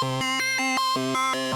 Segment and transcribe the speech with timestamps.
[0.00, 1.47] Música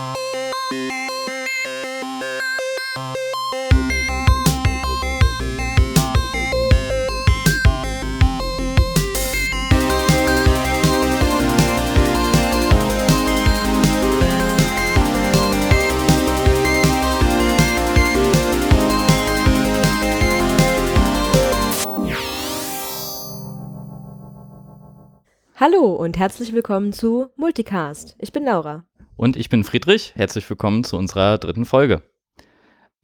[25.83, 28.15] Hallo und herzlich willkommen zu Multicast.
[28.21, 28.85] Ich bin Laura.
[29.17, 30.13] Und ich bin Friedrich.
[30.15, 32.03] Herzlich willkommen zu unserer dritten Folge.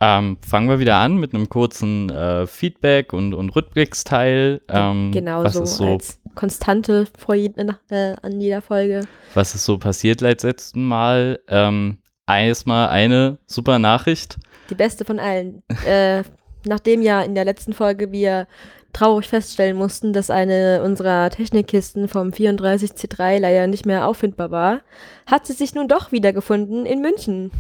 [0.00, 4.60] Ähm, fangen wir wieder an mit einem kurzen äh, Feedback und, und Rückblicksteil.
[4.69, 7.50] Ähm, genau so, so als Konstante vor je,
[7.91, 9.08] äh, an jeder Folge.
[9.34, 11.41] Was ist so passiert seit letzten Mal?
[11.48, 14.38] Ähm, erstmal eine super Nachricht.
[14.70, 15.64] Die beste von allen.
[15.84, 16.22] äh,
[16.64, 18.47] nachdem ja in der letzten Folge wir
[18.92, 24.80] traurig feststellen mussten, dass eine unserer Technikkisten vom 34C3 leider nicht mehr auffindbar war,
[25.27, 27.51] hat sie sich nun doch wiedergefunden in München.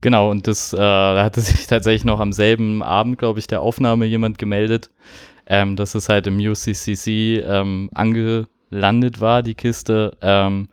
[0.00, 4.06] Genau, und das äh, hatte sich tatsächlich noch am selben Abend, glaube ich, der Aufnahme
[4.06, 4.90] jemand gemeldet,
[5.46, 10.16] ähm, dass es halt im UCCC ähm, angelandet war, die Kiste.
[10.22, 10.68] Ähm,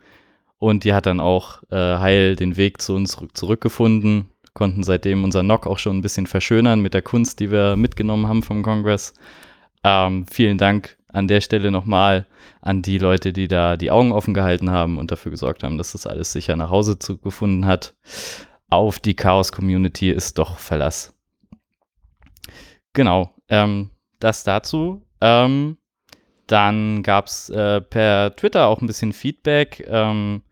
[0.58, 5.42] und die hat dann auch äh, heil den Weg zu uns zurückgefunden, konnten seitdem unser
[5.42, 9.12] NOC auch schon ein bisschen verschönern mit der Kunst, die wir mitgenommen haben vom Kongress.
[9.84, 12.26] Ähm, vielen Dank an der Stelle nochmal
[12.60, 15.92] an die Leute, die da die Augen offen gehalten haben und dafür gesorgt haben, dass
[15.92, 17.94] das alles sicher nach Hause gefunden hat.
[18.70, 21.14] Auf die Chaos-Community ist doch Verlass.
[22.94, 25.02] Genau, ähm, das dazu.
[25.20, 25.76] Ähm,
[26.46, 29.86] dann gab es äh, per Twitter auch ein bisschen Feedback.
[29.88, 30.42] Ähm,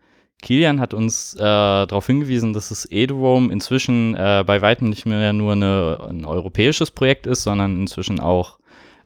[0.41, 5.33] Kilian hat uns äh, darauf hingewiesen, dass das Eduroam inzwischen äh, bei weitem nicht mehr
[5.33, 8.59] nur eine, ein europäisches Projekt ist, sondern inzwischen auch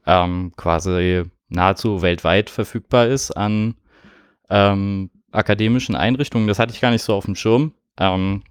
[0.08, 3.76] ähm, quasi nahezu weltweit verfügbar ist an
[4.50, 6.48] ähm, akademischen Einrichtungen.
[6.48, 7.74] Das hatte ich gar nicht so auf dem Schirm.
[8.00, 8.44] Ähm,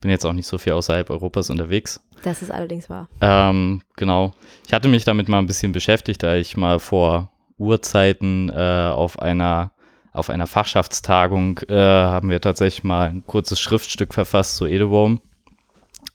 [0.00, 2.00] bin jetzt auch nicht so viel außerhalb Europas unterwegs.
[2.22, 3.08] Das ist allerdings wahr.
[3.20, 4.32] Ähm, genau.
[4.66, 9.20] Ich hatte mich damit mal ein bisschen beschäftigt, da ich mal vor Urzeiten äh, auf
[9.20, 9.72] einer
[10.12, 15.20] auf einer Fachschaftstagung äh, haben wir tatsächlich mal ein kurzes Schriftstück verfasst zu Edeworm.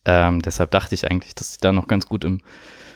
[0.04, 2.42] Ähm, deshalb dachte ich eigentlich, dass ich da noch ganz gut im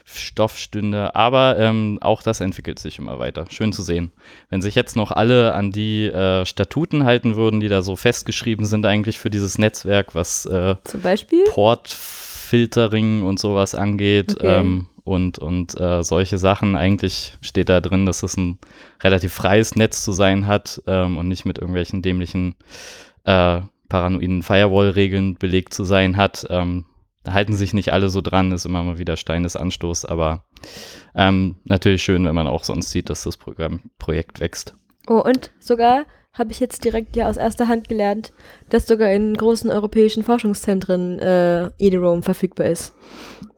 [0.10, 1.16] Stoff stünde.
[1.16, 3.46] Aber ähm, auch das entwickelt sich immer weiter.
[3.50, 4.12] Schön zu sehen.
[4.50, 8.66] Wenn sich jetzt noch alle an die äh, Statuten halten würden, die da so festgeschrieben
[8.66, 14.36] sind, eigentlich für dieses Netzwerk, was äh, zum Beispiel Portfiltering und sowas angeht.
[14.38, 14.60] Okay.
[14.60, 16.76] Ähm, und, und äh, solche Sachen.
[16.76, 18.60] Eigentlich steht da drin, dass es ein
[19.02, 22.56] relativ freies Netz zu sein hat ähm, und nicht mit irgendwelchen dämlichen
[23.24, 26.46] äh, paranoiden Firewall-Regeln belegt zu sein hat.
[26.50, 26.84] Ähm,
[27.28, 30.46] da halten sich nicht alle so dran, ist immer mal wieder Stein des Anstoß, aber
[31.14, 34.78] ähm, natürlich schön, wenn man auch sonst sieht, dass das Programm, Projekt wächst.
[35.08, 38.32] Oh, und sogar habe ich jetzt direkt ja aus erster Hand gelernt,
[38.70, 42.96] dass sogar in großen europäischen Forschungszentren äh, EDROM verfügbar ist.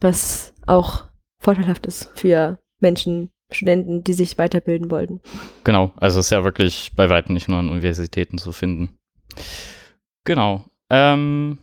[0.01, 1.03] Was auch
[1.39, 5.21] vorteilhaft ist für Menschen, Studenten, die sich weiterbilden wollten.
[5.63, 8.97] Genau, also ist ja wirklich bei weitem nicht nur an Universitäten zu finden.
[10.23, 10.65] Genau.
[10.89, 11.59] Ähm,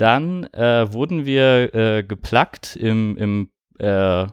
[0.00, 4.26] dann äh, wurden wir äh, geplagt im, im äh,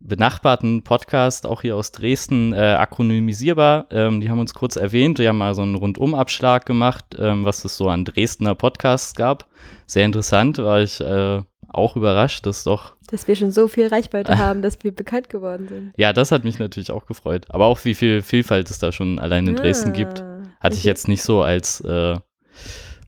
[0.00, 3.86] benachbarten Podcast, auch hier aus Dresden, äh, akronymisierbar.
[3.90, 7.64] Ähm, die haben uns kurz erwähnt, die haben mal so einen Rundumabschlag gemacht, ähm, was
[7.64, 9.46] es so an Dresdner Podcasts gab.
[9.86, 12.94] Sehr interessant, war ich äh, auch überrascht, dass doch.
[13.08, 15.92] Dass wir schon so viel Reichweite haben, dass wir bekannt geworden sind.
[15.96, 17.46] Ja, das hat mich natürlich auch gefreut.
[17.50, 20.24] Aber auch wie viel Vielfalt es da schon allein in Dresden ah, gibt,
[20.60, 22.16] hatte ich jetzt nicht so als, äh,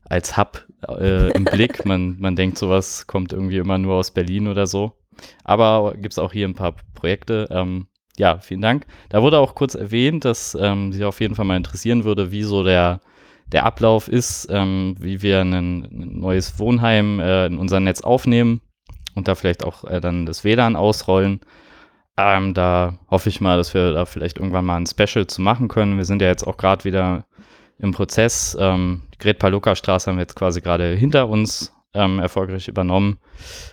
[0.09, 1.85] als Hub äh, im Blick.
[1.85, 4.93] Man, man denkt, sowas kommt irgendwie immer nur aus Berlin oder so.
[5.43, 7.47] Aber gibt es auch hier ein paar Projekte.
[7.51, 8.85] Ähm, ja, vielen Dank.
[9.09, 12.43] Da wurde auch kurz erwähnt, dass ähm, sich auf jeden Fall mal interessieren würde, wie
[12.43, 13.01] so der,
[13.47, 18.61] der Ablauf ist, ähm, wie wir ein, ein neues Wohnheim äh, in unser Netz aufnehmen
[19.15, 21.41] und da vielleicht auch äh, dann das WLAN ausrollen.
[22.17, 25.67] Ähm, da hoffe ich mal, dass wir da vielleicht irgendwann mal ein Special zu machen
[25.67, 25.97] können.
[25.97, 27.25] Wir sind ja jetzt auch gerade wieder
[27.79, 28.57] im Prozess.
[28.59, 33.17] Ähm, die Gret-Paluca-Straße haben wir jetzt quasi gerade hinter uns ähm, erfolgreich übernommen.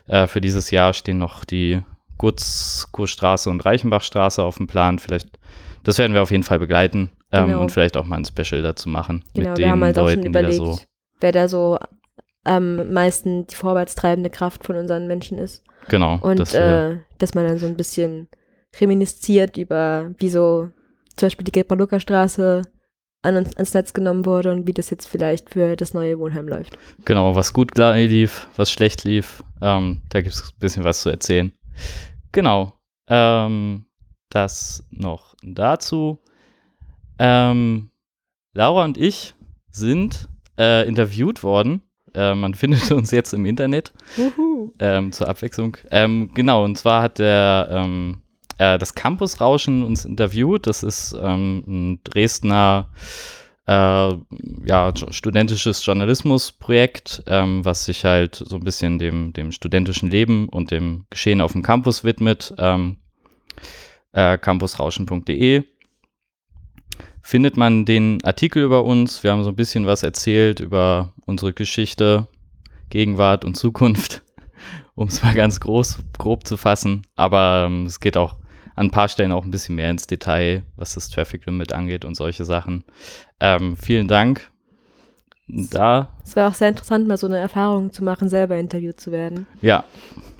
[0.07, 1.83] Äh, für dieses Jahr stehen noch die
[2.19, 4.99] Gutzkurstraße und Reichenbachstraße auf dem Plan.
[4.99, 5.29] Vielleicht,
[5.83, 7.61] das werden wir auf jeden Fall begleiten ähm, genau.
[7.61, 9.25] und vielleicht auch mal ein Special dazu machen.
[9.35, 10.79] Genau, mit wir den haben halt Leuten, auch schon überlegt, so
[11.21, 11.79] wer da so
[12.45, 15.63] am meisten die vorwärtstreibende Kraft von unseren Menschen ist.
[15.89, 16.19] Genau.
[16.21, 18.29] Und das, äh, dass man dann so ein bisschen
[18.81, 20.71] reminisziert über, wie so
[21.17, 22.63] zum Beispiel die Gelb-Paluca-Straße
[23.23, 26.77] an, ans Netz genommen wurde und wie das jetzt vielleicht für das neue Wohnheim läuft.
[27.05, 29.43] Genau, was gut lief, was schlecht lief.
[29.61, 31.53] Ähm, da gibt es ein bisschen was zu erzählen.
[32.33, 32.75] Genau.
[33.09, 33.87] Ähm,
[34.31, 36.19] das noch dazu.
[37.19, 37.91] Ähm,
[38.55, 39.35] Laura und ich
[39.71, 40.29] sind
[40.59, 41.83] äh, interviewt worden.
[42.15, 43.93] Äh, man findet uns jetzt im Internet
[44.79, 45.77] ähm, zur Abwechslung.
[45.91, 48.22] Ähm, genau, und zwar hat der ähm,
[48.59, 50.67] äh, das Campusrauschen uns interviewt.
[50.67, 52.89] Das ist ähm, ein Dresdner
[53.67, 54.15] äh,
[54.65, 60.71] ja, studentisches Journalismusprojekt, ähm, was sich halt so ein bisschen dem, dem studentischen Leben und
[60.71, 62.55] dem Geschehen auf dem Campus widmet.
[62.59, 62.97] Ähm,
[64.13, 65.65] äh, campusrauschen.de
[67.23, 69.23] findet man den Artikel über uns.
[69.23, 72.27] Wir haben so ein bisschen was erzählt über unsere Geschichte,
[72.91, 74.23] Gegenwart und Zukunft,
[74.95, 77.07] um es mal ganz groß, grob zu fassen.
[77.15, 78.37] Aber ähm, es geht auch
[78.75, 82.05] an ein paar Stellen auch ein bisschen mehr ins Detail, was das Traffic Limit angeht
[82.05, 82.85] und solche Sachen.
[83.41, 84.51] Ähm, vielen Dank.
[85.49, 86.09] Da.
[86.25, 89.47] Es war auch sehr interessant, mal so eine Erfahrung zu machen, selber interviewt zu werden.
[89.61, 89.85] Ja.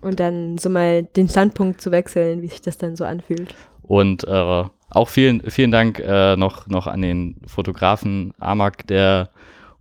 [0.01, 3.55] Und dann so mal den Standpunkt zu wechseln, wie sich das dann so anfühlt.
[3.83, 9.31] Und äh, auch vielen, vielen Dank äh, noch, noch an den Fotografen Amak, der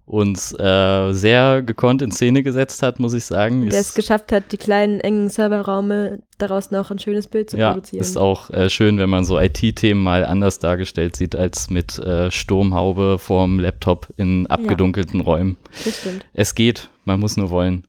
[0.06, 3.70] uns äh, sehr gekonnt in Szene gesetzt hat, muss ich sagen.
[3.70, 7.72] Der es geschafft hat, die kleinen, engen Serverraume daraus noch ein schönes Bild zu ja,
[7.72, 8.02] produzieren.
[8.02, 12.30] Ist auch äh, schön, wenn man so IT-Themen mal anders dargestellt sieht, als mit äh,
[12.32, 15.58] Sturmhaube vorm Laptop in abgedunkelten ja, Räumen.
[15.86, 16.26] Das stimmt.
[16.34, 17.88] Es geht, man muss nur wollen.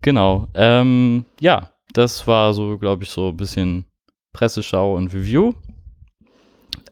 [0.00, 0.48] Genau.
[0.54, 3.84] Ähm, ja, das war so, glaube ich, so ein bisschen
[4.32, 5.52] Presseschau und Review.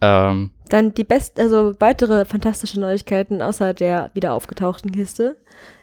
[0.01, 5.37] Ähm, Dann die best, also weitere fantastische Neuigkeiten außer der wieder aufgetauchten Kiste.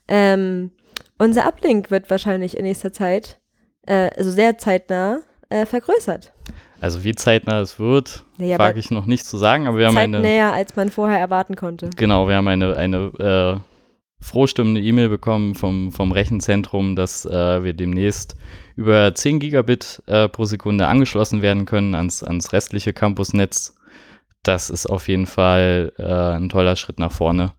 [0.08, 0.72] Ähm,
[1.20, 3.40] unser Uplink wird wahrscheinlich in nächster Zeit,
[3.86, 5.20] äh, also sehr zeitnah,
[5.50, 6.34] äh, vergrößert.
[6.82, 9.98] Also wie zeitnah es wird, naja, wage ich noch nicht zu sagen, aber wir haben
[9.98, 10.22] eine...
[10.22, 11.92] näher, als man vorher erwarten konnte.
[11.96, 17.74] Genau, wir haben eine, eine äh, frohstimmende E-Mail bekommen vom, vom Rechenzentrum, dass äh, wir
[17.74, 18.38] demnächst
[18.76, 23.76] über 10 Gigabit äh, pro Sekunde angeschlossen werden können ans, ans restliche Campusnetz
[24.44, 27.54] das ist auf jeden Fall äh, ein toller Schritt nach vorne,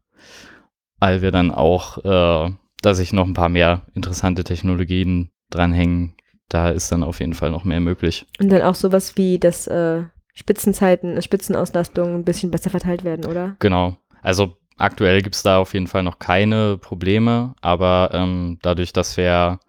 [0.99, 6.15] weil wir dann auch, äh, dass sich noch ein paar mehr interessante Technologien dranhängen.
[6.49, 8.27] Da ist dann auf jeden Fall noch mehr möglich.
[8.41, 10.03] Und dann auch sowas wie, dass äh,
[10.35, 13.56] Spitzenzeiten, Spitzenauslastung ein bisschen besser verteilt werden, oder?
[13.59, 13.97] Genau.
[14.23, 19.17] Also aktuell gibt es da auf jeden Fall noch keine Probleme, aber ähm, dadurch, dass
[19.17, 19.61] wir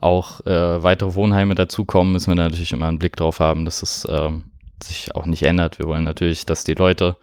[0.00, 4.06] auch äh, weitere Wohnheime dazukommen, müssen wir natürlich immer einen Blick drauf haben, dass es
[4.10, 4.51] ähm,
[4.82, 5.78] sich auch nicht ändert.
[5.78, 7.16] Wir wollen natürlich, dass die Leute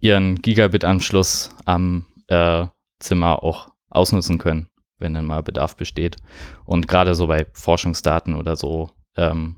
[0.00, 2.66] ihren Gigabit-Anschluss am äh,
[2.98, 4.68] Zimmer auch ausnutzen können,
[4.98, 6.16] wenn dann mal Bedarf besteht.
[6.64, 9.56] Und gerade so bei Forschungsdaten oder so ähm,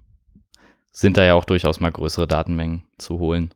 [0.90, 3.52] sind da ja auch durchaus mal größere Datenmengen zu holen.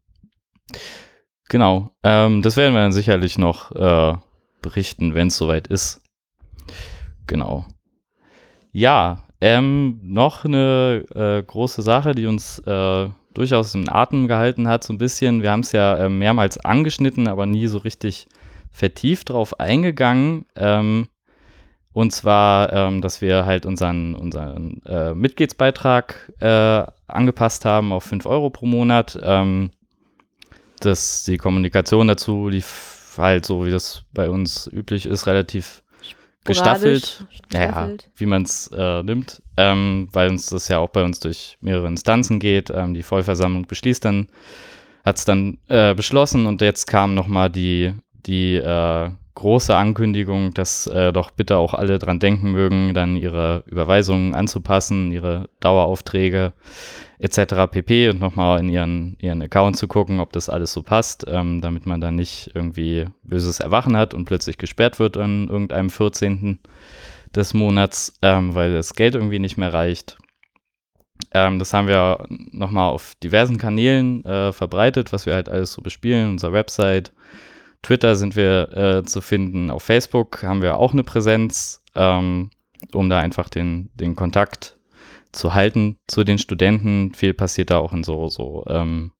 [1.48, 4.16] Genau, ähm, das werden wir dann sicherlich noch äh,
[4.62, 6.00] berichten, wenn es soweit ist.
[7.26, 7.66] Genau.
[8.72, 14.84] Ja, ähm, noch eine äh, große Sache, die uns äh, durchaus in Atem gehalten hat,
[14.84, 15.42] so ein bisschen.
[15.42, 18.26] Wir haben es ja äh, mehrmals angeschnitten, aber nie so richtig
[18.70, 20.46] vertieft drauf eingegangen.
[20.56, 21.08] Ähm,
[21.92, 28.26] und zwar, ähm, dass wir halt unseren, unseren äh, Mitgliedsbeitrag äh, angepasst haben auf 5
[28.26, 29.18] Euro pro Monat.
[29.22, 29.70] Ähm,
[30.80, 35.82] dass die Kommunikation dazu lief halt so, wie das bei uns üblich ist, relativ
[36.44, 41.20] gestaffelt, naja, wie man es äh, nimmt, ähm, weil uns das ja auch bei uns
[41.20, 42.70] durch mehrere Instanzen geht.
[42.70, 44.28] Ähm, die Vollversammlung beschließt dann,
[45.04, 47.92] hat es dann äh, beschlossen und jetzt kam nochmal die,
[48.26, 53.64] die äh, große Ankündigung, dass äh, doch bitte auch alle dran denken mögen, dann ihre
[53.66, 56.52] Überweisungen anzupassen, ihre Daueraufträge
[57.18, 57.70] etc.
[57.70, 58.10] pp.
[58.10, 61.86] und nochmal in ihren, ihren Account zu gucken, ob das alles so passt, ähm, damit
[61.86, 66.58] man dann nicht irgendwie böses Erwachen hat und plötzlich gesperrt wird an irgendeinem 14.
[67.34, 70.18] des Monats, ähm, weil das Geld irgendwie nicht mehr reicht.
[71.32, 75.82] Ähm, das haben wir nochmal auf diversen Kanälen äh, verbreitet, was wir halt alles so
[75.82, 77.12] bespielen, unserer Website.
[77.82, 82.50] Twitter sind wir äh, zu finden, auf Facebook haben wir auch eine Präsenz, ähm,
[82.92, 84.76] um da einfach den, den Kontakt
[85.32, 87.14] zu halten zu den Studenten.
[87.14, 89.12] Viel passiert da auch in so, so ähm,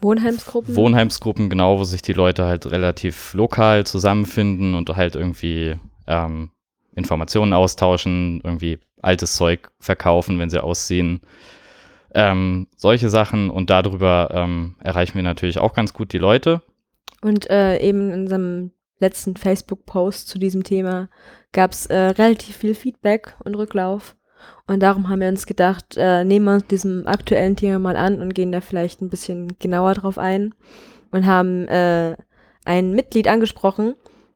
[0.00, 0.76] Wohnheimsgruppen.
[0.76, 6.50] Wohnheimsgruppen, genau, wo sich die Leute halt relativ lokal zusammenfinden und halt irgendwie ähm,
[6.94, 11.20] Informationen austauschen, irgendwie altes Zeug verkaufen, wenn sie aussehen.
[12.14, 16.62] Ähm, solche Sachen und darüber ähm, erreichen wir natürlich auch ganz gut die Leute.
[17.20, 18.70] Und äh, eben in unserem
[19.00, 21.08] letzten Facebook-Post zu diesem Thema
[21.52, 24.14] gab es äh, relativ viel Feedback und Rücklauf.
[24.66, 28.20] Und darum haben wir uns gedacht, äh, nehmen wir uns diesem aktuellen Thema mal an
[28.20, 30.54] und gehen da vielleicht ein bisschen genauer drauf ein.
[31.10, 32.16] Und haben äh,
[32.64, 33.94] ein Mitglied angesprochen,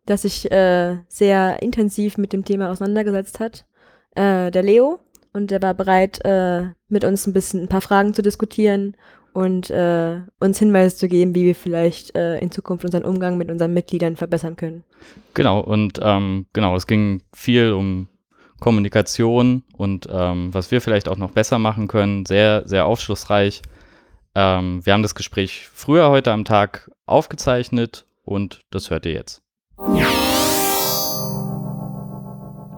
[0.08, 3.66] das sich äh, sehr intensiv mit dem Thema auseinandergesetzt hat,
[4.14, 5.00] äh, der Leo.
[5.32, 8.96] Und der war bereit, äh, mit uns ein bisschen ein paar Fragen zu diskutieren
[9.34, 13.50] und äh, uns Hinweise zu geben, wie wir vielleicht äh, in Zukunft unseren Umgang mit
[13.50, 14.84] unseren Mitgliedern verbessern können.
[15.34, 18.08] Genau, und ähm, genau, es ging viel um
[18.58, 22.26] Kommunikation und ähm, was wir vielleicht auch noch besser machen können.
[22.26, 23.62] Sehr, sehr aufschlussreich.
[24.34, 29.42] Ähm, wir haben das Gespräch früher heute am Tag aufgezeichnet und das hört ihr jetzt.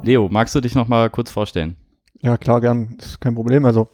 [0.03, 1.77] Leo, magst du dich noch mal kurz vorstellen?
[2.21, 2.97] Ja, klar, gern.
[2.99, 3.65] Das ist kein Problem.
[3.65, 3.89] Also,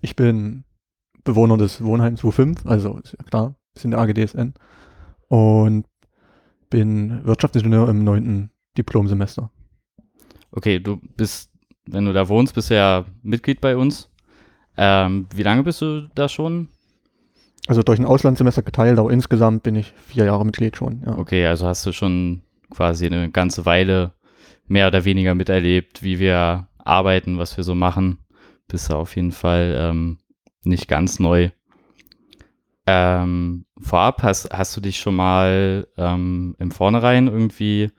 [0.00, 0.64] ich bin
[1.24, 4.54] Bewohner des Wohnheims U5, also ist ja klar, ist in der AGDSN
[5.28, 5.86] und
[6.70, 9.50] bin Wirtschaftsingenieur im neunten Diplomsemester.
[10.50, 11.50] Okay, du bist,
[11.86, 14.10] wenn du da wohnst, bist du ja Mitglied bei uns.
[14.76, 16.68] Ähm, wie lange bist du da schon?
[17.66, 21.02] Also durch ein Auslandssemester geteilt, aber insgesamt bin ich vier Jahre Mitglied schon.
[21.04, 21.18] Ja.
[21.18, 24.12] Okay, also hast du schon quasi eine ganze Weile
[24.66, 28.18] mehr oder weniger miterlebt, wie wir arbeiten, was wir so machen.
[28.68, 30.18] Bist du auf jeden Fall ähm,
[30.62, 31.50] nicht ganz neu.
[32.86, 37.90] Ähm, vorab hast, hast du dich schon mal ähm, im Vornherein irgendwie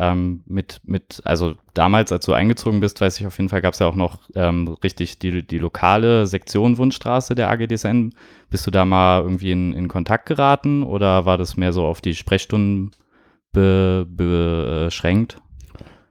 [0.00, 3.74] ähm, mit, mit, also damals, als du eingezogen bist, weiß ich auf jeden Fall, gab
[3.74, 8.14] es ja auch noch ähm, richtig die, die lokale Sektion Wundstraße der AGDSN.
[8.48, 12.00] Bist du da mal irgendwie in, in Kontakt geraten oder war das mehr so auf
[12.00, 12.92] die Sprechstunden
[13.52, 15.36] be, beschränkt?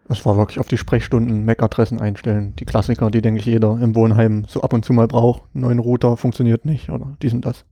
[0.08, 2.56] Es war wirklich auf die Sprechstunden MAC-Adressen einstellen.
[2.60, 5.44] Die Klassiker, die, denke ich, jeder im Wohnheim so ab und zu mal braucht.
[5.56, 7.66] Neuen Router funktioniert nicht oder dies und das.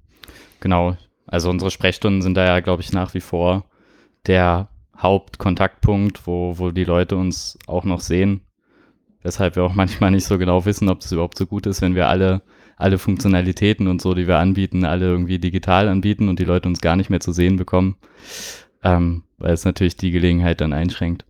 [0.62, 0.98] Genau.
[1.28, 3.66] Also unsere Sprechstunden sind da ja, glaube ich, nach wie vor
[4.26, 8.42] der Hauptkontaktpunkt, wo, wo die Leute uns auch noch sehen.
[9.22, 11.96] Weshalb wir auch manchmal nicht so genau wissen, ob das überhaupt so gut ist, wenn
[11.96, 12.42] wir alle,
[12.78, 16.82] alle Funktionalitäten und so, die wir anbieten, alle irgendwie digital anbieten und die Leute uns
[16.82, 17.98] gar nicht mehr zu sehen bekommen.
[18.84, 21.26] Ähm, weil es natürlich die Gelegenheit dann einschränkt.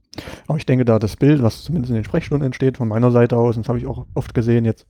[0.47, 3.38] Aber ich denke, da das Bild, was zumindest in den Sprechstunden entsteht, von meiner Seite
[3.38, 4.88] aus, und das habe ich auch oft gesehen, jetzt,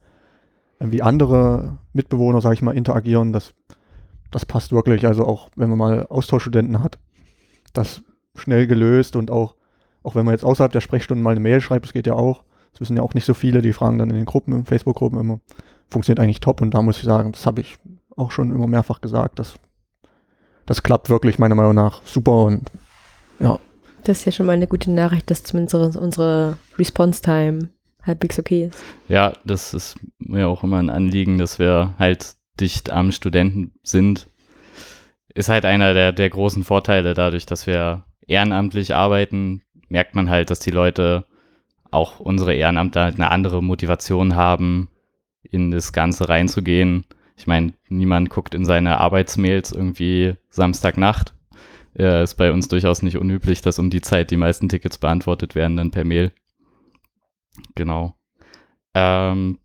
[0.79, 3.53] wie andere Mitbewohner, sage ich mal, interagieren, das,
[4.31, 5.05] das passt wirklich.
[5.05, 6.99] Also auch wenn man mal Austauschstudenten hat,
[7.73, 8.03] das
[8.39, 9.55] schnell gelöst und auch,
[10.03, 12.43] auch wenn man jetzt außerhalb der Sprechstunden mal eine Mail schreibt, das geht ja auch.
[12.71, 15.19] Das wissen ja auch nicht so viele, die fragen dann in den Gruppen, in Facebook-Gruppen
[15.19, 15.39] immer,
[15.89, 16.61] funktioniert eigentlich top.
[16.61, 17.77] Und da muss ich sagen, das habe ich
[18.15, 19.55] auch schon immer mehrfach gesagt, dass
[20.65, 22.69] das klappt wirklich meiner Meinung nach super und
[23.39, 23.59] ja,
[24.03, 27.69] das ist ja schon mal eine gute Nachricht, dass zumindest unsere, unsere Response-Time
[28.03, 28.83] halbwegs okay ist.
[29.07, 34.27] Ja, das ist mir auch immer ein Anliegen, dass wir halt dicht am Studenten sind.
[35.33, 40.49] Ist halt einer der, der großen Vorteile dadurch, dass wir ehrenamtlich arbeiten, merkt man halt,
[40.49, 41.25] dass die Leute
[41.89, 44.89] auch unsere Ehrenamtler halt eine andere Motivation haben,
[45.41, 47.05] in das Ganze reinzugehen.
[47.37, 51.33] Ich meine, niemand guckt in seine Arbeitsmails irgendwie Samstagnacht
[51.97, 55.55] ja, ist bei uns durchaus nicht unüblich, dass um die Zeit die meisten Tickets beantwortet
[55.55, 56.31] werden, dann per Mail.
[57.73, 58.15] Genau.
[58.93, 59.57] Ähm,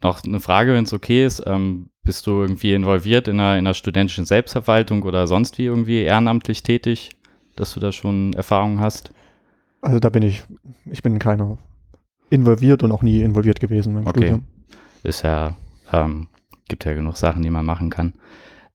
[0.00, 1.42] noch eine Frage, wenn es okay ist.
[1.46, 6.02] Ähm, bist du irgendwie involviert in einer, in einer studentischen Selbstverwaltung oder sonst wie irgendwie
[6.02, 7.10] ehrenamtlich tätig,
[7.60, 9.12] dass du da schon Erfahrungen hast?
[9.82, 10.42] Also da bin ich,
[10.86, 11.58] ich bin keiner
[12.30, 14.18] involviert und auch nie involviert gewesen im okay.
[14.18, 14.44] Studium.
[15.02, 15.56] Ist ja,
[15.92, 16.28] ähm,
[16.68, 18.14] gibt ja genug Sachen, die man machen kann.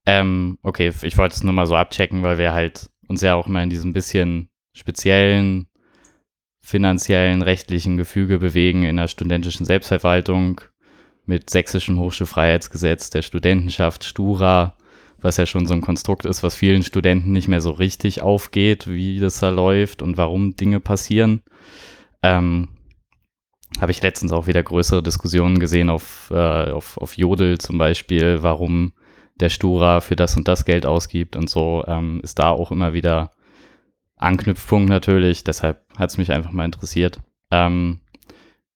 [0.04, 3.46] Ähm, okay, ich wollte es nur mal so abchecken, weil wir halt uns ja auch
[3.46, 5.66] immer in diesem bisschen speziellen
[6.66, 10.60] finanziellen, rechtlichen Gefüge bewegen in der studentischen Selbstverwaltung
[11.24, 14.75] mit sächsischem Hochschulfreiheitsgesetz, der Studentenschaft, Stura,
[15.20, 18.86] was ja schon so ein Konstrukt ist, was vielen Studenten nicht mehr so richtig aufgeht,
[18.86, 21.42] wie das da läuft und warum Dinge passieren.
[22.22, 22.68] Ähm,
[23.80, 28.42] Habe ich letztens auch wieder größere Diskussionen gesehen auf, äh, auf, auf Jodel zum Beispiel,
[28.42, 28.92] warum
[29.40, 32.92] der Stura für das und das Geld ausgibt und so, ähm, ist da auch immer
[32.92, 33.32] wieder
[34.16, 35.44] Anknüpfpunkt natürlich.
[35.44, 37.20] Deshalb hat es mich einfach mal interessiert.
[37.50, 38.00] Ähm,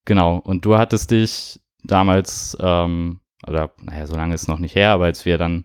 [0.05, 4.75] genau, und du hattest dich damals, ähm, oder naja, so lange ist es noch nicht
[4.75, 5.65] her, aber als wir dann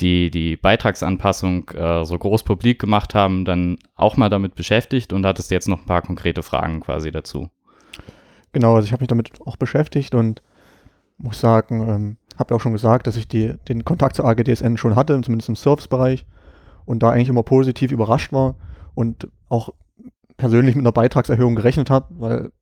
[0.00, 5.26] die, die Beitragsanpassung äh, so groß publik gemacht haben, dann auch mal damit beschäftigt und
[5.26, 7.50] hattest jetzt noch ein paar konkrete Fragen quasi dazu.
[8.52, 10.42] Genau, also ich habe mich damit auch beschäftigt und
[11.18, 14.76] muss sagen, ähm, habe ja auch schon gesagt, dass ich die, den Kontakt zur AGDSN
[14.76, 16.24] schon hatte, zumindest im Servicebereich
[16.84, 18.54] und da eigentlich immer positiv überrascht war
[18.94, 19.70] und auch
[20.36, 22.52] persönlich mit einer Beitragserhöhung gerechnet habe, weil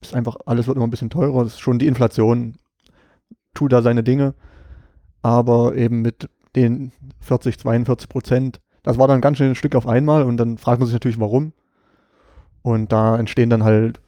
[0.00, 1.42] es einfach alles wird immer ein bisschen teurer.
[1.42, 2.56] Es ist schon die Inflation
[3.54, 4.34] tut da seine Dinge,
[5.22, 6.28] aber eben mit
[6.62, 10.58] den 40, 42 Prozent, das war dann ganz schön ein Stück auf einmal und dann
[10.58, 11.52] fragt man sich natürlich, warum.
[12.62, 14.00] Und da entstehen dann halt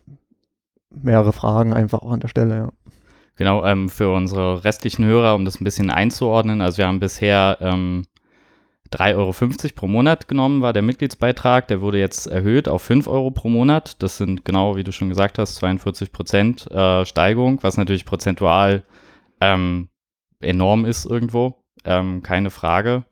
[0.91, 2.73] mehrere Fragen einfach auch an der Stelle, ja.
[3.37, 7.57] Genau, ähm, für unsere restlichen Hörer, um das ein bisschen einzuordnen, also wir haben bisher
[7.61, 8.05] ähm,
[8.93, 9.33] 3,50 Euro
[9.75, 11.69] pro Monat genommen, war der Mitgliedsbeitrag.
[11.69, 14.03] Der wurde jetzt erhöht auf 5 Euro pro Monat.
[14.03, 18.83] Das sind genau, wie du schon gesagt hast, 42 Prozent äh, Steigerung, was natürlich prozentual
[19.41, 19.89] ähm,
[20.41, 21.60] enorm ist irgendwo.
[21.85, 23.05] Ähm, keine Frage.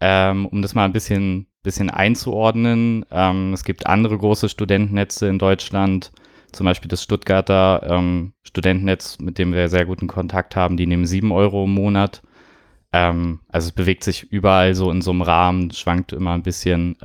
[0.00, 5.38] Ähm, um das mal ein bisschen, bisschen einzuordnen, ähm, es gibt andere große Studentennetze in
[5.38, 6.12] Deutschland,
[6.52, 11.06] zum Beispiel das Stuttgarter ähm, Studentennetz, mit dem wir sehr guten Kontakt haben, die nehmen
[11.06, 12.22] 7 Euro im Monat.
[12.92, 16.96] Ähm, also es bewegt sich überall so in so einem Rahmen, schwankt immer ein bisschen.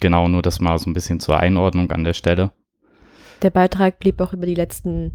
[0.00, 2.52] Genau, nur das mal so ein bisschen zur Einordnung an der Stelle.
[3.42, 5.12] Der Beitrag blieb auch über die letzten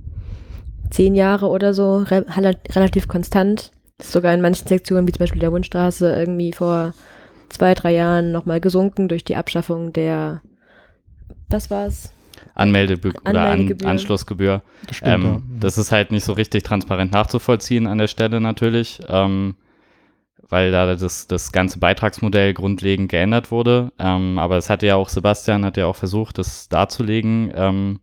[0.89, 3.71] zehn Jahre oder so re relativ konstant.
[3.99, 6.93] Ist sogar in manchen Sektionen, wie zum Beispiel der Wundstraße, irgendwie vor
[7.49, 10.41] zwei, drei Jahren nochmal gesunken durch die Abschaffung der,
[11.49, 12.13] was war's?
[12.55, 14.61] Anmeldebe oder An Anschlussgebühr.
[14.87, 15.41] Das, stimmt, ähm, ja.
[15.59, 19.55] das ist halt nicht so richtig transparent nachzuvollziehen an der Stelle natürlich, ähm,
[20.49, 23.91] weil da das, das ganze Beitragsmodell grundlegend geändert wurde.
[23.97, 27.99] Ähm, aber es hatte ja auch, Sebastian hat ja auch versucht, das darzulegen ähm,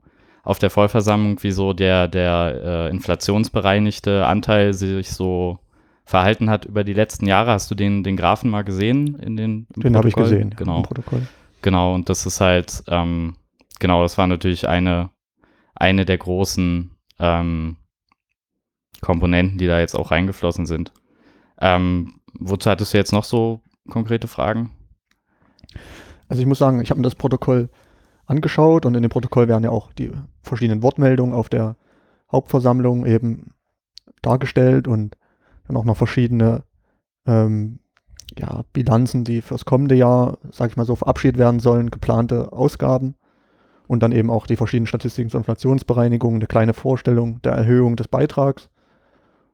[0.50, 5.60] auf der Vollversammlung, wieso der, der äh, inflationsbereinigte Anteil sich so
[6.04, 7.52] verhalten hat über die letzten Jahre.
[7.52, 10.78] Hast du den, den Graphen mal gesehen in den Den habe ich gesehen Genau.
[10.78, 11.22] im Protokoll.
[11.62, 13.36] Genau, und das ist halt, ähm,
[13.78, 15.10] genau, das war natürlich eine,
[15.76, 17.76] eine der großen ähm,
[19.02, 20.92] Komponenten, die da jetzt auch reingeflossen sind.
[21.60, 24.72] Ähm, wozu hattest du jetzt noch so konkrete Fragen?
[26.26, 27.70] Also ich muss sagen, ich habe mir das Protokoll
[28.30, 31.76] angeschaut und in dem Protokoll werden ja auch die verschiedenen Wortmeldungen auf der
[32.30, 33.52] Hauptversammlung eben
[34.22, 35.16] dargestellt und
[35.66, 36.62] dann auch noch verschiedene
[37.26, 37.80] ähm,
[38.38, 43.16] ja, Bilanzen, die fürs kommende Jahr, sag ich mal so, verabschiedet werden sollen, geplante Ausgaben
[43.86, 48.06] und dann eben auch die verschiedenen Statistiken zur Inflationsbereinigung, eine kleine Vorstellung der Erhöhung des
[48.08, 48.68] Beitrags.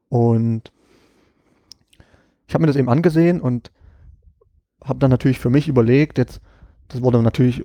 [0.08, 0.72] Und
[2.46, 3.70] ich habe mir das eben angesehen und
[4.84, 6.40] habe dann natürlich für mich überlegt, jetzt,
[6.88, 7.64] das wurde natürlich,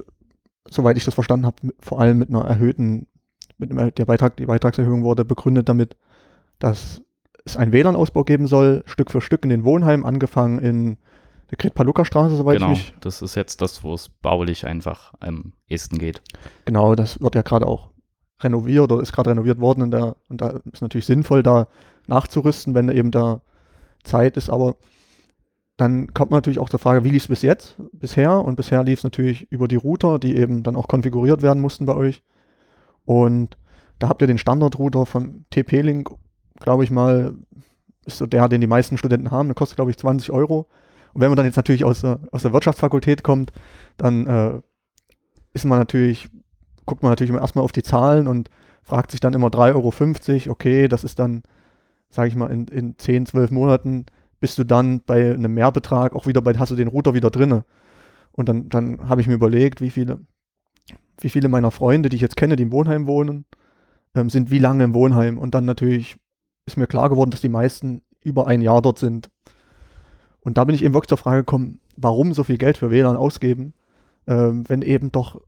[0.70, 3.08] soweit ich das verstanden habe, vor allem mit einer erhöhten,
[3.58, 5.96] mit einem, der Beitrag, die Beitragserhöhung wurde begründet damit,
[6.60, 7.02] dass
[7.46, 10.98] es einen WLAN-Ausbau geben soll, Stück für Stück in den Wohnheimen, angefangen in
[11.50, 15.54] der Gret-Paluca-Straße, soweit genau, ich mich das ist jetzt das, wo es baulich einfach am
[15.68, 16.22] ehesten geht.
[16.66, 17.90] Genau, das wird ja gerade auch
[18.40, 21.68] renoviert oder ist gerade renoviert worden und da, und da ist natürlich sinnvoll, da
[22.08, 23.42] nachzurüsten, wenn eben da
[24.04, 24.50] Zeit ist.
[24.50, 24.76] Aber
[25.82, 28.46] dann kommt man natürlich auch zur Frage, wie lief es bis jetzt, bisher?
[28.46, 31.88] Und bisher lief es natürlich über die Router, die eben dann auch konfiguriert werden mussten
[31.88, 32.22] bei euch.
[33.04, 33.58] Und
[33.98, 36.12] da habt ihr den Standardrouter von TP-Link,
[36.60, 37.34] glaube ich mal,
[38.06, 39.48] ist so der, den die meisten Studenten haben.
[39.48, 40.68] Der kostet, glaube ich, 20 Euro.
[41.14, 43.52] Und wenn man dann jetzt natürlich aus der, aus der Wirtschaftsfakultät kommt,
[43.98, 44.62] dann äh,
[45.54, 46.30] ist man natürlich,
[46.86, 48.52] guckt man natürlich erstmal auf die Zahlen und
[48.84, 49.74] fragt sich dann immer 3,50
[50.46, 51.42] Euro, okay, das ist dann,
[52.12, 54.06] sage ich mal, in, in 10, 12 Monaten
[54.42, 57.64] bist du dann bei einem Mehrbetrag auch wieder bei, hast du den Router wieder drinne.
[58.34, 60.20] Und dann, dann habe ich mir überlegt, wie viele,
[61.22, 63.46] wie viele meiner Freunde, die ich jetzt kenne, die im Wohnheim wohnen,
[64.16, 65.38] ähm, sind wie lange im Wohnheim.
[65.38, 66.18] Und dann natürlich
[66.66, 69.30] ist mir klar geworden, dass die meisten über ein Jahr dort sind.
[70.42, 73.18] Und da bin ich eben wirklich zur Frage gekommen, warum so viel Geld für WLAN
[73.18, 73.74] ausgeben,
[74.28, 75.40] ähm, wenn eben doch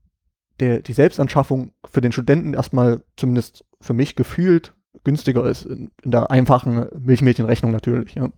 [0.59, 6.11] der, die Selbstanschaffung für den Studenten erstmal zumindest für mich gefühlt günstiger ist, in, in
[6.11, 8.13] der einfachen Milchmädchenrechnung natürlich.
[8.15, 8.29] Ja.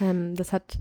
[0.00, 0.78] Ähm, das hat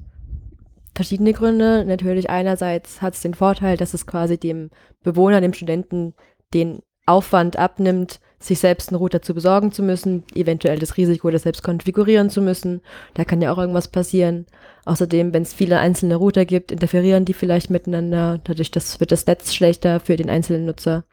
[0.95, 1.85] verschiedene Gründe.
[1.85, 4.69] Natürlich einerseits hat es den Vorteil, dass es quasi dem
[5.03, 6.13] Bewohner, dem Studenten
[6.53, 11.43] den Aufwand abnimmt, sich selbst einen Router zu besorgen zu müssen, eventuell das Risiko, das
[11.43, 12.81] selbst konfigurieren zu müssen.
[13.13, 14.45] Da kann ja auch irgendwas passieren.
[14.85, 18.39] Außerdem, wenn es viele einzelne Router gibt, interferieren die vielleicht miteinander.
[18.43, 21.05] Dadurch das, wird das Netz schlechter für den einzelnen Nutzer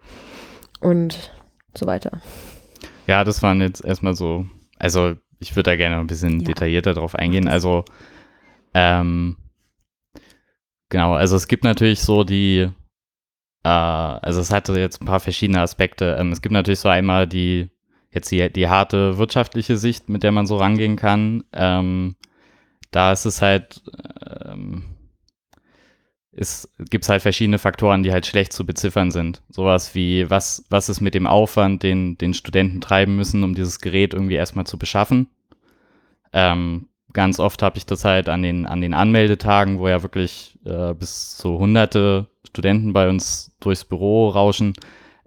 [0.80, 1.32] und
[1.76, 2.20] so weiter.
[3.06, 4.46] Ja, das waren jetzt erstmal so,
[4.78, 6.46] also ich würde da gerne ein bisschen Ja.
[6.46, 7.48] detaillierter drauf eingehen.
[7.48, 7.84] Also,
[8.74, 9.36] ähm,
[10.88, 12.68] genau, also es gibt natürlich so die,
[13.64, 16.16] äh, also es hatte jetzt ein paar verschiedene Aspekte.
[16.18, 17.70] Ähm, es gibt natürlich so einmal die,
[18.12, 21.44] jetzt die, die harte wirtschaftliche Sicht, mit der man so rangehen kann.
[21.52, 22.16] Ähm,
[22.90, 23.82] da ist es halt,
[26.32, 29.42] es gibt halt verschiedene Faktoren, die halt schlecht zu beziffern sind.
[29.48, 33.80] Sowas wie, was, was ist mit dem Aufwand, den, den Studenten treiben müssen, um dieses
[33.80, 35.28] Gerät irgendwie erstmal zu beschaffen.
[36.32, 40.56] Ähm, ganz oft habe ich das halt an den, an den Anmeldetagen, wo ja wirklich
[40.64, 44.74] äh, bis zu hunderte Studenten bei uns durchs Büro rauschen,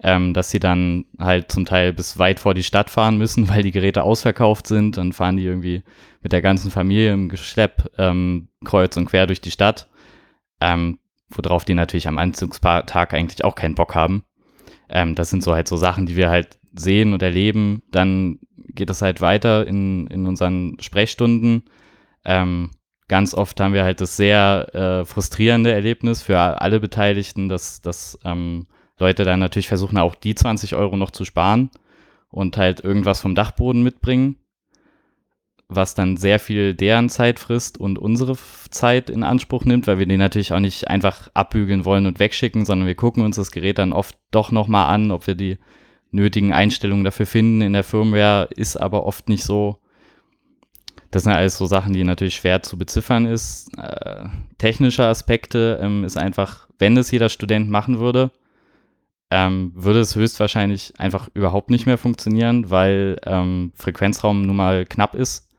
[0.02, 3.63] ähm, dass sie dann halt zum Teil bis weit vor die Stadt fahren müssen, weil
[3.63, 4.96] die Geräte ausverkauft sind.
[4.96, 5.84] Dann fahren die irgendwie
[6.22, 9.89] mit der ganzen Familie im Geschlepp ähm, kreuz und quer durch die Stadt
[10.63, 10.99] ähm,
[11.30, 14.23] worauf die natürlich am Anzugstag eigentlich auch keinen Bock haben.
[14.89, 17.84] Ähm, das sind so halt so Sachen, die wir halt sehen und erleben.
[17.91, 21.63] Dann geht es halt weiter in, in unseren Sprechstunden.
[22.23, 22.71] Ähm,
[23.10, 28.17] ganz oft haben wir halt das sehr äh, frustrierende Erlebnis für alle Beteiligten, dass, dass
[28.23, 31.71] ähm, Leute dann natürlich versuchen, auch die 20 Euro noch zu sparen
[32.30, 34.38] und halt irgendwas vom Dachboden mitbringen.
[35.69, 38.38] Was dann sehr viel deren Zeit frisst und unsere
[38.69, 42.65] Zeit in Anspruch nimmt, weil wir den natürlich auch nicht einfach abbügeln wollen und wegschicken,
[42.65, 45.58] sondern wir gucken uns das Gerät dann oft doch nochmal an, ob wir die
[46.12, 49.78] nötigen Einstellungen dafür finden in der Firmware, ist aber oft nicht so.
[51.12, 53.69] Das sind alles so Sachen, die natürlich schwer zu beziffern ist.
[53.78, 54.26] Äh,
[54.58, 58.32] technische Aspekte ähm, ist einfach, wenn es jeder Student machen würde,
[59.30, 65.15] ähm, würde es höchstwahrscheinlich einfach überhaupt nicht mehr funktionieren, weil ähm, Frequenzraum nun mal knapp
[65.15, 65.49] ist.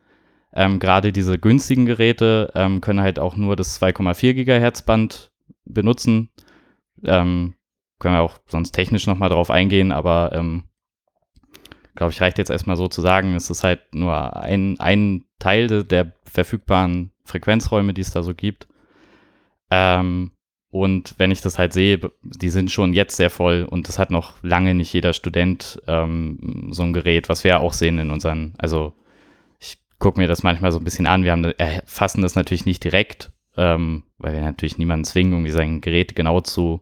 [0.55, 5.33] Ähm, Gerade diese günstigen Geräte ähm, können halt auch nur das 2,4 Gigahertz Band
[5.65, 6.31] benutzen.
[7.05, 7.55] Ähm,
[7.99, 10.65] können wir auch sonst technisch nochmal drauf eingehen, aber ähm,
[11.97, 15.67] glaube ich, reicht jetzt erstmal so zu sagen, es ist halt nur ein, ein Teil
[15.67, 18.69] de, der verfügbaren Frequenzräume, die es da so gibt.
[19.71, 20.33] Ähm,
[20.71, 24.11] und wenn ich das halt sehe, die sind schon jetzt sehr voll und das hat
[24.11, 28.11] noch lange nicht jeder Student ähm, so ein Gerät, was wir ja auch sehen in
[28.11, 28.93] unseren, also
[29.99, 33.31] gucke mir das manchmal so ein bisschen an, wir haben, erfassen das natürlich nicht direkt,
[33.57, 36.81] ähm, weil wir natürlich niemanden zwingen, irgendwie sein Gerät genau zu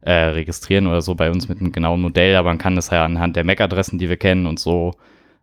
[0.00, 3.04] äh, registrieren oder so bei uns mit einem genauen Modell, aber man kann das ja
[3.04, 4.94] anhand der MAC-Adressen, die wir kennen und so,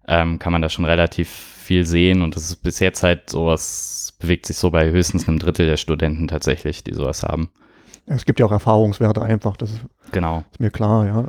[0.07, 4.15] ähm, kann man da schon relativ viel sehen und das ist bis jetzt halt sowas,
[4.19, 7.49] bewegt sich so bei höchstens einem Drittel der Studenten tatsächlich, die sowas haben.
[8.05, 10.43] Es gibt ja auch Erfahrungswerte einfach, das ist, genau.
[10.51, 11.25] ist mir klar, ja.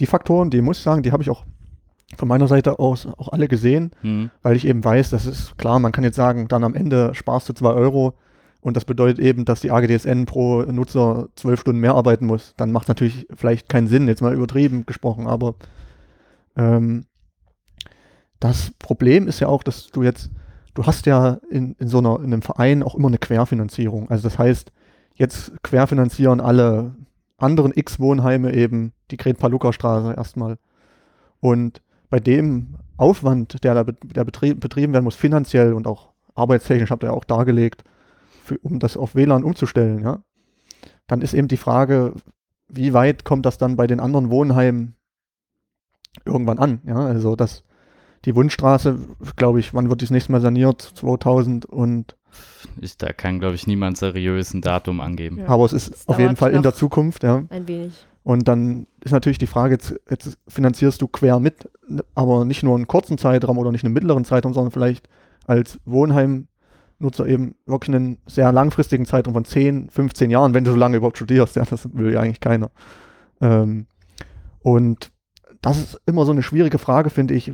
[0.00, 1.44] Die Faktoren, die muss ich sagen, die habe ich auch
[2.16, 4.30] von meiner Seite aus auch alle gesehen, Hm.
[4.42, 7.48] weil ich eben weiß, das ist klar, man kann jetzt sagen, dann am Ende sparst
[7.48, 8.14] du zwei Euro
[8.60, 12.54] und das bedeutet eben, dass die AGDSN pro Nutzer zwölf Stunden mehr arbeiten muss.
[12.56, 15.54] Dann macht natürlich vielleicht keinen Sinn, jetzt mal übertrieben gesprochen, aber
[16.56, 17.04] ähm,
[18.40, 20.30] das Problem ist ja auch, dass du jetzt,
[20.74, 24.10] du hast ja in, in so einer, in einem Verein auch immer eine Querfinanzierung.
[24.10, 24.72] Also das heißt,
[25.14, 26.94] jetzt querfinanzieren alle
[27.38, 30.56] anderen X-Wohnheime eben die Gret-Paluca-Straße erstmal.
[31.40, 31.82] Und
[32.14, 37.02] bei dem Aufwand, der da der betrie betrieben werden muss, finanziell und auch arbeitstechnisch, habt
[37.02, 37.82] ihr ja auch dargelegt,
[38.44, 40.22] für, um das auf WLAN umzustellen, ja,
[41.08, 42.14] dann ist eben die Frage,
[42.68, 44.94] wie weit kommt das dann bei den anderen Wohnheimen
[46.24, 46.82] irgendwann an?
[46.86, 47.64] Ja, also das,
[48.26, 48.96] die Wundstraße,
[49.34, 50.82] glaube ich, wann wird die das nächste Mal saniert?
[50.82, 52.16] 2000 und,
[52.80, 55.38] Ich, da kann, glaube ich, niemand seriös ein Datum angeben.
[55.40, 55.48] Ja.
[55.48, 57.42] aber es ist Es auf jeden Fall in der Zukunft, ja.
[57.48, 58.06] Ein wenig.
[58.24, 61.68] Und dann ist natürlich die Frage, jetzt, jetzt finanzierst du quer mit,
[62.14, 65.10] aber nicht nur einen kurzen Zeitraum oder nicht einen mittleren Zeitraum, sondern vielleicht
[65.46, 70.76] als Wohnheimnutzer eben wirklich einen sehr langfristigen Zeitraum von 10, 15 Jahren, wenn du so
[70.76, 71.56] lange überhaupt studierst.
[71.56, 72.70] Ja, das will ja eigentlich keiner.
[73.42, 73.86] Ähm,
[74.60, 75.12] und
[75.60, 77.52] das ist immer so eine schwierige Frage, finde ich.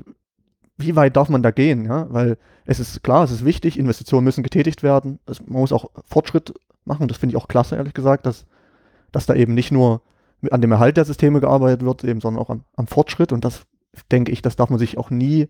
[0.76, 1.84] Wie weit darf man da gehen?
[1.84, 2.06] Ja?
[2.10, 5.18] Weil es ist klar, es ist wichtig, Investitionen müssen getätigt werden.
[5.26, 6.54] Es, man muss auch Fortschritt
[6.84, 7.08] machen.
[7.08, 8.46] Das finde ich auch klasse, ehrlich gesagt, dass,
[9.10, 10.00] dass da eben nicht nur
[10.50, 13.32] an dem Erhalt der Systeme gearbeitet wird, eben, sondern auch am, am Fortschritt.
[13.32, 13.66] Und das
[14.10, 15.48] denke ich, das darf man sich auch nie,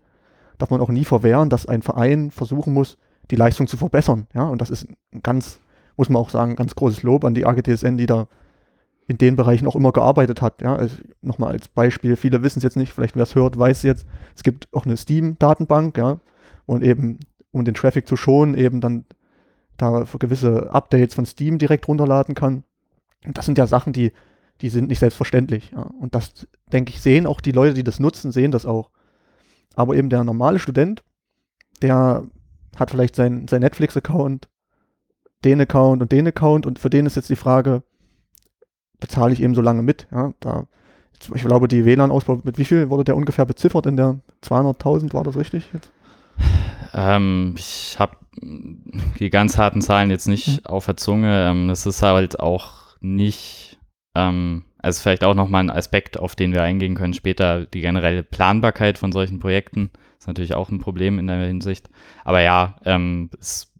[0.57, 2.97] darf man auch nie verwehren, dass ein Verein versuchen muss,
[3.29, 4.27] die Leistung zu verbessern.
[4.33, 5.59] Ja, und das ist ein ganz,
[5.97, 8.27] muss man auch sagen, ganz großes Lob an die AGTSN, die da
[9.07, 10.61] in den Bereichen auch immer gearbeitet hat.
[10.61, 13.77] Ja, also nochmal als Beispiel, viele wissen es jetzt nicht, vielleicht wer es hört, weiß
[13.77, 16.19] es jetzt, es gibt auch eine Steam-Datenbank, ja,
[16.65, 17.19] und eben,
[17.51, 19.05] um den Traffic zu schonen, eben dann
[19.77, 22.63] da für gewisse Updates von Steam direkt runterladen kann.
[23.25, 24.11] Und das sind ja Sachen, die,
[24.61, 25.71] die sind nicht selbstverständlich.
[25.71, 25.81] Ja.
[25.81, 28.89] Und das, denke ich, sehen auch die Leute, die das nutzen, sehen das auch.
[29.75, 31.03] Aber eben der normale Student,
[31.81, 32.27] der
[32.75, 34.47] hat vielleicht sein, sein Netflix-Account,
[35.43, 37.83] den Account und den Account und für den ist jetzt die Frage,
[38.99, 40.07] bezahle ich eben so lange mit?
[40.11, 40.67] Ja, da,
[41.33, 45.23] ich glaube, die WLAN-Ausbau, mit wie viel wurde der ungefähr beziffert in der 200.000, war
[45.23, 45.69] das richtig?
[45.73, 45.91] Jetzt?
[46.93, 48.17] Ähm, ich habe
[49.19, 51.49] die ganz harten Zahlen jetzt nicht auf der Zunge.
[51.49, 53.70] Ähm, das ist halt auch nicht,
[54.15, 58.23] ähm, also vielleicht auch nochmal ein Aspekt, auf den wir eingehen können später, die generelle
[58.23, 61.89] Planbarkeit von solchen Projekten ist natürlich auch ein Problem in der Hinsicht.
[62.23, 63.71] Aber ja, ähm, es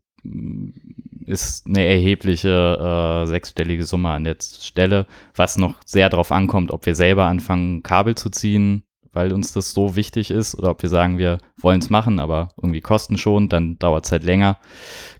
[1.26, 6.86] ist eine erhebliche äh, sechsstellige Summe an der Stelle, was noch sehr darauf ankommt, ob
[6.86, 10.90] wir selber anfangen, Kabel zu ziehen, weil uns das so wichtig ist, oder ob wir
[10.90, 14.58] sagen, wir wollen es machen, aber irgendwie kosten schon, dann dauert es halt länger.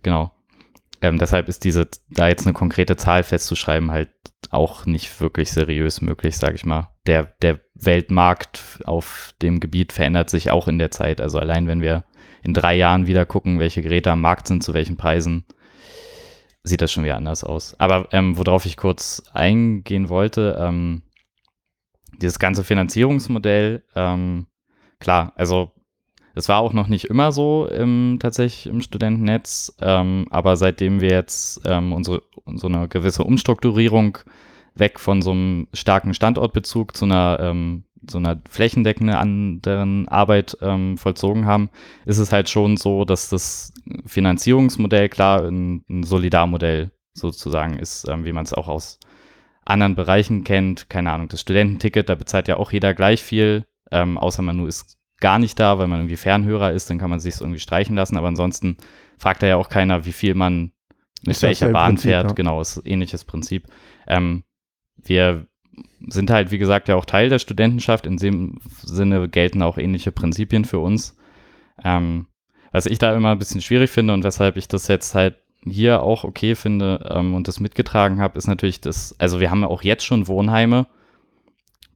[0.02, 0.32] Genau.
[1.02, 4.10] Ähm, deshalb ist diese, da jetzt eine konkrete Zahl festzuschreiben, halt
[4.52, 6.90] auch nicht wirklich seriös möglich, sage ich mal.
[7.08, 11.22] Der, der Weltmarkt auf dem Gebiet verändert sich auch in der Zeit.
[11.22, 12.04] Also allein wenn wir
[12.44, 15.46] in drei Jahren wieder gucken, welche Geräte am Markt sind, zu welchen Preisen,
[16.64, 17.80] sieht das schon wieder anders aus.
[17.80, 21.04] Aber ähm, worauf ich kurz eingehen wollte, ähm,
[22.22, 24.48] dieses ganze Finanzierungsmodell, ähm,
[25.00, 25.72] klar, also
[26.36, 31.12] es war auch noch nicht immer so im, tatsächlich im Studentennetz, ähm, aber seitdem wir
[31.12, 32.24] jetzt ähm, unsere,
[32.56, 34.18] so eine gewisse Umstrukturierung
[34.76, 40.98] weg von so einem starken Standortbezug zu einer ähm, so einer flächendeckenden anderen Arbeit ähm,
[40.98, 41.70] vollzogen haben,
[42.06, 43.74] ist es halt schon so, dass das
[44.06, 49.00] Finanzierungsmodell klar ein, ein Solidarmodell sozusagen ist, ähm, wie man es auch aus
[49.66, 50.90] anderen Bereichen kennt.
[50.90, 54.68] Keine Ahnung, das Studententicket, da bezahlt ja auch jeder gleich viel, ähm, außer man nur
[54.68, 57.96] ist gar nicht da, weil man irgendwie Fernhörer ist, dann kann man sich irgendwie streichen
[57.96, 58.18] lassen.
[58.18, 58.78] Aber ansonsten
[59.18, 60.74] fragt da ja auch keiner, wie viel man
[61.24, 62.28] mit ist welcher Bahn Prinzip, fährt.
[62.30, 62.34] Ja.
[62.34, 63.68] Genau, ist ein ähnliches Prinzip.
[64.08, 64.44] Ähm,
[64.98, 65.48] wir
[66.08, 68.06] sind halt, wie gesagt, ja auch Teil der Studentenschaft.
[68.06, 71.16] In dem Sinne gelten auch ähnliche Prinzipien für uns.
[71.84, 72.28] Ähm,
[72.72, 76.02] was ich da immer ein bisschen schwierig finde und weshalb ich das jetzt halt hier
[76.02, 79.68] auch okay finde ähm, und das mitgetragen habe, ist natürlich das, also wir haben ja
[79.68, 80.88] auch jetzt schon Wohnheime,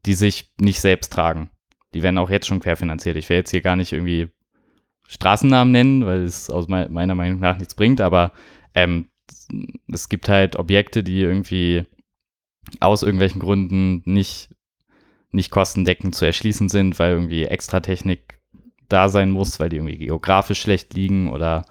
[0.05, 1.49] die sich nicht selbst tragen.
[1.95, 3.15] Die werden auch jetzt schon querfinanziert.
[3.15, 4.27] Ich will jetzt hier gar nicht irgendwie
[5.08, 8.34] Straßennamen nennen, weil es aus me meiner Meinung nach nichts bringt, aber
[8.73, 9.08] ähm,
[9.88, 11.86] es gibt halt Objekte, die irgendwie
[12.81, 14.49] aus irgendwelchen Gründen nicht,
[15.31, 18.39] nicht kostendeckend zu erschließen sind, weil irgendwie extra Technik
[18.89, 21.65] da sein muss, weil die irgendwie geografisch schlecht liegen oder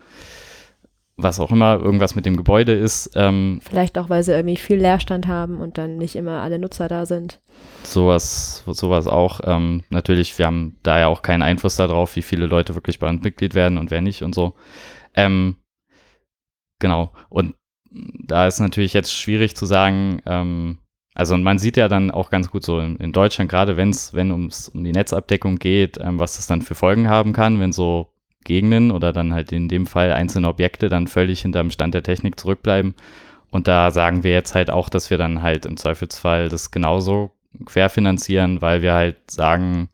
[1.16, 3.12] was auch immer, irgendwas mit dem Gebäude ist.
[3.14, 6.88] Ähm, Vielleicht auch, weil sie irgendwie viel Leerstand haben und dann nicht immer alle Nutzer
[6.88, 7.40] da sind.
[7.84, 9.40] Sowas, sowas auch.
[9.44, 13.08] Ähm, natürlich, wir haben da ja auch keinen Einfluss darauf, wie viele Leute wirklich bei
[13.08, 14.54] uns Mitglied werden und wer nicht und so.
[15.14, 15.56] Ähm,
[16.80, 17.12] genau.
[17.28, 17.54] Und
[17.92, 20.78] da ist natürlich jetzt schwierig zu sagen, ähm,
[21.14, 24.14] also man sieht ja dann auch ganz gut so in, in Deutschland, gerade wenn es,
[24.14, 27.72] wenn ums um die Netzabdeckung geht, ähm, was das dann für Folgen haben kann, wenn
[27.72, 28.13] so
[28.44, 32.38] Gegenden oder dann halt in dem Fall einzelne Objekte dann völlig hinterm Stand der Technik
[32.38, 32.94] zurückbleiben.
[33.50, 37.30] Und da sagen wir jetzt halt auch, dass wir dann halt im Zweifelsfall das genauso
[37.64, 39.88] querfinanzieren, weil wir halt sagen,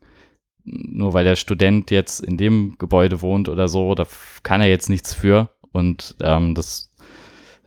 [0.63, 4.05] nur weil der Student jetzt in dem Gebäude wohnt oder so, da
[4.43, 5.49] kann er jetzt nichts für.
[5.71, 6.91] Und ähm, das,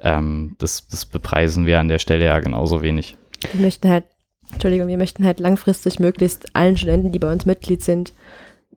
[0.00, 3.16] ähm, das, das bepreisen wir an der Stelle ja genauso wenig.
[3.52, 4.04] Wir möchten halt,
[4.52, 8.12] Entschuldigung, wir möchten halt langfristig möglichst allen Studenten, die bei uns Mitglied sind,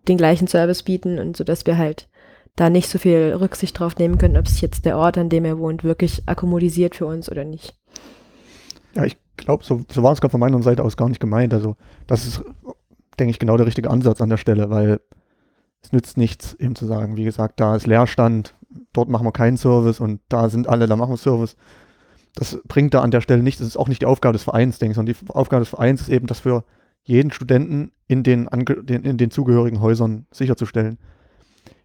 [0.08, 2.08] den gleichen Service bieten und so, dass wir halt
[2.56, 5.46] da nicht so viel Rücksicht drauf nehmen können, ob sich jetzt der Ort, an dem
[5.46, 7.76] er wohnt, wirklich akkommodisiert für uns oder nicht.
[8.96, 11.54] Ja, ich glaube, so, so war es gerade von meiner Seite aus gar nicht gemeint.
[11.54, 11.76] Also
[12.08, 12.44] das ist,
[13.20, 15.00] denke ich, genau der richtige Ansatz an der Stelle, weil
[15.84, 18.56] es nützt nichts, eben zu sagen, wie gesagt, da ist Leerstand,
[18.94, 21.56] dort machen wir keinen Service und da sind alle, da machen wir Service.
[22.34, 23.60] Das bringt da an der Stelle nichts.
[23.60, 26.02] Das ist auch nicht die Aufgabe des Vereins, denke ich, sondern die Aufgabe des Vereins
[26.02, 26.64] ist eben, dass wir
[27.08, 30.98] jeden Studenten in den, in den zugehörigen Häusern sicherzustellen.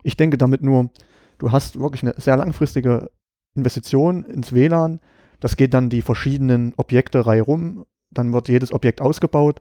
[0.02, 0.90] Ich denke damit nur,
[1.38, 3.11] du hast wirklich eine sehr langfristige
[3.54, 5.00] Investition ins WLAN.
[5.40, 7.87] Das geht dann die verschiedenen Objekte rum.
[8.11, 9.61] Dann wird jedes Objekt ausgebaut.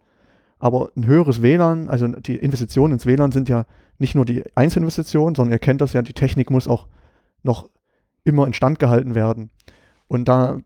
[0.58, 3.66] Aber ein höheres WLAN, also die Investitionen ins WLAN sind ja
[3.98, 6.88] nicht nur die Einzelinvestitionen, sondern ihr kennt das ja, die Technik muss auch
[7.44, 7.70] noch
[8.24, 9.52] immer instand gehalten werden.
[10.08, 10.60] Und da,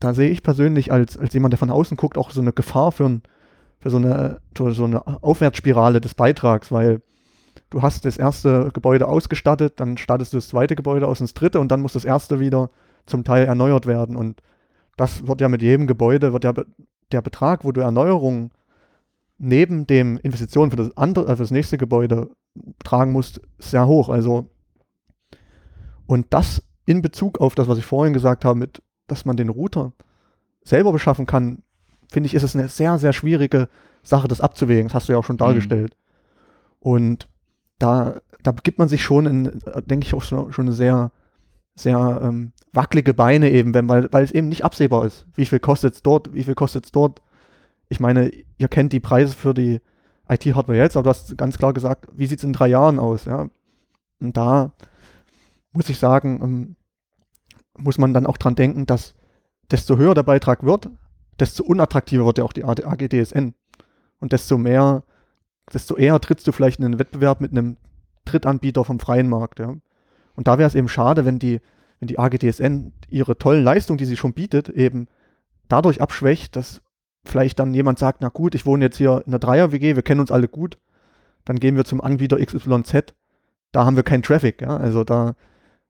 [0.00, 2.92] da sehe ich persönlich als, als jemand, der von außen guckt, auch so eine Gefahr
[2.92, 3.22] für ein,
[3.84, 7.02] für so eine, für so eine Aufwärtsspirale des Beitrags, weil
[7.68, 11.60] du hast das erste Gebäude ausgestattet, dann startest du das zweite Gebäude aus ins dritte
[11.60, 12.70] und dann muss das erste wieder
[13.04, 14.16] zum Teil erneuert werden.
[14.16, 14.40] Und
[14.96, 16.54] das wird ja mit jedem Gebäude, wird ja
[17.12, 18.52] der Betrag, wo du Erneuerungen
[19.36, 22.30] neben dem Investitionen für das andere, äh, für das nächste Gebäude
[22.82, 24.08] tragen musst, sehr hoch.
[24.08, 24.48] Also
[26.06, 29.50] und das in Bezug auf das, was ich vorhin gesagt habe, mit, dass man den
[29.50, 29.92] Router
[30.62, 31.63] selber beschaffen kann,
[32.10, 33.68] finde ich, ist es eine sehr, sehr schwierige
[34.02, 34.88] Sache, das abzuwägen.
[34.88, 35.38] Das hast du ja auch schon mhm.
[35.38, 35.96] dargestellt.
[35.96, 36.90] Mhm.
[36.90, 37.28] Und
[37.78, 41.10] da, da gibt man sich schon, in, denke ich, auch schon, schon eine sehr,
[41.74, 45.26] sehr ähm, wackelige Beine eben, wenn, weil, weil es eben nicht absehbar ist.
[45.34, 47.20] Wie viel kostet es dort, wie viel kostet es dort?
[47.88, 49.80] Ich meine, ihr kennt die Preise für die
[50.28, 53.24] IT-Hardware jetzt, aber du hast ganz klar gesagt, wie sieht es in drei Jahren aus?
[53.24, 53.48] Ja?
[54.20, 54.72] Und da
[55.72, 56.76] muss ich sagen, ähm,
[57.76, 59.14] muss man dann auch dran denken, dass
[59.70, 60.90] desto höher der Beitrag wird,
[61.38, 63.54] desto unattraktiver wird ja auch die AGDSN.
[64.20, 65.02] Und desto mehr,
[65.72, 67.76] desto eher trittst du vielleicht in einen Wettbewerb mit einem
[68.24, 69.58] Drittanbieter vom freien Markt.
[69.58, 69.74] Ja.
[70.34, 71.60] Und da wäre es eben schade, wenn die,
[72.00, 75.08] wenn die AGDSN ihre tollen Leistungen, die sie schon bietet, eben
[75.68, 76.80] dadurch abschwächt, dass
[77.24, 80.20] vielleicht dann jemand sagt, na gut, ich wohne jetzt hier in einer Dreier-WG, wir kennen
[80.20, 80.78] uns alle gut,
[81.44, 83.14] dann gehen wir zum Anbieter XYZ,
[83.72, 84.60] da haben wir keinen Traffic.
[84.60, 84.76] Ja.
[84.76, 85.34] Also da,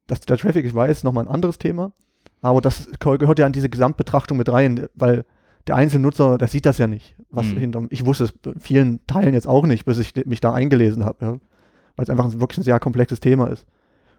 [0.07, 1.92] dass der Traffic, ich weiß, nochmal ein anderes Thema,
[2.40, 5.24] aber das gehört ja an diese Gesamtbetrachtung mit rein, weil
[5.66, 7.16] der Einzelnutzer, der sieht das ja nicht.
[7.31, 7.59] Was mhm.
[7.59, 11.05] hinter, ich wusste es in vielen Teilen jetzt auch nicht, bis ich mich da eingelesen
[11.05, 11.31] habe, ja,
[11.96, 13.66] weil es einfach wirklich ein sehr komplexes Thema ist.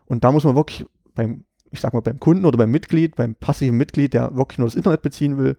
[0.05, 3.35] Und da muss man wirklich beim, ich sag mal, beim Kunden oder beim Mitglied, beim
[3.35, 5.57] passiven Mitglied, der wirklich nur das Internet beziehen will,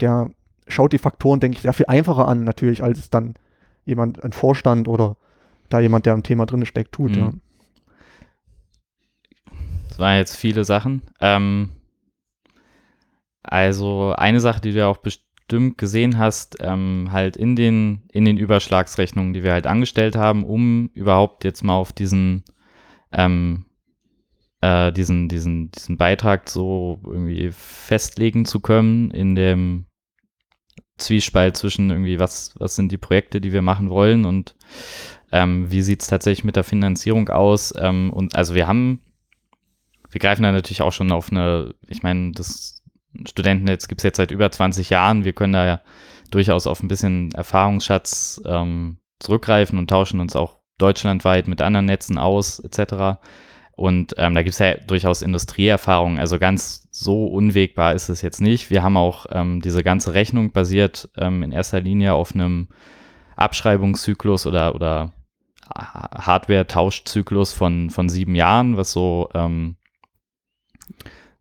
[0.00, 0.30] der
[0.68, 3.34] schaut die Faktoren, denke ich, sehr viel einfacher an, natürlich, als es dann
[3.84, 5.16] jemand, ein Vorstand oder
[5.68, 7.12] da jemand, der im Thema drin steckt, tut.
[7.12, 7.18] Mhm.
[7.18, 7.32] Ja.
[9.88, 11.02] Das waren jetzt viele Sachen.
[11.20, 11.70] Ähm,
[13.46, 18.24] also eine Sache, die du ja auch bestimmt gesehen hast, ähm, halt in den, in
[18.24, 22.44] den Überschlagsrechnungen, die wir halt angestellt haben, um überhaupt jetzt mal auf diesen,
[23.12, 23.66] ähm,
[24.60, 29.86] äh, diesen, diesen, diesen Beitrag so irgendwie festlegen zu können in dem
[30.98, 34.56] Zwiespalt zwischen irgendwie, was, was sind die Projekte, die wir machen wollen und
[35.32, 37.74] ähm, wie sieht es tatsächlich mit der Finanzierung aus?
[37.76, 39.00] Ähm, und also wir haben,
[40.10, 42.75] wir greifen da natürlich auch schon auf eine, ich meine, das
[43.26, 45.24] Studentennetz gibt es jetzt seit über 20 Jahren.
[45.24, 45.80] Wir können da ja
[46.30, 52.18] durchaus auf ein bisschen Erfahrungsschatz ähm, zurückgreifen und tauschen uns auch deutschlandweit mit anderen Netzen
[52.18, 53.18] aus, etc.
[53.76, 56.18] Und ähm, da gibt es ja durchaus Industrieerfahrungen.
[56.18, 58.70] Also ganz so unwegbar ist es jetzt nicht.
[58.70, 62.68] Wir haben auch ähm, diese ganze Rechnung basiert ähm, in erster Linie auf einem
[63.36, 65.12] Abschreibungszyklus oder, oder
[65.74, 69.76] Hardware-Tauschzyklus von, von sieben Jahren, was so, ähm,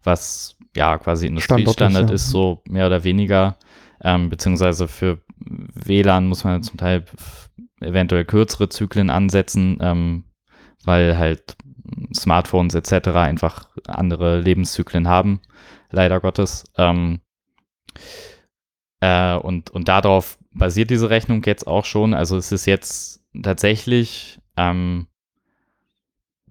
[0.04, 3.58] was ja quasi Industriestandard ist, so mehr oder weniger.
[4.02, 7.06] Ähm, beziehungsweise für WLAN muss man zum Teil
[7.82, 10.26] eventuell kürzere Zyklen ansetzen, ähm,
[10.84, 11.56] weil halt
[12.14, 13.10] Smartphones etc.
[13.10, 15.42] einfach andere Lebenszyklen haben,
[15.92, 16.66] leider Gottes.
[16.78, 17.22] Ähm,
[19.02, 22.14] äh, und, und darauf basiert diese Rechnung jetzt auch schon.
[22.14, 25.08] Also es ist jetzt tatsächlich, ähm,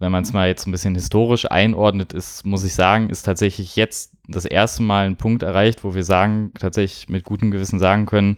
[0.04, 3.74] wenn man es mal jetzt ein bisschen historisch einordnet, ist, muss ich sagen, ist tatsächlich
[3.74, 8.04] jetzt das erste Mal ein Punkt erreicht, wo wir sagen, tatsächlich mit gutem Gewissen sagen
[8.04, 8.36] können,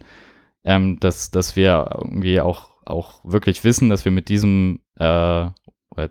[0.63, 5.49] ähm, dass, dass wir irgendwie auch, auch wirklich wissen, dass wir mit diesem äh,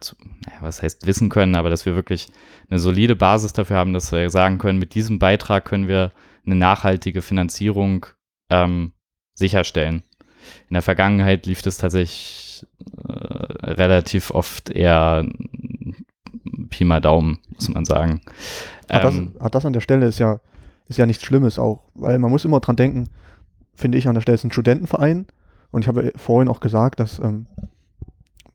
[0.00, 0.16] zu,
[0.60, 2.28] was heißt wissen können, aber dass wir wirklich
[2.68, 6.12] eine solide Basis dafür haben, dass wir sagen können, mit diesem Beitrag können wir
[6.44, 8.06] eine nachhaltige Finanzierung
[8.50, 8.92] ähm,
[9.34, 10.02] sicherstellen.
[10.68, 12.45] In der Vergangenheit lief das tatsächlich
[13.08, 15.24] äh, relativ oft eher
[16.70, 18.20] Pi mal Daumen, muss man sagen.
[18.90, 20.40] Hat, ähm, das, hat das an der Stelle ist ja,
[20.88, 23.08] ist ja nichts Schlimmes auch, weil man muss immer dran denken,
[23.74, 25.26] finde ich an der Stelle ist ein Studentenverein
[25.70, 27.46] und ich habe vorhin auch gesagt, dass ähm,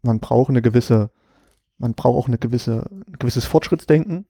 [0.02, 1.12] man braucht eine gewisse
[1.82, 4.26] man braucht auch eine gewisse, ein gewisses Fortschrittsdenken,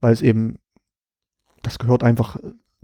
[0.00, 0.58] weil es eben,
[1.62, 2.38] das gehört einfach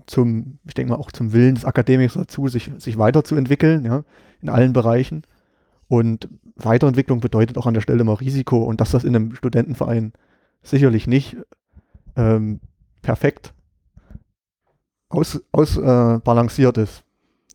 [0.07, 4.03] zum, ich denke mal auch zum Willen des Akademikers dazu, sich, sich weiterzuentwickeln, ja,
[4.42, 5.22] in allen Bereichen.
[5.90, 10.12] Und Weiterentwicklung bedeutet auch an der Stelle immer Risiko und dass das in einem Studentenverein
[10.62, 11.37] sicherlich nicht
[12.16, 12.61] ähm,
[13.03, 13.53] perfekt
[15.09, 17.05] ausbalanciert aus, äh, ist.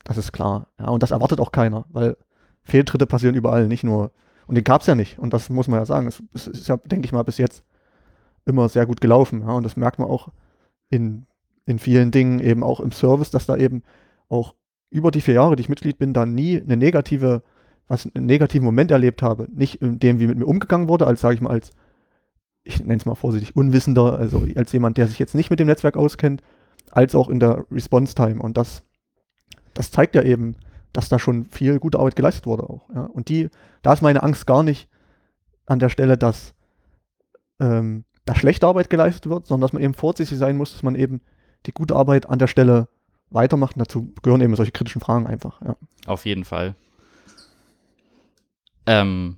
[0.03, 0.67] Das ist klar.
[0.79, 2.17] Ja, und das erwartet auch keiner, weil
[2.63, 4.11] Fehltritte passieren überall, nicht nur
[4.47, 5.17] und den gab es ja nicht.
[5.19, 6.07] Und das muss man ja sagen.
[6.07, 7.63] Es, es ist ja, denke ich mal, bis jetzt
[8.45, 9.41] immer sehr gut gelaufen.
[9.41, 9.53] Ja?
[9.53, 10.29] Und das merkt man auch
[10.89, 11.25] in,
[11.65, 13.83] in vielen Dingen, eben auch im Service, dass da eben
[14.29, 14.53] auch
[14.89, 17.41] über die vier Jahre, die ich Mitglied bin, da nie eine negative,
[17.87, 19.47] was einen negativen Moment erlebt habe.
[19.53, 21.71] Nicht in dem, wie mit mir umgegangen wurde, als, sage ich mal, als,
[22.63, 25.67] ich nenne es mal vorsichtig, Unwissender, also als jemand, der sich jetzt nicht mit dem
[25.67, 26.41] Netzwerk auskennt,
[26.91, 28.41] als auch in der Response Time.
[28.41, 28.83] Und das,
[29.73, 30.55] das zeigt ja eben,
[30.93, 32.89] dass da schon viel gute Arbeit geleistet wurde auch.
[32.93, 33.03] Ja.
[33.05, 33.49] Und die,
[33.81, 34.89] da ist meine Angst gar nicht
[35.65, 36.53] an der Stelle, dass
[37.59, 40.95] ähm, da schlechte Arbeit geleistet wird, sondern dass man eben vorsichtig sein muss, dass man
[40.95, 41.21] eben
[41.65, 42.87] die gute Arbeit an der Stelle
[43.29, 43.75] weitermacht.
[43.75, 45.61] Und dazu gehören eben solche kritischen Fragen einfach.
[45.61, 45.75] Ja.
[46.07, 46.75] Auf jeden Fall.
[48.87, 49.37] Ähm,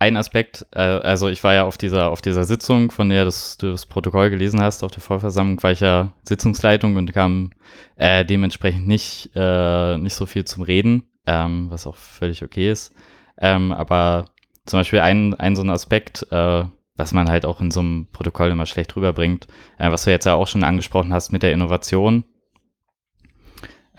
[0.00, 3.58] ein Aspekt, äh, also ich war ja auf dieser, auf dieser Sitzung, von der das,
[3.58, 7.50] du das Protokoll gelesen hast, auf der Vollversammlung war ich ja Sitzungsleitung und kam
[7.96, 12.94] äh, dementsprechend nicht, äh, nicht so viel zum Reden, ähm, was auch völlig okay ist.
[13.38, 14.24] Ähm, aber
[14.64, 16.64] zum Beispiel ein, ein so ein Aspekt, äh,
[16.96, 20.24] was man halt auch in so einem Protokoll immer schlecht rüberbringt, äh, was du jetzt
[20.24, 22.24] ja auch schon angesprochen hast mit der Innovation.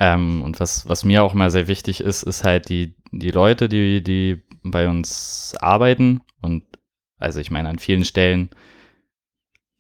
[0.01, 3.69] Ähm, und was, was mir auch immer sehr wichtig ist, ist halt die, die Leute,
[3.69, 6.21] die, die bei uns arbeiten.
[6.41, 6.63] Und
[7.19, 8.49] also ich meine, an vielen Stellen,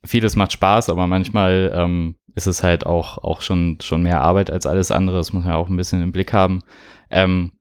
[0.05, 4.51] vieles macht Spaß, aber manchmal ähm, ist es halt auch, auch schon, schon mehr Arbeit
[4.51, 5.17] als alles andere.
[5.17, 6.61] Das muss man auch ein bisschen im Blick haben.
[7.09, 7.53] Ähm,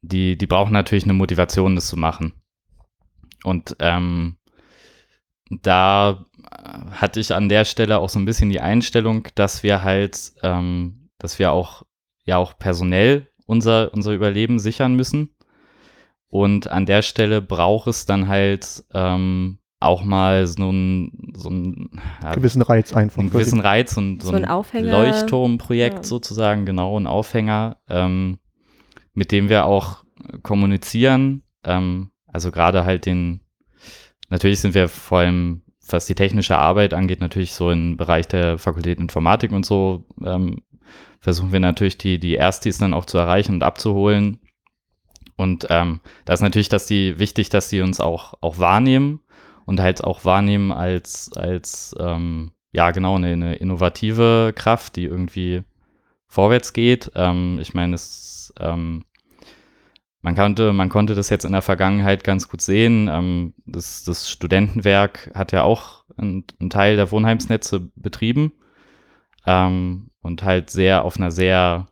[0.00, 2.32] die, die brauchen natürlich eine Motivation, das zu machen.
[3.44, 4.38] Und ähm,
[5.50, 6.24] da
[6.92, 10.99] hatte ich an der Stelle auch so ein bisschen die Einstellung, dass wir halt, ähm,
[11.20, 11.84] dass wir auch
[12.24, 15.34] ja auch personell unser, unser Überleben sichern müssen.
[16.28, 22.00] Und an der Stelle braucht es dann halt ähm, auch mal so einen, so einen
[22.22, 23.18] ja, gewissen Reiz einfach.
[23.18, 26.02] Einen gewissen Reiz und so, so ein, ein Leuchtturmprojekt ja.
[26.04, 28.38] sozusagen, genau, ein Aufhänger, ähm,
[29.14, 30.04] mit dem wir auch
[30.42, 31.42] kommunizieren.
[31.64, 33.40] Ähm, also gerade halt den,
[34.28, 38.58] natürlich sind wir vor allem, was die technische Arbeit angeht, natürlich so im Bereich der
[38.58, 40.62] Fakultät Informatik und so, ähm,
[41.20, 44.40] versuchen wir natürlich die, die Erstis dann auch zu erreichen und abzuholen
[45.40, 49.20] und ähm, da ist natürlich dass die, wichtig, dass die uns auch, auch wahrnehmen
[49.64, 55.62] und halt auch wahrnehmen als, als ähm, ja genau, eine, eine innovative Kraft, die irgendwie
[56.26, 57.12] vorwärts geht.
[57.14, 59.06] Ähm, ich meine, es ähm,
[60.20, 63.08] man konnte, man konnte das jetzt in der Vergangenheit ganz gut sehen.
[63.10, 68.52] Ähm, das, das Studentenwerk hat ja auch einen, einen Teil der Wohnheimsnetze betrieben
[69.46, 71.88] ähm, und halt sehr auf einer sehr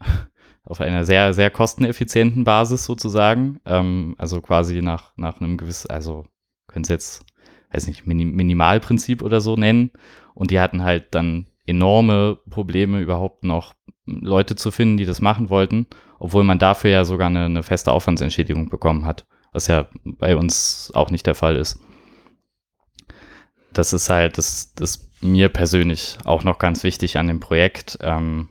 [0.64, 3.60] auf einer sehr, sehr kosteneffizienten Basis sozusagen.
[3.66, 6.24] Ähm, also quasi nach, nach einem gewissen, also
[6.68, 7.24] können Sie jetzt,
[7.72, 9.90] weiß nicht, Minim Minimalprinzip oder so nennen.
[10.34, 13.74] Und die hatten halt dann enorme Probleme, überhaupt noch
[14.06, 15.86] Leute zu finden, die das machen wollten
[16.22, 20.92] obwohl man dafür ja sogar eine, eine feste Aufwandsentschädigung bekommen hat, was ja bei uns
[20.94, 21.80] auch nicht der Fall ist.
[23.72, 27.98] Das ist halt, das, das mir persönlich auch noch ganz wichtig an dem Projekt.
[28.00, 28.48] Ähm,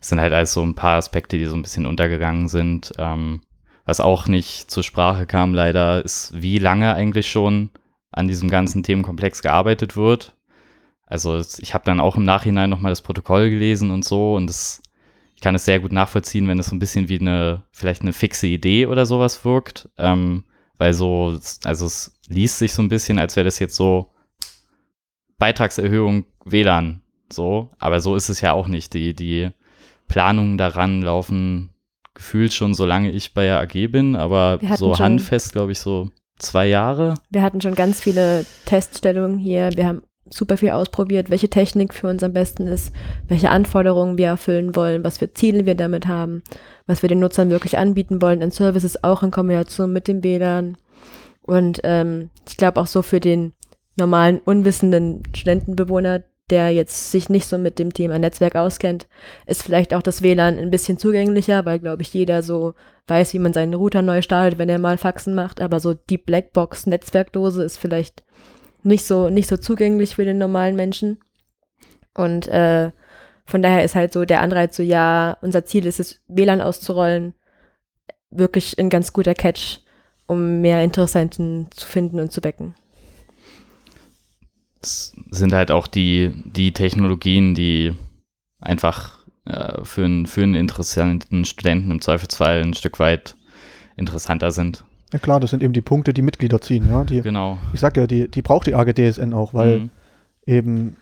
[0.00, 2.92] es sind halt also ein paar Aspekte, die so ein bisschen untergegangen sind.
[2.98, 3.42] Ähm,
[3.86, 7.70] was auch nicht zur Sprache kam leider, ist, wie lange eigentlich schon
[8.10, 10.34] an diesem ganzen Themenkomplex gearbeitet wird.
[11.06, 14.82] Also ich habe dann auch im Nachhinein nochmal das Protokoll gelesen und so und es
[15.42, 18.46] kann es sehr gut nachvollziehen, wenn es so ein bisschen wie eine, vielleicht eine fixe
[18.46, 19.90] Idee oder sowas wirkt.
[19.98, 20.44] Ähm,
[20.78, 24.13] weil so, also es liest sich so ein bisschen, als wäre das jetzt so
[25.38, 27.02] Beitragserhöhung WLAN.
[27.32, 28.94] So, aber so ist es ja auch nicht.
[28.94, 29.50] Die, die
[30.08, 31.70] Planungen daran laufen
[32.14, 36.66] gefühlt schon, solange ich bei der AG bin, aber so handfest, glaube ich, so zwei
[36.66, 37.14] Jahre.
[37.30, 39.70] Wir hatten schon ganz viele Teststellungen hier.
[39.74, 42.92] Wir haben super viel ausprobiert, welche Technik für uns am besten ist,
[43.28, 46.42] welche Anforderungen wir erfüllen wollen, was für Ziele wir damit haben,
[46.86, 50.76] was wir den Nutzern wirklich anbieten wollen an Services, auch in Kombination mit den Bädern.
[51.42, 53.52] Und ähm, ich glaube auch so für den
[53.96, 59.06] normalen, unwissenden Studentenbewohner, der jetzt sich nicht so mit dem Thema Netzwerk auskennt,
[59.46, 62.74] ist vielleicht auch das WLAN ein bisschen zugänglicher, weil, glaube ich, jeder so
[63.06, 65.60] weiß, wie man seinen Router neu startet, wenn er mal Faxen macht.
[65.60, 68.22] Aber so die Blackbox-Netzwerkdose ist vielleicht
[68.82, 71.18] nicht so, nicht so zugänglich für den normalen Menschen.
[72.14, 72.90] Und äh,
[73.46, 77.34] von daher ist halt so der Anreiz so, ja, unser Ziel ist es, WLAN auszurollen,
[78.30, 79.80] wirklich ein ganz guter Catch,
[80.26, 82.74] um mehr Interessenten zu finden und zu wecken.
[85.30, 87.94] Sind halt auch die, die Technologien, die
[88.60, 93.36] einfach äh, für, einen, für einen interessanten Studenten im Zweifelsfall ein Stück weit
[93.96, 94.84] interessanter sind.
[95.12, 97.04] Ja klar, das sind eben die Punkte, die Mitglieder ziehen, ja.
[97.04, 97.58] Die, genau.
[97.72, 99.90] Ich sag ja, die, die braucht die AGDSN auch, weil mhm.
[100.46, 100.96] eben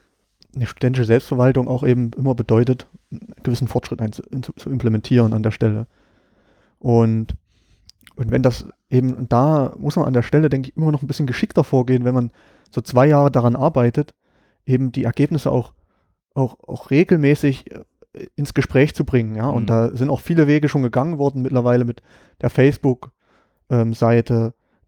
[0.54, 4.22] eine studentische Selbstverwaltung auch eben immer bedeutet, einen gewissen Fortschritt ein, zu,
[4.56, 5.86] zu, implementieren an der Stelle.
[6.78, 7.34] Und,
[8.16, 11.06] und wenn das eben, da muss man an der Stelle, denke ich, immer noch ein
[11.06, 12.30] bisschen geschickter vorgehen, wenn man
[12.72, 14.14] so zwei Jahre daran arbeitet,
[14.66, 15.72] eben die Ergebnisse auch,
[16.34, 19.48] auch, auch regelmäßig äh, ins Gespräch zu bringen, ja.
[19.48, 19.66] Und mhm.
[19.66, 22.02] da sind auch viele Wege schon gegangen worden mittlerweile mit
[22.40, 23.12] der Facebook-
[23.72, 23.94] ähm.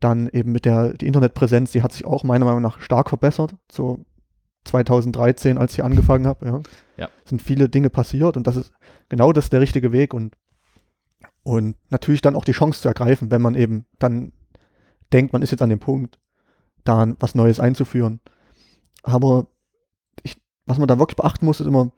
[0.01, 3.55] Dann eben mit der die Internetpräsenz, die hat sich auch meiner Meinung nach stark verbessert.
[3.73, 4.05] So
[4.65, 6.47] 2013, als ich angefangen habe.
[6.47, 6.61] Ja.
[6.97, 7.09] ja.
[7.25, 8.73] Sind viele Dinge passiert und das ist
[9.09, 10.35] genau das der richtige Weg und,
[11.43, 14.33] und natürlich dann auch die Chance zu ergreifen, wenn man eben dann
[15.13, 16.19] denkt, man ist jetzt an dem Punkt,
[16.85, 18.21] da was Neues einzuführen.
[19.03, 19.47] Aber
[20.23, 21.91] ich, was man da wirklich beachten muss, ist immer,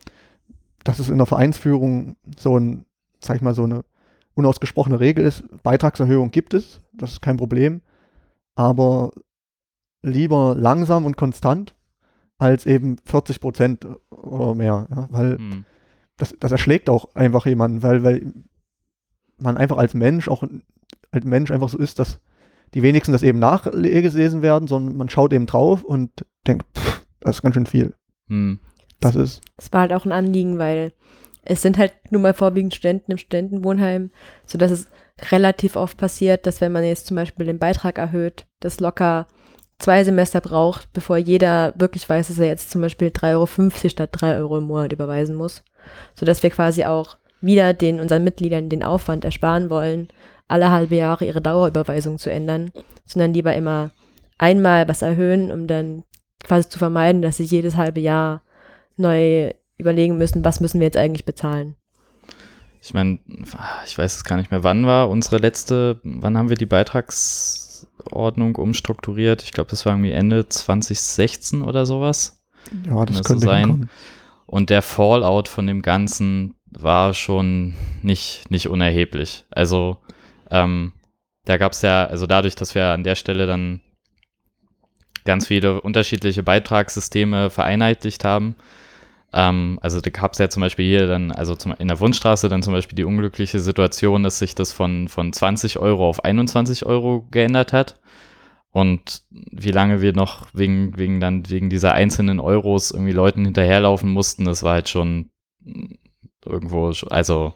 [0.85, 2.87] dass es in der Vereinsführung so ein,
[3.21, 3.85] sag ich mal, so eine
[4.35, 7.81] unausgesprochene Regel ist, Beitragserhöhung gibt es, das ist kein Problem,
[8.55, 9.13] aber
[10.03, 11.75] lieber langsam und konstant
[12.39, 15.65] als eben 40 Prozent oder mehr, ja, weil hm.
[16.17, 18.33] das, das erschlägt auch einfach jemanden, weil, weil
[19.39, 20.45] man einfach als Mensch auch
[21.11, 22.21] als Mensch einfach so ist, dass
[22.75, 26.11] die wenigsten das eben nachgelesen werden, sondern man schaut eben drauf und
[26.47, 27.95] denkt, pff, das ist ganz schön viel.
[28.29, 28.61] Hm.
[29.01, 29.41] Das ist.
[29.57, 30.93] Es war halt auch ein Anliegen, weil
[31.45, 34.11] es sind halt nun mal vorwiegend Studenten im Studentenwohnheim,
[34.47, 34.89] sodass es
[35.31, 39.27] relativ oft passiert, dass wenn man jetzt zum Beispiel den Beitrag erhöht, das locker
[39.79, 44.11] zwei Semester braucht, bevor jeder wirklich weiß, dass er jetzt zum Beispiel 3,50 Euro statt
[44.13, 45.63] 3 Euro im Monat überweisen muss.
[46.15, 50.09] Sodass wir quasi auch wieder den unseren Mitgliedern den Aufwand ersparen wollen,
[50.49, 52.71] alle halbe Jahre ihre Dauerüberweisung zu ändern,
[53.05, 53.91] sondern lieber immer
[54.39, 56.05] einmal was erhöhen, um dann
[56.45, 58.43] quasi zu vermeiden, dass sie jedes halbe Jahr
[58.97, 61.77] neu überlegen müssen, was müssen wir jetzt eigentlich bezahlen.
[62.81, 63.19] Ich meine,
[63.85, 68.55] ich weiß es gar nicht mehr, wann war unsere letzte, wann haben wir die Beitragsordnung
[68.55, 69.43] umstrukturiert?
[69.43, 72.41] Ich glaube, das war irgendwie Ende 2016 oder sowas.
[72.87, 73.61] Ja, das, das könnte so sein.
[73.61, 73.91] Hinkommen.
[74.47, 79.45] Und der Fallout von dem Ganzen war schon nicht, nicht unerheblich.
[79.51, 79.99] Also
[80.51, 80.93] ähm,
[81.45, 83.81] da gab es ja, also dadurch, dass wir an der Stelle dann
[85.25, 88.57] ganz viele unterschiedliche Beitragssysteme vereinheitlicht haben,
[89.37, 92.49] ähm, also da gab es ja zum Beispiel hier dann, also zum, in der Wunschstraße
[92.49, 96.87] dann zum Beispiel die unglückliche Situation, dass sich das von, von 20 Euro auf 21
[96.87, 98.01] Euro geändert hat.
[98.71, 104.11] Und wie lange wir noch wegen, wegen dann, wegen dieser einzelnen Euros irgendwie Leuten hinterherlaufen
[104.11, 105.31] mussten, das war halt schon
[106.45, 107.55] irgendwo, also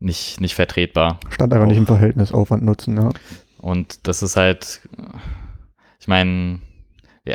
[0.00, 1.18] nicht, nicht vertretbar.
[1.30, 1.68] Stand einfach Auch.
[1.68, 3.10] nicht im Verhältnis Aufwand Nutzen, ja.
[3.58, 4.80] Und das ist halt,
[6.00, 6.60] ich meine,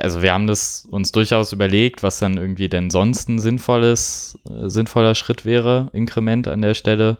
[0.02, 4.70] also wir haben das uns durchaus überlegt, was dann irgendwie denn sonst ein sinnvolles, äh,
[4.70, 7.18] sinnvoller Schritt wäre, Inkrement an der Stelle.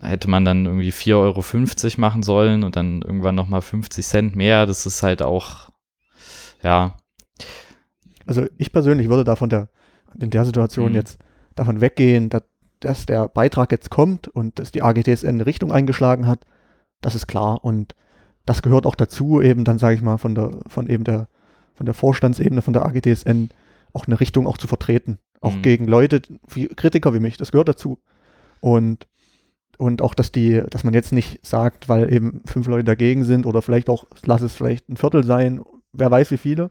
[0.00, 4.66] Hätte man dann irgendwie 4,50 Euro machen sollen und dann irgendwann nochmal 50 Cent mehr.
[4.66, 5.70] Das ist halt auch,
[6.62, 6.96] ja,
[8.26, 9.68] Also ich persönlich würde da von der,
[10.18, 10.94] in der Situation Mhm.
[10.94, 11.18] jetzt
[11.56, 12.42] davon weggehen, dass,
[12.84, 16.40] dass der Beitrag jetzt kommt und dass die AGTSN eine Richtung eingeschlagen hat.
[17.00, 17.64] Das ist klar.
[17.64, 17.94] Und
[18.46, 21.28] das gehört auch dazu, eben dann, sage ich mal, von der, von eben der,
[21.74, 23.48] von der Vorstandsebene, von der AGTSN
[23.92, 25.18] auch eine Richtung auch zu vertreten.
[25.40, 25.62] Auch Mhm.
[25.62, 27.36] gegen Leute, wie Kritiker wie mich.
[27.36, 27.98] Das gehört dazu.
[28.60, 29.06] Und,
[29.78, 33.46] und auch, dass die, dass man jetzt nicht sagt, weil eben fünf Leute dagegen sind
[33.46, 35.62] oder vielleicht auch, lass es vielleicht ein Viertel sein,
[35.92, 36.70] wer weiß wie viele,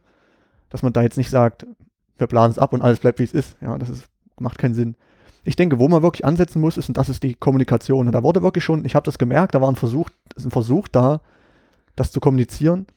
[0.70, 1.66] dass man da jetzt nicht sagt,
[2.18, 3.58] wir planen es ab und alles bleibt wie es ist.
[3.62, 4.06] Ja, das ist,
[4.40, 4.96] macht keinen Sinn.
[5.44, 8.08] Ich denke, wo man wirklich ansetzen muss, ist, und das ist die Kommunikation.
[8.08, 10.52] Und da wurde wirklich schon, ich habe das gemerkt, da war ein Versuch, ist ein
[10.52, 11.22] Versuch da,
[11.96, 12.88] das zu kommunizieren.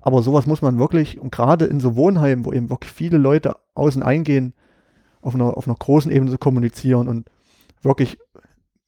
[0.00, 3.54] Aber sowas muss man wirklich, und gerade in so Wohnheimen, wo eben wirklich viele Leute
[3.74, 4.52] außen eingehen,
[5.20, 7.28] auf einer, auf einer großen Ebene zu kommunizieren und
[7.82, 8.18] wirklich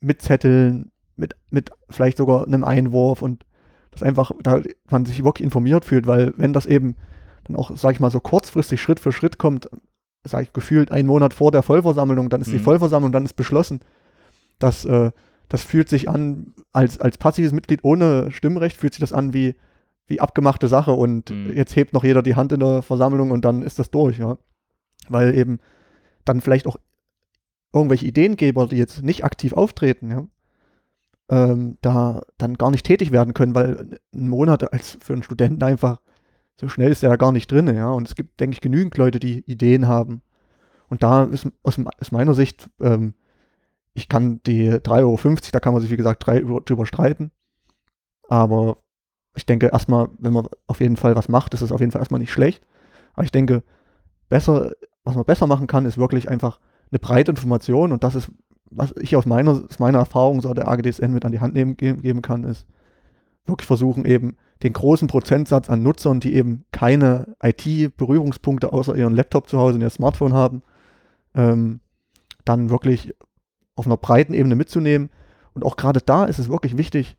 [0.01, 3.47] mit Zetteln, mit, mit vielleicht sogar einem Einwurf und
[3.93, 4.61] dass einfach da
[4.91, 6.97] man sich wirklich informiert fühlt, weil wenn das eben
[7.45, 9.69] dann auch, sag ich mal, so kurzfristig Schritt für Schritt kommt,
[10.25, 12.63] sag ich gefühlt einen Monat vor der Vollversammlung, dann ist die Mhm.
[12.65, 13.81] Vollversammlung, dann ist beschlossen.
[14.59, 15.11] Das, äh,
[15.49, 19.55] das fühlt sich an, als, als passives Mitglied ohne Stimmrecht, fühlt sich das an wie,
[20.07, 21.53] wie abgemachte Sache und Mhm.
[21.55, 24.39] jetzt hebt noch jeder die Hand in der Versammlung und dann ist das durch, ja.
[25.09, 25.59] Weil eben
[26.25, 26.79] dann vielleicht auch
[27.73, 30.27] irgendwelche Ideengeber, die jetzt nicht aktiv auftreten, ja,
[31.31, 35.63] ähm, da dann gar nicht tätig werden können, weil ein Monat als für einen Studenten
[35.63, 35.99] einfach
[36.61, 37.91] so schnell ist er da gar nicht drin, ja.
[37.91, 40.23] Und es gibt, denke ich, genügend Leute, die Ideen haben.
[40.89, 43.15] Und da ist aus, aus meiner Sicht, ähm,
[43.95, 47.31] ich kann die 3,50 Euro, da kann man sich, wie gesagt, drüber streiten.
[48.29, 48.79] Aber
[49.35, 52.01] ich denke erstmal, wenn man auf jeden Fall was macht, ist es auf jeden Fall
[52.01, 52.65] erstmal nicht schlecht.
[53.15, 53.63] Aber ich denke,
[54.29, 54.73] besser,
[55.05, 56.59] was man besser machen kann, ist wirklich einfach
[56.91, 58.31] eine breite Information und das ist,
[58.71, 61.77] was ich aus meiner, aus meiner Erfahrung so der AGDSN mit an die Hand nehmen,
[61.77, 62.67] ge geben kann, ist
[63.47, 69.49] wirklich versuchen eben den großen Prozentsatz an Nutzern, die eben keine IT-Berührungspunkte außer ihren Laptop
[69.49, 70.63] zu Hause und ihr Smartphone haben,
[71.35, 71.81] ähm,
[72.45, 73.15] dann wirklich
[73.77, 75.11] auf einer breiten Ebene mitzunehmen.
[75.55, 77.17] Und auch gerade da ist es wirklich wichtig,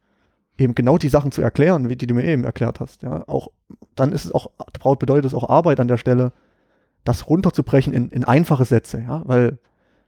[0.58, 3.04] eben genau die Sachen zu erklären, wie die du mir eben erklärt hast.
[3.04, 3.50] Ja, auch
[3.96, 4.50] dann ist es auch,
[4.98, 6.32] bedeutet es auch Arbeit an der Stelle,
[7.04, 9.60] das runterzubrechen in, in einfache Sätze, ja, weil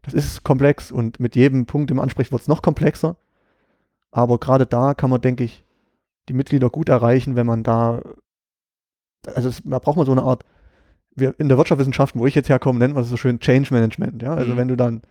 [0.02, 3.18] das ist komplex und mit jedem Punkt, den man wird es noch komplexer.
[4.12, 5.66] Aber gerade da kann man, denke ich,
[6.30, 8.02] die Mitglieder gut erreichen, wenn man da,
[9.34, 10.44] also es, da braucht man so eine Art,
[11.16, 14.22] wir in der Wirtschaftswissenschaften, wo ich jetzt herkomme, nennt man es so schön Change Management,
[14.22, 14.58] ja, also Mhm.
[14.58, 15.02] wenn du dann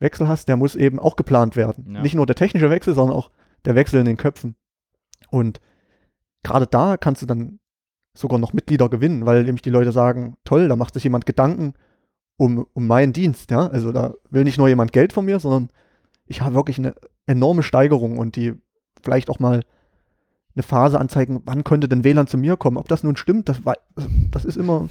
[0.00, 1.94] Wechsel hast, der muss eben auch geplant werden.
[1.94, 2.02] Ja.
[2.02, 3.30] Nicht nur der technische Wechsel, sondern auch
[3.64, 4.56] der Wechsel in den Köpfen.
[5.30, 5.60] Und
[6.42, 7.60] gerade da kannst du dann
[8.16, 11.74] sogar noch Mitglieder gewinnen, weil nämlich die Leute sagen, toll, da macht sich jemand Gedanken
[12.36, 13.68] um, um meinen Dienst, ja.
[13.68, 15.70] Also da will nicht nur jemand Geld von mir, sondern
[16.26, 16.94] ich habe wirklich eine
[17.26, 18.54] enorme Steigerung und die
[19.02, 19.62] vielleicht auch mal
[20.56, 22.76] eine Phase anzeigen, wann könnte denn WLAN zu mir kommen.
[22.76, 23.60] Ob das nun stimmt, das,
[24.30, 24.88] das ist immer,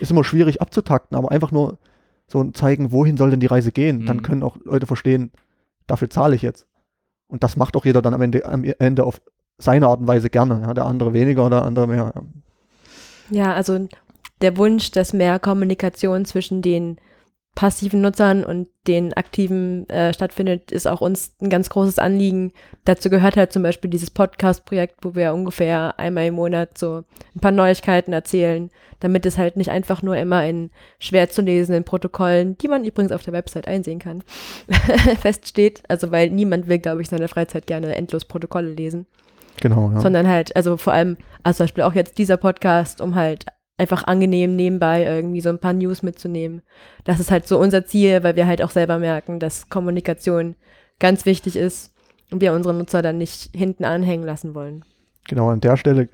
[0.00, 1.78] ist immer schwierig abzutakten, aber einfach nur
[2.26, 4.04] so zeigen, wohin soll denn die Reise gehen.
[4.04, 4.22] Dann Mhm.
[4.22, 5.32] können auch Leute verstehen,
[5.86, 6.66] dafür zahle ich jetzt.
[7.26, 9.20] Und das macht auch jeder dann am Ende, am Ende auf
[9.58, 10.60] seine Art und Weise gerne.
[10.62, 12.12] Ja, der andere weniger, der andere mehr.
[13.30, 13.88] Ja, also
[14.40, 16.96] der Wunsch, dass mehr Kommunikation zwischen den
[17.58, 22.52] passiven Nutzern und den aktiven äh, stattfindet, ist auch uns ein ganz großes Anliegen.
[22.84, 27.02] Dazu gehört halt zum Beispiel dieses Podcast-Projekt, wo wir ungefähr einmal im Monat so
[27.34, 31.82] ein paar Neuigkeiten erzählen, damit es halt nicht einfach nur immer in schwer zu lesenden
[31.82, 34.22] Protokollen, die man übrigens auf der Website einsehen kann,
[35.20, 35.82] feststeht.
[35.88, 39.08] Also weil niemand will, glaube ich, in seiner Freizeit gerne endlos Protokolle lesen
[39.60, 40.00] Genau, ja.
[40.00, 43.46] sondern halt, also vor allem, also zum Beispiel auch jetzt dieser Podcast, um halt
[43.78, 46.62] einfach angenehm nebenbei irgendwie so ein paar News mitzunehmen.
[47.04, 50.56] Das ist halt so unser Ziel, weil wir halt auch selber merken, dass Kommunikation
[50.98, 51.94] ganz wichtig ist
[52.30, 54.84] und wir unsere Nutzer dann nicht hinten anhängen lassen wollen.
[55.28, 56.08] Genau, an der Stelle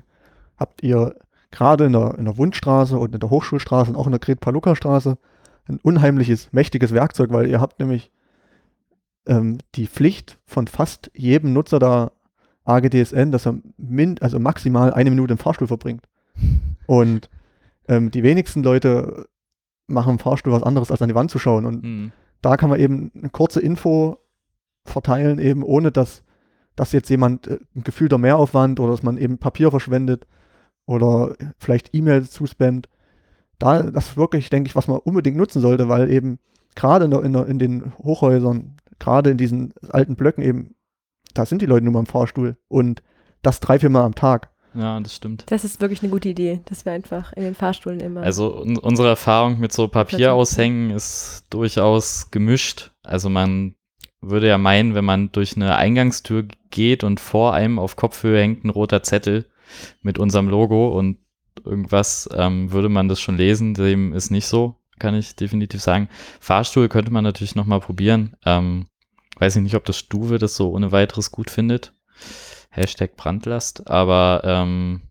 [0.57, 1.15] habt ihr
[1.51, 5.17] gerade in der, in der Wundstraße und in der Hochschulstraße und auch in der Gret-Paluca-Straße
[5.67, 8.11] ein unheimliches, mächtiges Werkzeug, weil ihr habt nämlich
[9.25, 12.11] ähm, die Pflicht von fast jedem Nutzer der
[12.65, 16.03] AGDSN, dass er min also maximal eine Minute im Fahrstuhl verbringt.
[16.85, 17.29] Und
[17.87, 19.27] ähm, die wenigsten Leute
[19.87, 21.65] machen im Fahrstuhl was anderes, als an die Wand zu schauen.
[21.65, 22.11] Und Hm.
[22.41, 24.17] da kann man eben eine kurze Info
[24.83, 26.23] verteilen, eben ohne dass,
[26.75, 30.27] dass jetzt jemand äh, ein gefühlter Mehraufwand oder dass man eben Papier verschwendet
[30.85, 32.89] oder vielleicht E-Mails zuspammt.
[33.59, 36.39] Da, das ist wirklich, denke ich, was man unbedingt nutzen sollte, weil eben
[36.75, 40.75] gerade in, der, in, der, in den Hochhäusern, gerade in diesen alten Blöcken eben,
[41.33, 43.01] da sind die Leute nur mal im Fahrstuhl und
[43.41, 44.49] das drei, vier Mal am Tag.
[44.75, 45.45] Ja, das stimmt.
[45.47, 48.21] Das ist wirklich eine gute Idee, dass wir einfach in den Fahrstühlen immer.
[48.21, 52.91] Also un unsere Erfahrung mit so Papieraushängen ist durchaus gemischt.
[53.03, 53.75] Also man
[54.21, 58.65] würde ja meinen, wenn man durch eine Eingangstür geht und vor einem auf Kopfhöhe hängt
[58.65, 59.45] ein roter Zettel
[60.01, 61.17] mit unserem Logo und
[61.63, 63.73] irgendwas, ähm, würde man das schon lesen.
[63.73, 66.09] Dem ist nicht so, kann ich definitiv sagen.
[66.39, 68.35] Fahrstuhl könnte man natürlich nochmal probieren.
[68.45, 68.87] Ähm,
[69.37, 71.93] weiß ich nicht, ob das Stuwe das so ohne weiteres gut findet.
[72.75, 75.01] Hashtag Brandlast, aber ähm,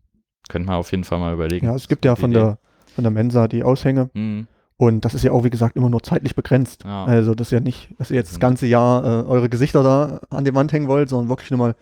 [0.48, 1.66] könnte man auf jeden Fall mal überlegen.
[1.66, 2.58] Ja, es gibt ja von der,
[2.94, 4.10] von der Mensa die Aushänge.
[4.14, 4.46] Mhm.
[4.76, 6.84] Und das ist ja auch, wie gesagt, immer nur zeitlich begrenzt.
[6.84, 7.04] Ja.
[7.04, 10.20] Also das ist ja nicht, dass ihr jetzt das ganze Jahr äh, eure Gesichter da
[10.30, 11.76] an die Wand hängen wollt, sondern wirklich nur mal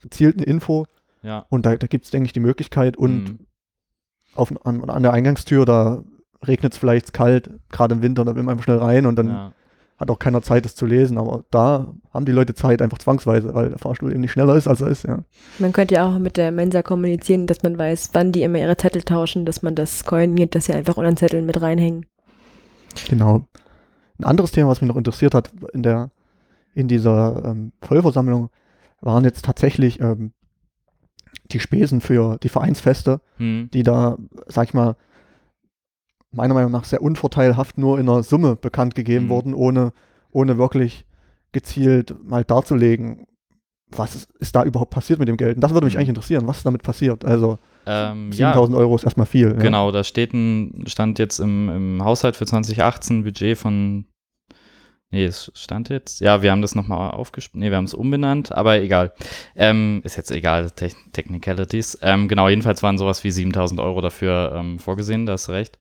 [0.00, 0.86] gezielt eine Info.
[1.22, 1.44] Ja.
[1.50, 2.96] Und da, da gibt es, denke ich, die Möglichkeit.
[2.96, 3.38] Und mhm.
[4.34, 6.02] auf, an, an der Eingangstür, da
[6.46, 9.28] regnet es vielleicht kalt, gerade im Winter, da will man einfach schnell rein und dann
[9.28, 9.52] ja
[9.98, 13.52] hat auch keiner Zeit, das zu lesen, aber da haben die Leute Zeit einfach zwangsweise,
[13.54, 15.24] weil der Fahrstuhl eben nicht schneller ist, als er ist, ja.
[15.58, 18.76] Man könnte ja auch mit der Mensa kommunizieren, dass man weiß, wann die immer ihre
[18.76, 22.06] Zettel tauschen, dass man das koordiniert, dass sie einfach unter den Zetteln mit reinhängen.
[23.08, 23.46] Genau.
[24.18, 26.10] Ein anderes Thema, was mich noch interessiert hat in der,
[26.74, 28.50] in dieser ähm, Vollversammlung,
[29.00, 30.32] waren jetzt tatsächlich ähm,
[31.50, 33.70] die Spesen für die Vereinsfeste, hm.
[33.72, 34.96] die da, sag ich mal,
[36.30, 39.30] meiner Meinung nach sehr unvorteilhaft nur in einer Summe bekannt gegeben mhm.
[39.30, 39.92] wurden, ohne,
[40.30, 41.04] ohne wirklich
[41.52, 43.26] gezielt mal darzulegen,
[43.90, 45.56] was ist, ist, da überhaupt passiert mit dem Geld.
[45.56, 46.00] Und das würde mich mhm.
[46.00, 47.24] eigentlich interessieren, was ist damit passiert.
[47.24, 49.54] Also ähm, 7000 ja, Euro ist erstmal viel.
[49.54, 49.92] Genau, ja.
[49.92, 54.04] da steht ein, stand jetzt im, im Haushalt für 2018 ein Budget von
[55.10, 56.20] Nee, es stand jetzt.
[56.20, 57.60] Ja, wir haben das nochmal aufgespielt.
[57.60, 59.14] Nee, wir haben es umbenannt, aber egal.
[59.56, 61.98] Ähm, ist jetzt egal, Te Technicalities.
[62.02, 65.78] Ähm, genau, jedenfalls waren sowas wie 7000 Euro dafür ähm, vorgesehen, da hast du recht.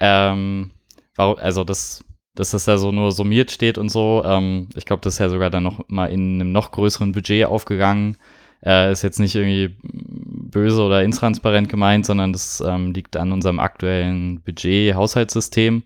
[0.00, 0.70] Ähm,
[1.16, 4.22] also das, dass das da so nur summiert steht und so.
[4.24, 7.46] Ähm, ich glaube, das ist ja sogar dann noch mal in einem noch größeren Budget
[7.46, 8.16] aufgegangen.
[8.64, 13.58] Äh, ist jetzt nicht irgendwie böse oder intransparent gemeint, sondern das ähm, liegt an unserem
[13.58, 15.82] aktuellen Budget-Haushaltssystem,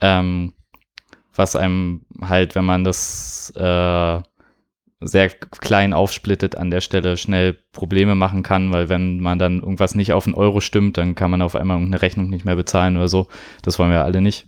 [0.00, 0.52] ähm,
[1.34, 4.22] was einem halt, wenn man das äh,
[5.06, 9.94] sehr klein aufsplittet an der Stelle schnell Probleme machen kann, weil wenn man dann irgendwas
[9.94, 12.96] nicht auf einen Euro stimmt, dann kann man auf einmal eine Rechnung nicht mehr bezahlen
[12.96, 13.28] oder so.
[13.62, 14.46] Das wollen wir alle nicht.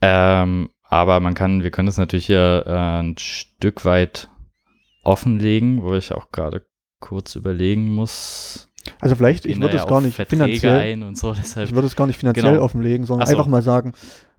[0.00, 4.28] Ähm, aber man kann, wir können das natürlich hier äh, ein Stück weit
[5.02, 6.66] offenlegen, wo ich auch gerade
[7.00, 8.68] kurz überlegen muss.
[9.00, 12.52] Also vielleicht, ich würde es gar nicht finanziell, so, ich würde es gar nicht finanziell
[12.52, 12.64] genau.
[12.64, 13.32] offenlegen, sondern so.
[13.32, 13.92] einfach mal sagen,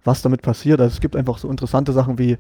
[0.03, 0.80] was damit passiert.
[0.80, 2.38] Also es gibt einfach so interessante Sachen wie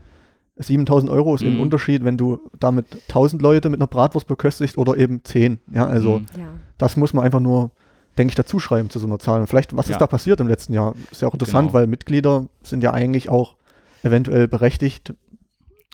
[0.59, 1.53] 7000 Euro ist mhm.
[1.53, 5.59] ein Unterschied, wenn du damit 1000 Leute mit einer Bratwurst beköstigst oder eben 10.
[5.73, 6.25] Ja, also mhm.
[6.37, 6.47] ja.
[6.77, 7.71] das muss man einfach nur,
[8.17, 9.39] denke ich, dazu schreiben zu so einer Zahl.
[9.41, 9.93] Und vielleicht, was ja.
[9.93, 10.95] ist da passiert im letzten Jahr?
[11.11, 11.73] Ist ja auch interessant, genau.
[11.73, 13.55] weil Mitglieder sind ja eigentlich auch
[14.03, 15.13] eventuell berechtigt,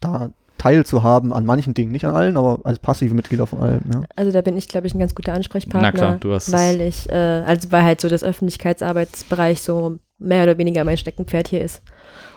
[0.02, 3.82] da teilzuhaben an manchen Dingen, nicht an allen, aber als passive Mitglieder vor allem.
[3.94, 4.04] Ja.
[4.16, 6.82] Also da bin ich, glaube ich, ein ganz guter Ansprechpartner, Na klar, du hast weil
[6.82, 11.62] ich, äh, also weil halt so das Öffentlichkeitsarbeitsbereich so mehr oder weniger mein Steckenpferd hier
[11.62, 11.82] ist.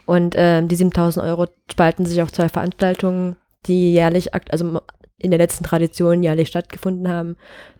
[0.08, 3.36] Und ähm, die 7000 Euro spalten sich auf zwei Veranstaltungen,
[3.66, 4.80] die jährlich, also
[5.18, 7.36] in der letzten Tradition jährlich stattgefunden haben.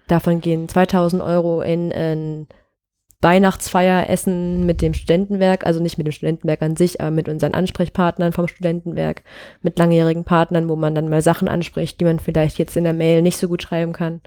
[0.08, 2.46] Davon gehen 2000 Euro in ein
[3.20, 7.52] Weihnachtsfeier essen mit dem Studentenwerk, also nicht mit dem Studentenwerk an sich, aber mit unseren
[7.52, 9.24] Ansprechpartnern vom Studentenwerk,
[9.60, 12.92] mit langjährigen Partnern, wo man dann mal Sachen anspricht, die man vielleicht jetzt in der
[12.92, 14.20] Mail nicht so gut schreiben kann.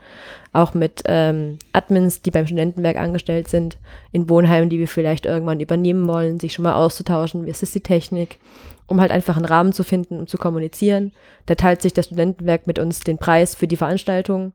[0.51, 3.77] Auch mit ähm, Admins, die beim Studentenwerk angestellt sind,
[4.11, 7.71] in Wohnheimen, die wir vielleicht irgendwann übernehmen wollen, sich schon mal auszutauschen, wie ist es
[7.71, 8.39] die Technik,
[8.87, 11.13] um halt einfach einen Rahmen zu finden und um zu kommunizieren.
[11.45, 14.51] Da teilt sich das Studentenwerk mit uns den Preis für die Veranstaltung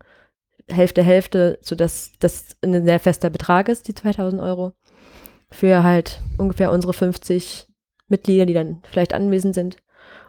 [0.68, 4.72] Hälfte, Hälfte, sodass das ein sehr fester Betrag ist, die 2000 Euro.
[5.50, 7.66] Für halt ungefähr unsere 50
[8.08, 9.76] Mitglieder, die dann vielleicht anwesend sind.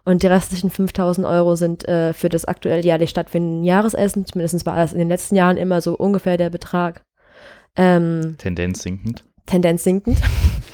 [0.05, 4.25] Und die restlichen 5000 Euro sind äh, für das aktuell jährlich stattfindende Jahresessen.
[4.25, 7.03] Zumindest war das in den letzten Jahren immer so ungefähr der Betrag.
[7.75, 9.25] Ähm, Tendenz sinkend.
[9.45, 10.17] Tendenz sinkend.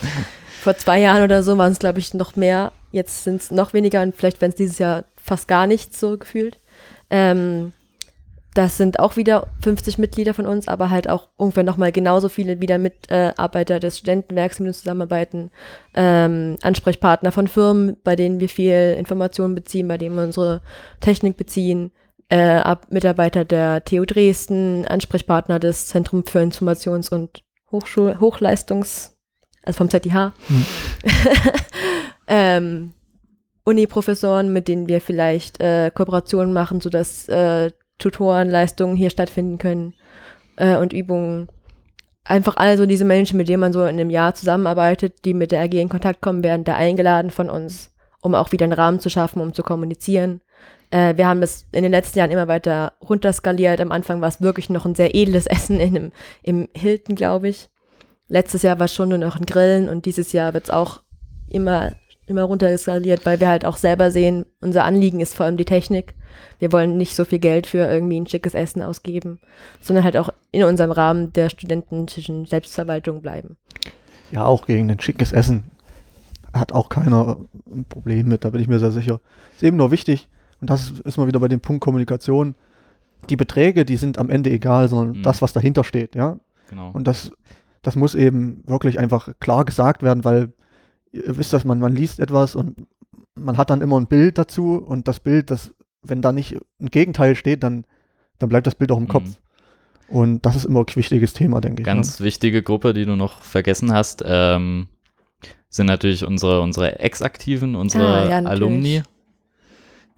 [0.61, 2.74] Vor zwei Jahren oder so waren es, glaube ich, noch mehr.
[2.91, 6.18] Jetzt sind es noch weniger und vielleicht werden es dieses Jahr fast gar nicht so
[6.18, 6.59] gefühlt.
[7.09, 7.74] Ähm,
[8.54, 12.62] das sind auch wieder 50 Mitglieder von uns, aber halt auch ungefähr nochmal genauso viele
[12.62, 15.51] wieder Mitarbeiter des Studentenwerks, mit uns zusammenarbeiten,
[15.95, 20.62] ähm, Ansprechpartner von Firmen, bei denen wir viel Informationen beziehen, bei denen wir unsere
[20.99, 21.91] Technik beziehen,
[22.30, 29.18] äh, ab Mitarbeiter der TU Dresden, Ansprechpartner des Zentrum für Informations- und Hochschul Hochleistungs,
[29.64, 30.14] also vom ZIH,
[30.47, 30.66] hm.
[32.28, 32.93] ähm,
[33.66, 37.72] Uni-Professoren, mit denen wir vielleicht äh, Kooperationen machen, sodass äh,
[38.04, 39.93] Tutorenleistungen hier stattfinden können
[40.58, 41.47] äh, und Übungen.
[42.26, 45.51] einfach alle so diese Menschen, mit denen man so in einem Jahr zusammenarbeitet, die mit
[45.51, 47.91] der AG in Kontakt kommen, werden da eingeladen von uns,
[48.22, 50.41] um auch wieder einen Rahmen zu schaffen, um zu kommunizieren.
[50.91, 53.82] Äh, wir haben das in den letzten Jahren immer weiter runterskaliert.
[53.82, 56.12] Am Anfang war es wirklich noch ein sehr edles Essen in einem,
[56.43, 57.70] im Hilton, glaube ich.
[58.28, 61.01] Letztes Jahr war es schon nur noch ein Grillen und dieses Jahr wird es auch
[61.49, 61.93] immer,
[62.34, 66.15] immer runterskaliert, weil wir halt auch selber sehen, unser Anliegen ist vor allem die Technik.
[66.59, 69.39] Wir wollen nicht so viel Geld für irgendwie ein schickes Essen ausgeben,
[69.81, 73.57] sondern halt auch in unserem Rahmen der studentischen Selbstverwaltung bleiben.
[74.31, 75.63] Ja, auch gegen ein schickes Essen
[76.53, 77.38] hat auch keiner
[77.71, 79.19] ein Problem mit, da bin ich mir sehr sicher.
[79.55, 80.27] Ist eben nur wichtig,
[80.61, 82.55] und das ist mal wieder bei dem Punkt Kommunikation,
[83.29, 85.23] die Beträge, die sind am Ende egal, sondern mhm.
[85.23, 86.38] das, was dahinter steht, ja.
[86.69, 86.91] Genau.
[86.91, 87.31] Und das,
[87.81, 90.53] das muss eben wirklich einfach klar gesagt werden, weil
[91.14, 92.88] ihr wisst das, man, man liest etwas und
[93.36, 96.88] man hat dann immer ein Bild dazu und das Bild, das, wenn da nicht ein
[96.88, 97.86] Gegenteil steht, dann,
[98.39, 99.09] dann bleibt das Bild auch im mhm.
[99.09, 99.30] Kopf.
[100.09, 101.86] Und das ist immer ein wichtiges Thema, denke ich.
[101.86, 102.26] Ganz ja.
[102.26, 104.88] wichtige Gruppe, die du noch vergessen hast, ähm,
[105.70, 109.01] sind natürlich unsere, unsere Ex-Aktiven, unsere ah, ja, Alumni,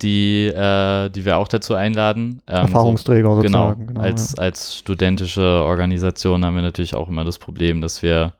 [0.01, 2.41] die, äh, die wir auch dazu einladen.
[2.47, 3.87] Ähm, Erfahrungsträger so, sozusagen.
[3.87, 4.43] Genau, genau als, ja.
[4.43, 8.33] als studentische Organisation haben wir natürlich auch immer das Problem, dass wir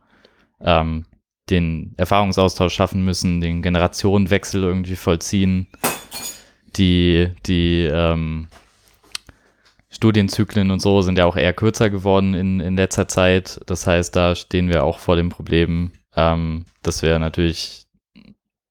[0.60, 1.06] ähm,
[1.50, 5.68] den Erfahrungsaustausch schaffen müssen, den Generationenwechsel irgendwie vollziehen,
[6.76, 8.48] die, die ähm,
[9.90, 13.62] Studienzyklen und so sind ja auch eher kürzer geworden in, in letzter Zeit.
[13.66, 17.86] Das heißt, da stehen wir auch vor dem Problem, ähm, dass wir natürlich,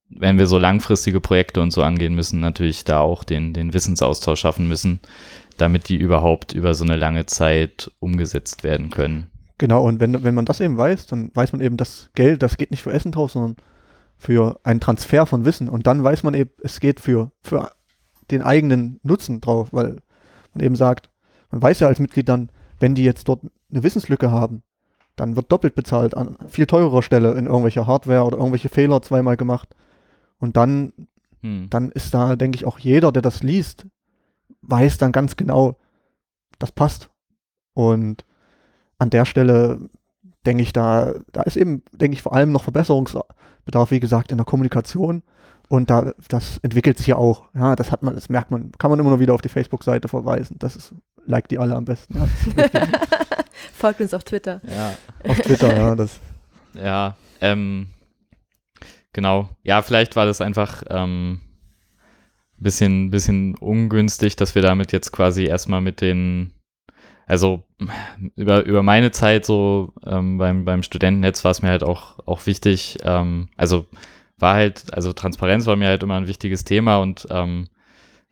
[0.09, 4.41] wenn wir so langfristige Projekte und so angehen müssen, natürlich da auch den, den Wissensaustausch
[4.41, 4.99] schaffen müssen,
[5.57, 9.31] damit die überhaupt über so eine lange Zeit umgesetzt werden können.
[9.57, 12.57] Genau, und wenn, wenn man das eben weiß, dann weiß man eben, das Geld, das
[12.57, 13.55] geht nicht für Essen drauf, sondern
[14.17, 15.69] für einen Transfer von Wissen.
[15.69, 17.71] Und dann weiß man eben, es geht für, für
[18.31, 19.97] den eigenen Nutzen drauf, weil
[20.53, 21.09] man eben sagt,
[21.51, 22.49] man weiß ja als Mitglied dann,
[22.79, 23.41] wenn die jetzt dort
[23.71, 24.63] eine Wissenslücke haben,
[25.15, 29.37] dann wird doppelt bezahlt an viel teurerer Stelle in irgendwelcher Hardware oder irgendwelche Fehler zweimal
[29.37, 29.75] gemacht.
[30.39, 30.91] Und dann,
[31.41, 31.69] hm.
[31.69, 33.85] dann ist da, denke ich, auch jeder, der das liest,
[34.63, 35.77] weiß dann ganz genau,
[36.59, 37.09] das passt.
[37.73, 38.25] Und
[38.97, 39.89] an der Stelle
[40.45, 44.37] denke ich, da, da ist eben, denke ich, vor allem noch Verbesserungsbedarf, wie gesagt, in
[44.37, 45.23] der Kommunikation.
[45.67, 47.49] Und da, das entwickelt sich ja auch.
[47.55, 50.07] Ja, das hat man, das merkt man, kann man immer noch wieder auf die Facebook-Seite
[50.07, 50.57] verweisen.
[50.59, 50.93] Das ist,
[51.25, 52.15] like die alle am besten.
[52.55, 52.87] Ja,
[53.73, 54.61] Folgt uns auf Twitter.
[54.63, 54.95] Ja.
[55.29, 55.95] Auf Twitter, ja.
[55.95, 56.19] Das.
[56.75, 57.87] Ja, ähm,
[59.13, 59.47] genau.
[59.63, 61.39] Ja, vielleicht war das einfach ähm,
[62.57, 66.51] bisschen, bisschen ungünstig, dass wir damit jetzt quasi erstmal mit den
[67.27, 67.63] also
[68.35, 72.45] über, über meine Zeit so ähm, beim, beim Studentennetz war es mir halt auch, auch
[72.45, 73.85] wichtig, ähm, also
[74.37, 77.67] war halt, also Transparenz war mir halt immer ein wichtiges Thema und ähm,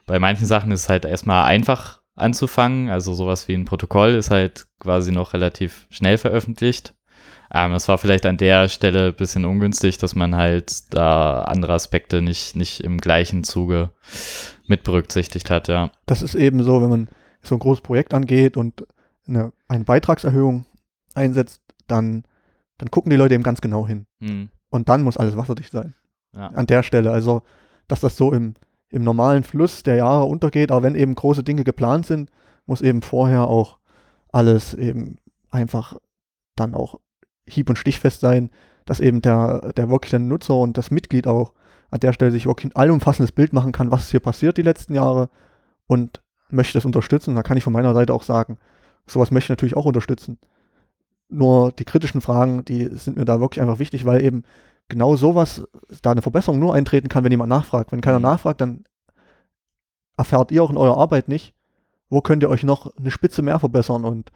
[0.05, 4.29] bei manchen Sachen ist es halt erstmal einfach anzufangen, also sowas wie ein Protokoll ist
[4.29, 6.93] halt quasi noch relativ schnell veröffentlicht.
[7.55, 12.21] Ähm, war vielleicht an der Stelle ein bisschen ungünstig, dass man halt da andere Aspekte
[12.21, 13.91] nicht, nicht im gleichen Zuge
[14.65, 15.91] mit berücksichtigt hat, ja.
[16.07, 17.07] Das ist eben so, wenn man
[17.43, 18.85] so ein großes Projekt angeht und
[19.27, 20.65] eine, eine Beitragserhöhung
[21.13, 22.23] einsetzt, dann,
[22.77, 24.05] dann gucken die Leute eben ganz genau hin.
[24.19, 24.49] Mhm.
[24.69, 25.93] Und dann muss alles wasserdicht sein.
[26.33, 26.47] Ja.
[26.47, 27.11] An der Stelle.
[27.11, 27.43] Also,
[27.87, 28.55] dass das so im,
[28.89, 32.31] im normalen Fluss der Jahre untergeht, aber wenn eben große Dinge geplant sind,
[32.65, 33.77] muss eben vorher auch
[34.31, 35.17] alles eben
[35.51, 35.97] einfach
[36.55, 36.99] dann auch
[37.45, 38.49] hieb- und stichfest sein,
[38.85, 41.53] dass eben der, der wirkliche Nutzer und das Mitglied auch
[41.91, 44.95] an der Stelle sich wirklich ein allumfassendes Bild machen kann, was hier passiert die letzten
[44.95, 45.29] Jahre
[45.85, 46.22] und
[46.53, 47.35] möchte das unterstützen.
[47.35, 48.57] Da kann ich von meiner Seite auch sagen,
[49.07, 50.37] sowas möchte ich natürlich auch unterstützen.
[51.29, 54.43] Nur die kritischen Fragen, die sind mir da wirklich einfach wichtig, weil eben
[54.87, 55.67] genau sowas,
[56.01, 57.91] da eine Verbesserung nur eintreten kann, wenn jemand nachfragt.
[57.91, 58.23] Wenn keiner mhm.
[58.23, 58.85] nachfragt, dann
[60.17, 61.53] erfahrt ihr auch in eurer Arbeit nicht,
[62.09, 64.31] wo könnt ihr euch noch eine Spitze mehr verbessern und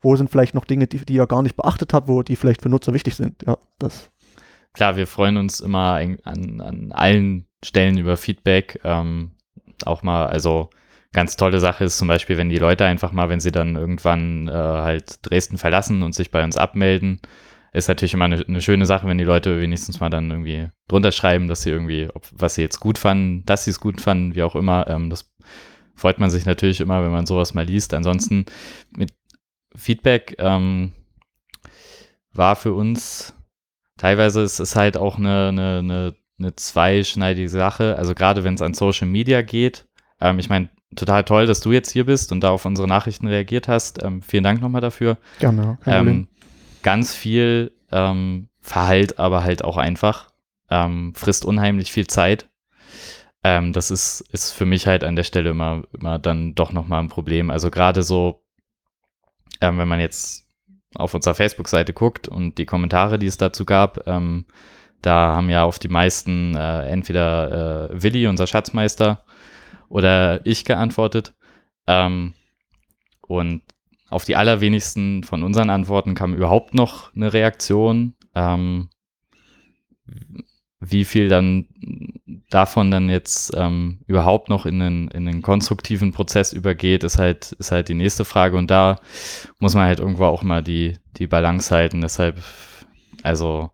[0.00, 2.62] wo sind vielleicht noch Dinge, die, die ihr gar nicht beachtet habt, wo die vielleicht
[2.62, 3.42] für Nutzer wichtig sind.
[3.46, 4.10] Ja, das.
[4.72, 8.80] Klar, wir freuen uns immer an, an allen Stellen über Feedback.
[8.84, 9.32] Ähm,
[9.84, 10.70] auch mal, also
[11.12, 14.48] ganz tolle Sache ist zum Beispiel, wenn die Leute einfach mal, wenn sie dann irgendwann
[14.48, 17.20] äh, halt Dresden verlassen und sich bei uns abmelden,
[17.72, 21.12] ist natürlich immer eine, eine, schöne Sache, wenn die Leute wenigstens mal dann irgendwie drunter
[21.12, 24.34] schreiben, dass sie irgendwie, ob, was sie jetzt gut fanden, dass sie es gut fanden,
[24.34, 24.86] wie auch immer.
[24.88, 25.30] Ähm, das
[25.94, 27.94] freut man sich natürlich immer, wenn man sowas mal liest.
[27.94, 28.46] Ansonsten
[28.96, 29.12] mit
[29.74, 30.92] Feedback ähm,
[32.32, 33.34] war für uns
[33.98, 37.96] teilweise ist es halt auch eine, eine, eine, eine zweischneidige Sache.
[37.98, 39.86] Also gerade wenn es an Social Media geht.
[40.20, 43.26] Ähm, ich meine, total toll, dass du jetzt hier bist und da auf unsere Nachrichten
[43.26, 44.02] reagiert hast.
[44.02, 45.18] Ähm, vielen Dank nochmal dafür.
[45.38, 45.78] Gerne.
[45.86, 46.28] Ähm,
[46.82, 50.30] ganz viel ähm, Verhalt, aber halt auch einfach.
[50.70, 52.48] Ähm, frisst unheimlich viel Zeit.
[53.44, 57.00] Ähm, das ist, ist für mich halt an der Stelle immer, immer dann doch nochmal
[57.00, 57.50] ein Problem.
[57.50, 58.42] Also gerade so,
[59.60, 60.46] ähm, wenn man jetzt
[60.94, 64.02] auf unserer Facebook-Seite guckt und die Kommentare, die es dazu gab,
[65.02, 69.22] da haben ja auf die meisten äh, entweder äh, Willi, unser Schatzmeister,
[69.88, 71.34] oder ich geantwortet.
[71.86, 72.34] Ähm,
[73.20, 73.62] und
[74.10, 78.14] auf die allerwenigsten von unseren Antworten kam überhaupt noch eine Reaktion.
[78.34, 78.88] Ähm,
[80.80, 81.66] wie viel dann
[82.50, 87.52] davon dann jetzt ähm, überhaupt noch in einen, in einen konstruktiven Prozess übergeht, ist halt,
[87.52, 88.56] ist halt die nächste Frage.
[88.56, 89.00] Und da
[89.58, 92.00] muss man halt irgendwo auch mal die, die Balance halten.
[92.00, 92.42] Deshalb,
[93.22, 93.70] also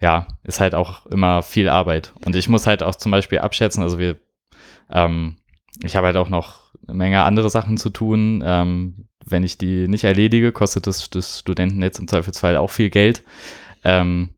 [0.00, 2.12] ja, ist halt auch immer viel Arbeit.
[2.24, 4.18] Und ich muss halt auch zum Beispiel abschätzen, also wir,
[4.90, 5.36] ähm,
[5.82, 8.42] ich habe halt auch noch eine Menge andere Sachen zu tun.
[8.44, 13.24] Ähm, wenn ich die nicht erledige, kostet das, das Studentennetz im Zweifelsfall auch viel Geld.
[13.82, 14.30] Ähm,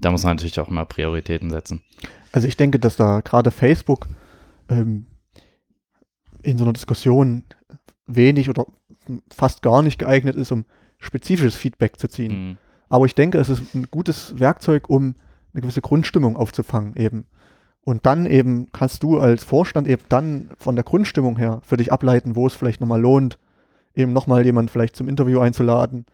[0.00, 1.82] da muss man natürlich auch immer Prioritäten setzen.
[2.32, 4.08] Also ich denke, dass da gerade Facebook
[4.68, 5.06] ähm,
[6.42, 7.44] in so einer Diskussion
[8.06, 8.66] wenig oder
[9.34, 10.64] fast gar nicht geeignet ist, um
[10.98, 12.48] spezifisches Feedback zu ziehen.
[12.48, 12.58] Mhm.
[12.88, 15.14] Aber ich denke, es ist ein gutes Werkzeug, um
[15.52, 17.26] eine gewisse Grundstimmung aufzufangen eben.
[17.86, 21.92] Und dann eben kannst du als Vorstand eben dann von der Grundstimmung her für dich
[21.92, 23.38] ableiten, wo es vielleicht nochmal lohnt,
[23.94, 26.04] eben nochmal jemand vielleicht zum Interview einzuladen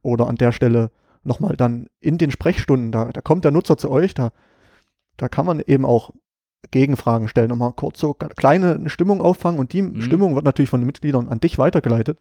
[0.00, 0.90] oder an der Stelle
[1.24, 4.30] nochmal dann in den Sprechstunden, da, da kommt der Nutzer zu euch, da,
[5.18, 6.12] da kann man eben auch
[6.70, 10.00] Gegenfragen stellen, nochmal kurz so kleine Stimmung auffangen und die mhm.
[10.00, 12.18] Stimmung wird natürlich von den Mitgliedern an dich weitergeleitet.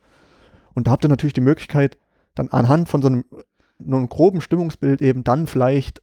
[0.74, 1.98] Und da habt ihr natürlich die Möglichkeit,
[2.36, 3.24] dann anhand von so einem,
[3.80, 6.02] einem groben Stimmungsbild eben dann vielleicht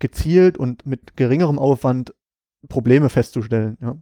[0.00, 2.12] gezielt und mit geringerem Aufwand
[2.68, 3.76] Probleme festzustellen.
[3.80, 3.96] Ja.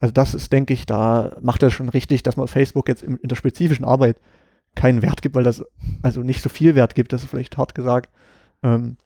[0.00, 3.18] Also das ist, denke ich, da macht er schon richtig, dass man Facebook jetzt in,
[3.22, 4.18] der spezifischen Arbeit
[4.74, 5.64] keinen Wert gibt, weil das
[6.02, 8.10] also nicht so viel Wert gibt, das ist vielleicht hart gesagt,
[8.62, 8.96] ähm,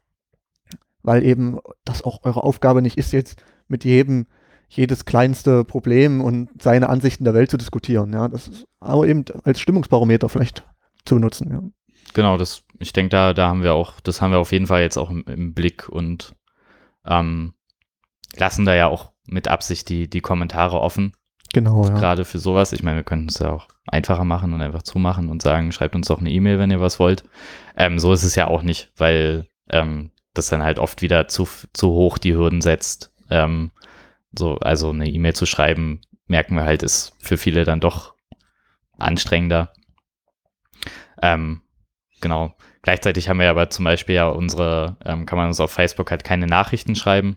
[1.02, 4.26] weil eben das auch eure Aufgabe nicht ist, jetzt mit jedem
[4.68, 8.12] jedes kleinste Problem und seine Ansichten der Welt zu diskutieren.
[8.12, 10.64] Ja, das ist aber eben als Stimmungsbarometer vielleicht
[11.04, 11.50] zu benutzen.
[11.50, 11.62] Ja.
[12.14, 14.80] Genau, das, ich denke, da, da haben wir auch, das haben wir auf jeden Fall
[14.80, 16.34] jetzt auch im, im Blick und
[17.06, 17.52] ähm,
[18.36, 21.14] lassen da ja auch mit Absicht die, die Kommentare offen.
[21.52, 21.94] Genau, ja.
[21.94, 22.72] Gerade für sowas.
[22.72, 25.94] Ich meine, wir könnten es ja auch einfacher machen und einfach zumachen und sagen, schreibt
[25.94, 27.24] uns doch eine E-Mail, wenn ihr was wollt.
[27.76, 31.46] Ähm, so ist es ja auch nicht, weil ähm, das dann halt oft wieder zu,
[31.72, 33.12] zu hoch die Hürden setzt.
[33.28, 33.70] Ähm,
[34.36, 38.14] so, also eine E-Mail zu schreiben, merken wir halt, ist für viele dann doch
[38.98, 39.72] anstrengender.
[41.20, 41.62] Ähm,
[42.20, 42.54] genau.
[42.80, 46.24] Gleichzeitig haben wir aber zum Beispiel ja unsere, ähm, kann man uns auf Facebook halt
[46.24, 47.36] keine Nachrichten schreiben.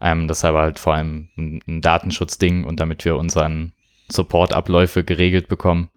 [0.00, 3.72] Ähm, das ist aber halt vor allem ein, ein Datenschutzding und damit wir unseren
[4.10, 5.90] Support-Abläufe geregelt bekommen,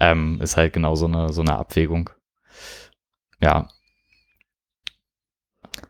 [0.00, 2.10] ähm, ist halt genau so eine, so eine Abwägung.
[3.40, 3.68] Ja.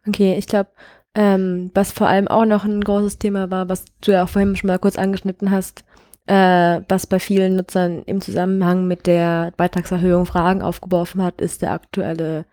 [0.07, 0.71] Okay, ich glaube,
[1.15, 4.57] ähm, was vor allem auch noch ein großes Thema war, was du ja auch vorhin
[4.57, 5.85] schon mal kurz angeschnitten hast,
[6.27, 11.73] äh, was bei vielen Nutzern im Zusammenhang mit der Beitragserhöhung Fragen aufgeworfen hat, ist der
[11.73, 12.45] aktuelle,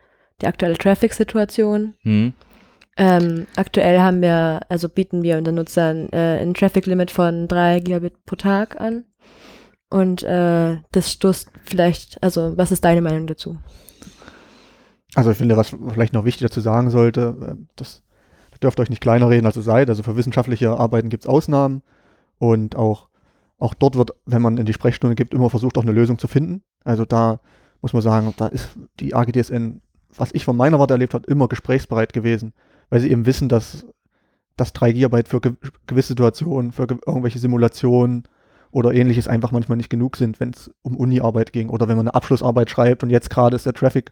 [0.41, 1.93] die aktuelle Traffic-Situation.
[2.01, 2.33] Hm.
[2.97, 7.81] Ähm, aktuell haben wir, also bieten wir unseren Nutzern äh, ein Traffic Limit von 3
[7.81, 9.03] Gigabit pro Tag an.
[9.89, 13.57] Und äh, das stoßt vielleicht, also was ist deine Meinung dazu?
[15.13, 18.01] Also ich finde, was vielleicht noch wichtig dazu sagen sollte, äh, das,
[18.51, 19.89] das dürft euch nicht kleiner reden, als ihr seid.
[19.89, 21.83] Also für wissenschaftliche Arbeiten gibt es Ausnahmen
[22.37, 23.09] und auch,
[23.57, 26.27] auch dort wird, wenn man in die Sprechstunde gibt, immer versucht, auch eine Lösung zu
[26.27, 26.63] finden.
[26.85, 27.41] Also da
[27.81, 28.69] muss man sagen, da ist
[29.01, 29.81] die AGDSN,
[30.15, 32.53] was ich von meiner Warte erlebt habe, immer gesprächsbereit gewesen
[32.89, 33.85] weil sie eben wissen, dass
[34.57, 35.53] das 3 GB für ge
[35.87, 38.23] gewisse Situationen, für ge irgendwelche Simulationen
[38.71, 42.07] oder ähnliches einfach manchmal nicht genug sind, wenn es um Uni-Arbeit ging oder wenn man
[42.07, 44.11] eine Abschlussarbeit schreibt und jetzt gerade ist der Traffic,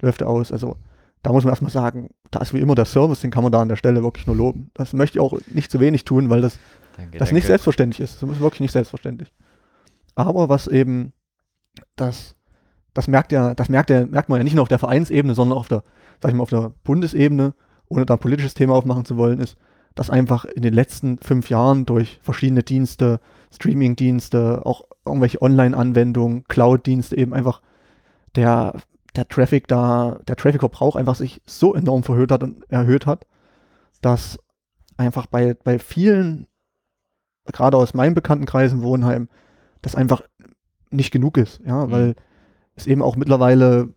[0.00, 0.52] läuft aus.
[0.52, 0.76] Also
[1.22, 3.60] da muss man erstmal sagen, da ist wie immer der Service, den kann man da
[3.60, 4.70] an der Stelle wirklich nur loben.
[4.74, 6.58] Das möchte ich auch nicht zu wenig tun, weil das,
[6.96, 7.34] danke, das danke.
[7.34, 8.22] nicht selbstverständlich ist.
[8.22, 9.32] Das ist wirklich nicht selbstverständlich.
[10.14, 11.12] Aber was eben,
[11.96, 12.34] das,
[12.94, 15.58] das merkt ja, das merkt, der, merkt man ja nicht nur auf der Vereinsebene, sondern
[15.58, 15.82] auf der,
[16.22, 17.54] sag ich mal, auf der Bundesebene
[17.90, 19.58] ohne da ein politisches Thema aufmachen zu wollen, ist,
[19.94, 23.20] dass einfach in den letzten fünf Jahren durch verschiedene Dienste,
[23.52, 27.60] Streaming-Dienste, auch irgendwelche Online-Anwendungen, Cloud-Dienste eben einfach
[28.36, 28.74] der,
[29.16, 33.26] der Traffic da, der Traffic-Verbrauch einfach sich so enorm verhöht hat und erhöht hat,
[34.00, 34.38] dass
[34.96, 36.46] einfach bei, bei vielen,
[37.46, 39.28] gerade aus meinem Bekanntenkreis in Wohnheim,
[39.82, 40.22] das einfach
[40.90, 41.90] nicht genug ist, ja, mhm.
[41.90, 42.14] weil
[42.76, 43.92] es eben auch mittlerweile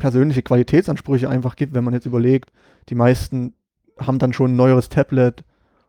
[0.00, 2.50] persönliche Qualitätsansprüche einfach gibt, wenn man jetzt überlegt,
[2.88, 3.54] die meisten
[3.98, 5.44] haben dann schon ein neueres Tablet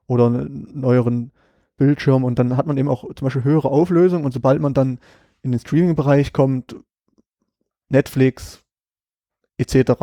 [0.06, 1.32] oder einen neueren
[1.78, 5.00] Bildschirm und dann hat man eben auch zum Beispiel höhere Auflösung und sobald man dann
[5.42, 6.76] in den Streaming-Bereich kommt,
[7.90, 8.64] Netflix
[9.58, 9.94] etc.,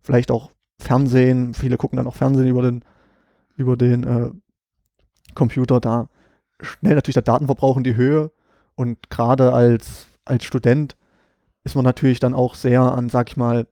[0.00, 2.84] vielleicht auch Fernsehen, viele gucken dann auch Fernsehen über den,
[3.56, 4.30] über den äh,
[5.34, 6.08] Computer, da
[6.60, 8.30] schnell natürlich der Datenverbrauch in die Höhe
[8.74, 10.96] und gerade als, als Student
[11.64, 13.66] ist man natürlich dann auch sehr an, sag ich mal,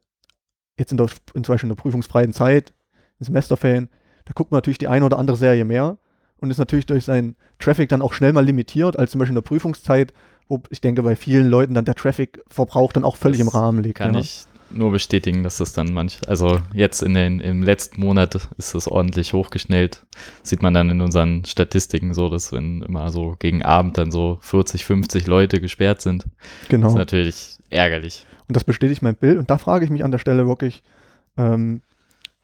[0.79, 2.75] jetzt in, der, in zum Beispiel in der prüfungsfreien Zeit,
[3.19, 3.89] in Semesterferien,
[4.25, 5.99] da guckt man natürlich die eine oder andere Serie mehr
[6.39, 9.43] und ist natürlich durch seinen Traffic dann auch schnell mal limitiert, als zum Beispiel in
[9.43, 10.13] der Prüfungszeit,
[10.49, 13.83] wo ich denke, bei vielen Leuten dann der Traffic-Verbrauch dann auch völlig Das im Rahmen
[13.83, 13.99] liegt.
[13.99, 14.21] Kann ja.
[14.21, 18.75] ich nur bestätigen, dass das dann manch, also jetzt in den, im letzten Monat ist
[18.75, 20.05] das ordentlich hochgeschnellt.
[20.43, 24.39] Sieht man dann in unseren Statistiken so, dass wenn immer so gegen Abend dann so
[24.43, 26.25] 40, 50 Leute gesperrt sind,
[26.69, 26.89] Genau.
[26.89, 28.27] ist natürlich ärgerlich.
[28.49, 29.39] Und das bestätigt mein Bild.
[29.39, 30.83] Und da frage ich mich an der Stelle wirklich,
[31.37, 31.83] ähm,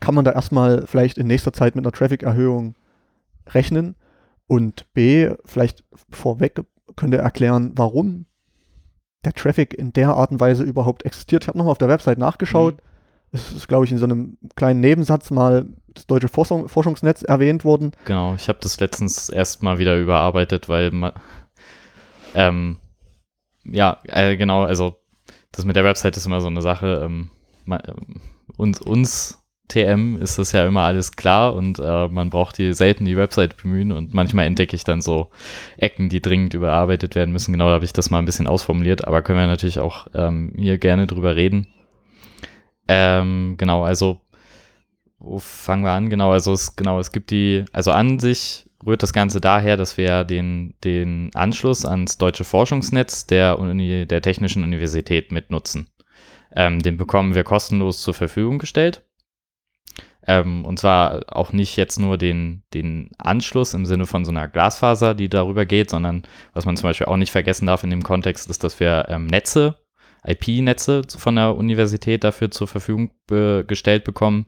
[0.00, 2.74] kann man da erstmal vielleicht in nächster Zeit mit einer Traffic-Erhöhung
[3.48, 3.94] rechnen?
[4.46, 6.60] Und B, vielleicht vorweg
[6.96, 8.26] könnt ihr erklären, warum
[9.24, 11.44] der Traffic in der Art und Weise überhaupt existiert.
[11.44, 12.76] Ich habe nochmal auf der Website nachgeschaut.
[13.30, 17.64] Es ist, glaube ich, in so einem kleinen Nebensatz mal das deutsche Forschung, Forschungsnetz erwähnt
[17.64, 17.92] worden.
[18.04, 21.14] Genau, ich habe das letztens erst mal wieder überarbeitet, weil ma,
[22.34, 22.78] ähm,
[23.64, 24.96] ja, äh, genau, also
[25.52, 27.02] das mit der Website ist immer so eine Sache.
[27.04, 27.30] Ähm,
[27.64, 28.20] ma, ähm,
[28.56, 29.38] uns, uns
[29.68, 33.56] TM ist das ja immer alles klar und äh, man braucht die selten die Website
[33.56, 35.30] bemühen und manchmal entdecke ich dann so
[35.78, 37.52] Ecken, die dringend überarbeitet werden müssen.
[37.52, 40.52] Genau, da habe ich das mal ein bisschen ausformuliert, aber können wir natürlich auch ähm,
[40.56, 41.68] hier gerne drüber reden.
[42.88, 44.20] Ähm, genau, also
[45.18, 46.10] wo fangen wir an?
[46.10, 49.96] Genau, also es, genau, es gibt die, also an sich rührt das Ganze daher, dass
[49.96, 55.88] wir den, den Anschluss ans deutsche Forschungsnetz der, Uni, der Technischen Universität mitnutzen.
[56.54, 59.02] Ähm, den bekommen wir kostenlos zur Verfügung gestellt.
[60.26, 64.48] Ähm, und zwar auch nicht jetzt nur den, den Anschluss im Sinne von so einer
[64.48, 66.22] Glasfaser, die darüber geht, sondern
[66.52, 69.26] was man zum Beispiel auch nicht vergessen darf in dem Kontext, ist, dass wir ähm,
[69.26, 69.76] Netze,
[70.24, 74.46] IP-Netze von der Universität dafür zur Verfügung be gestellt bekommen,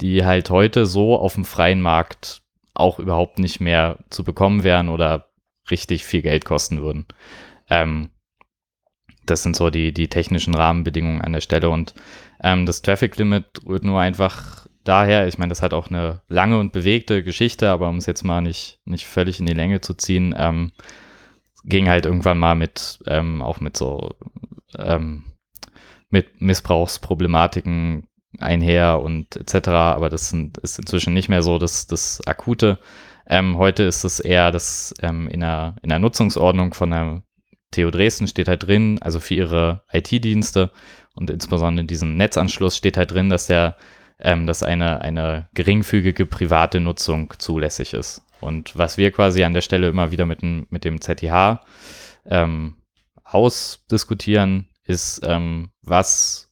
[0.00, 2.42] die halt heute so auf dem freien Markt
[2.78, 5.30] auch überhaupt nicht mehr zu bekommen wären oder
[5.70, 7.06] richtig viel Geld kosten würden.
[7.68, 8.10] Ähm,
[9.26, 11.94] das sind so die, die technischen Rahmenbedingungen an der Stelle und
[12.42, 16.58] ähm, das Traffic Limit rührt nur einfach daher, ich meine, das hat auch eine lange
[16.58, 19.94] und bewegte Geschichte, aber um es jetzt mal nicht, nicht völlig in die Länge zu
[19.94, 20.72] ziehen, ähm,
[21.64, 24.14] ging halt irgendwann mal mit, ähm, auch mit so,
[24.78, 25.24] ähm,
[26.08, 28.07] mit Missbrauchsproblematiken
[28.38, 29.68] einher und etc.
[29.68, 32.78] Aber das sind, ist inzwischen nicht mehr so das, das Akute.
[33.26, 37.22] Ähm, heute ist es eher das ähm, in, der, in der Nutzungsordnung von der
[37.70, 40.70] TU Dresden steht halt drin, also für ihre IT-Dienste
[41.14, 43.76] und insbesondere in diesem Netzanschluss steht halt drin, dass der,
[44.20, 48.22] ähm, dass eine, eine geringfügige private Nutzung zulässig ist.
[48.40, 51.60] Und was wir quasi an der Stelle immer wieder mit, dem- mit dem ZTH
[52.26, 52.76] ähm,
[53.24, 56.47] ausdiskutieren, ist, ähm, was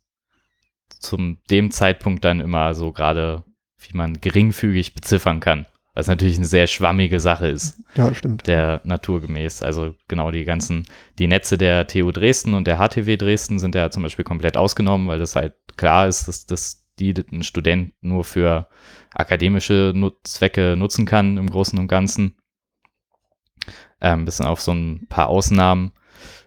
[1.01, 3.45] zum dem Zeitpunkt dann immer so gerade,
[3.79, 5.67] wie man geringfügig beziffern kann.
[5.95, 8.47] Was natürlich eine sehr schwammige Sache ist, Ja, stimmt.
[8.47, 9.63] der naturgemäß.
[9.63, 10.87] Also genau die ganzen,
[11.19, 15.09] die Netze der TU Dresden und der HTW Dresden sind ja zum Beispiel komplett ausgenommen,
[15.09, 18.69] weil das halt klar ist, dass, dass die ein Student nur für
[19.15, 22.37] akademische Nut Zwecke nutzen kann im Großen und Ganzen.
[24.01, 25.93] Ähm, bis auf so ein paar Ausnahmen.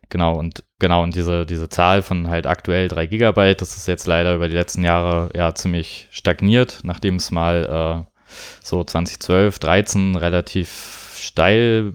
[0.10, 4.08] Genau, und genau, und diese, diese Zahl von halt aktuell 3 Gigabyte, das ist jetzt
[4.08, 8.34] leider über die letzten Jahre ja ziemlich stagniert, nachdem es mal äh,
[8.64, 11.94] so 2012, 13 relativ steil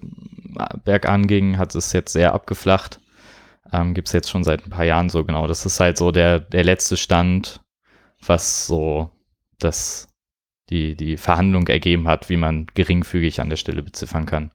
[0.85, 3.01] bergan ging, hat es jetzt sehr abgeflacht.
[3.73, 5.47] Ähm, Gibt es jetzt schon seit ein paar Jahren so, genau.
[5.49, 7.61] Das ist halt so der, der letzte Stand,
[8.25, 9.11] was so
[9.59, 10.09] das,
[10.71, 14.53] die, die Verhandlung ergeben hat, wie man geringfügig an der Stelle beziffern kann.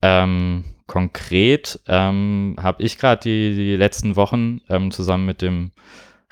[0.00, 5.70] Ähm, konkret ähm, habe ich gerade die, die letzten Wochen ähm, zusammen mit dem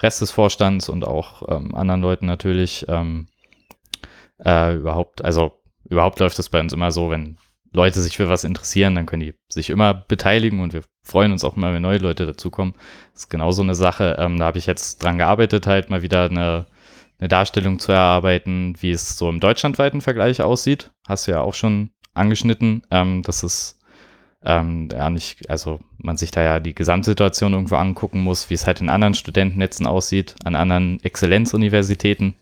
[0.00, 3.28] Rest des Vorstands und auch ähm, anderen Leuten natürlich ähm,
[4.44, 5.52] äh, überhaupt, also
[5.88, 7.38] überhaupt läuft es bei uns immer so, wenn
[7.72, 11.44] Leute sich für was interessieren, dann können die sich immer beteiligen und wir freuen uns
[11.44, 12.74] auch immer, wenn neue Leute dazukommen.
[13.12, 14.16] Das ist genau so eine Sache.
[14.18, 16.66] Ähm, da habe ich jetzt dran gearbeitet, halt mal wieder eine,
[17.20, 20.90] eine Darstellung zu erarbeiten, wie es so im deutschlandweiten Vergleich aussieht.
[21.06, 23.77] Hast du ja auch schon angeschnitten, ähm, dass es
[24.44, 28.66] ähm, ja nicht, also man sich da ja die Gesamtsituation irgendwo angucken muss, wie es
[28.66, 32.34] halt in anderen Studentennetzen aussieht, an anderen Exzellenzuniversitäten.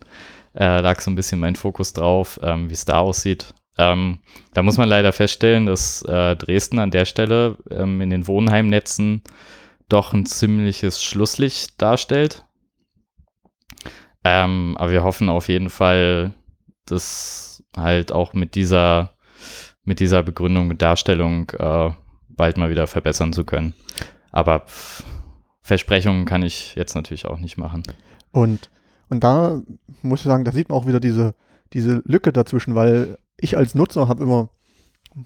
[0.53, 3.53] Äh, lag so ein bisschen mein Fokus drauf, ähm, wie es da aussieht.
[3.77, 4.19] Ähm,
[4.53, 9.21] da muss man leider feststellen, dass äh, Dresden an der Stelle ähm, in den Wohnheimnetzen
[9.89, 12.43] doch ein ziemliches Schlusslicht darstellt.
[14.23, 16.33] Ähm, aber wir hoffen auf jeden Fall,
[16.85, 19.13] das halt auch mit dieser,
[19.87, 21.91] mit dieser Begründung und Darstellung äh,
[22.29, 23.73] bald mal wieder verbessern zu können.
[24.31, 25.03] Aber pff,
[25.61, 27.83] Versprechungen kann ich jetzt natürlich auch nicht machen.
[28.31, 28.69] Und,
[29.09, 29.61] und da
[30.01, 31.33] muss ich sagen, da sieht man auch wieder diese,
[31.73, 34.49] diese Lücke dazwischen, weil ich als Nutzer habe immer,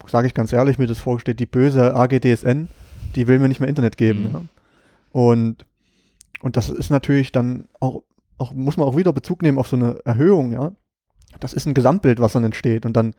[0.07, 2.69] sage ich ganz ehrlich, mir das vorgestellt, die böse AGDSN,
[3.15, 4.23] die will mir nicht mehr Internet geben.
[4.23, 4.33] Mhm.
[4.33, 4.41] Ja.
[5.11, 5.65] Und
[6.41, 8.03] und das ist natürlich dann auch,
[8.37, 10.71] auch, muss man auch wieder Bezug nehmen auf so eine Erhöhung, ja.
[11.39, 12.85] Das ist ein Gesamtbild, was dann entsteht.
[12.85, 13.13] Und dann,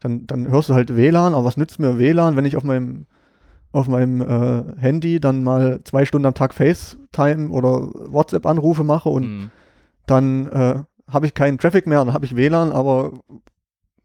[0.00, 3.06] dann, dann hörst du halt WLAN, aber was nützt mir WLAN, wenn ich auf meinem,
[3.72, 9.24] auf meinem äh, Handy dann mal zwei Stunden am Tag FaceTime oder WhatsApp-Anrufe mache und
[9.24, 9.50] mhm.
[10.06, 10.74] dann äh,
[11.10, 13.12] habe ich keinen Traffic mehr, dann habe ich WLAN, aber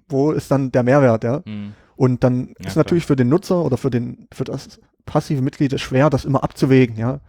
[0.10, 1.42] wo ist dann der Mehrwert, ja?
[1.46, 1.74] Mhm.
[1.96, 5.80] Und dann ja, ist natürlich für den Nutzer oder für den, für das passive Mitglied
[5.80, 7.20] schwer, das immer abzuwägen, ja.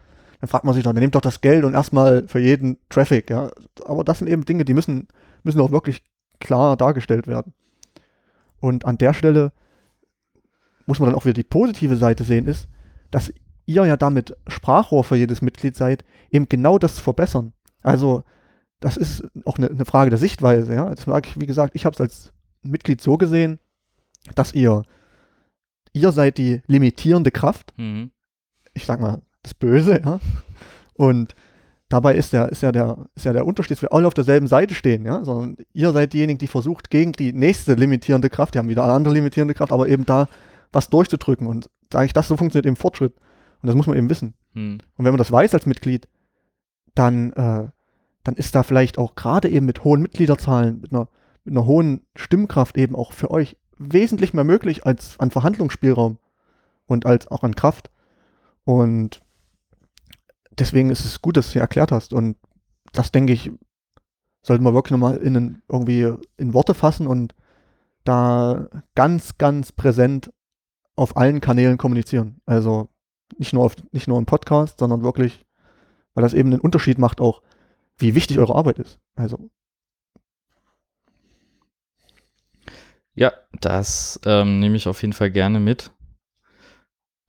[0.40, 3.30] Dann fragt man sich doch, dann nehmt doch das Geld und erstmal für jeden Traffic,
[3.30, 3.50] ja.
[3.84, 5.08] Aber das sind eben Dinge, die müssen,
[5.42, 6.02] müssen auch wirklich
[6.40, 7.52] klar dargestellt werden.
[8.64, 9.52] Und an der Stelle
[10.86, 12.66] muss man dann auch wieder die positive Seite sehen, ist,
[13.10, 13.30] dass
[13.66, 17.52] ihr ja damit Sprachrohr für jedes Mitglied seid, eben genau das zu verbessern.
[17.82, 18.24] Also,
[18.80, 20.94] das ist auch eine, eine Frage der Sichtweise, ja.
[20.94, 23.58] Das sage ich, wie gesagt, ich habe es als Mitglied so gesehen,
[24.34, 24.84] dass ihr,
[25.92, 27.74] ihr seid die limitierende Kraft.
[27.76, 28.12] Mhm.
[28.72, 30.20] Ich sag mal, das Böse, ja.
[30.94, 31.34] Und
[31.88, 34.46] dabei ist ja, ist ja der, ist ja der Unterschied, dass wir alle auf derselben
[34.46, 38.58] Seite stehen, ja, sondern ihr seid diejenigen, die versucht, gegen die nächste limitierende Kraft, die
[38.58, 40.28] haben wieder eine andere limitierende Kraft, aber eben da
[40.72, 41.46] was durchzudrücken.
[41.46, 43.14] Und sage ich, das so funktioniert eben Fortschritt.
[43.62, 44.34] Und das muss man eben wissen.
[44.54, 44.78] Hm.
[44.96, 46.08] Und wenn man das weiß als Mitglied,
[46.94, 47.68] dann, äh,
[48.24, 51.08] dann ist da vielleicht auch gerade eben mit hohen Mitgliederzahlen, mit einer,
[51.44, 56.18] mit einer hohen Stimmkraft eben auch für euch wesentlich mehr möglich als an Verhandlungsspielraum
[56.86, 57.90] und als auch an Kraft.
[58.64, 59.20] Und
[60.58, 62.12] deswegen ist es gut, dass du es erklärt hast.
[62.12, 62.36] Und
[62.92, 63.50] das denke ich,
[64.42, 67.34] sollten wir wirklich nochmal in, irgendwie in Worte fassen und
[68.04, 70.30] da ganz, ganz präsent
[70.96, 72.40] auf allen Kanälen kommunizieren.
[72.46, 72.88] Also
[73.38, 75.44] nicht nur, auf, nicht nur im Podcast, sondern wirklich,
[76.14, 77.42] weil das eben einen Unterschied macht, auch
[77.98, 78.98] wie wichtig eure Arbeit ist.
[79.16, 79.48] Also
[83.14, 85.92] Ja, das ähm, nehme ich auf jeden Fall gerne mit.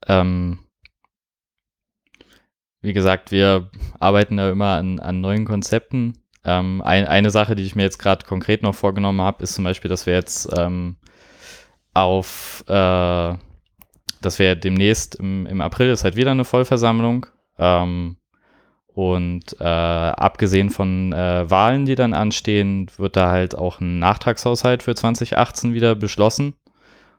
[0.06, 0.58] Ähm,
[2.86, 3.68] wie gesagt, wir
[3.98, 6.18] arbeiten da immer an, an neuen Konzepten.
[6.44, 9.64] Ähm, ein, eine Sache, die ich mir jetzt gerade konkret noch vorgenommen habe, ist zum
[9.64, 10.96] Beispiel, dass wir jetzt ähm,
[11.94, 13.34] auf, äh,
[14.20, 17.26] dass wir demnächst im, im April ist halt wieder eine Vollversammlung.
[17.58, 18.18] Ähm,
[18.86, 24.84] und äh, abgesehen von äh, Wahlen, die dann anstehen, wird da halt auch ein Nachtragshaushalt
[24.84, 26.54] für 2018 wieder beschlossen,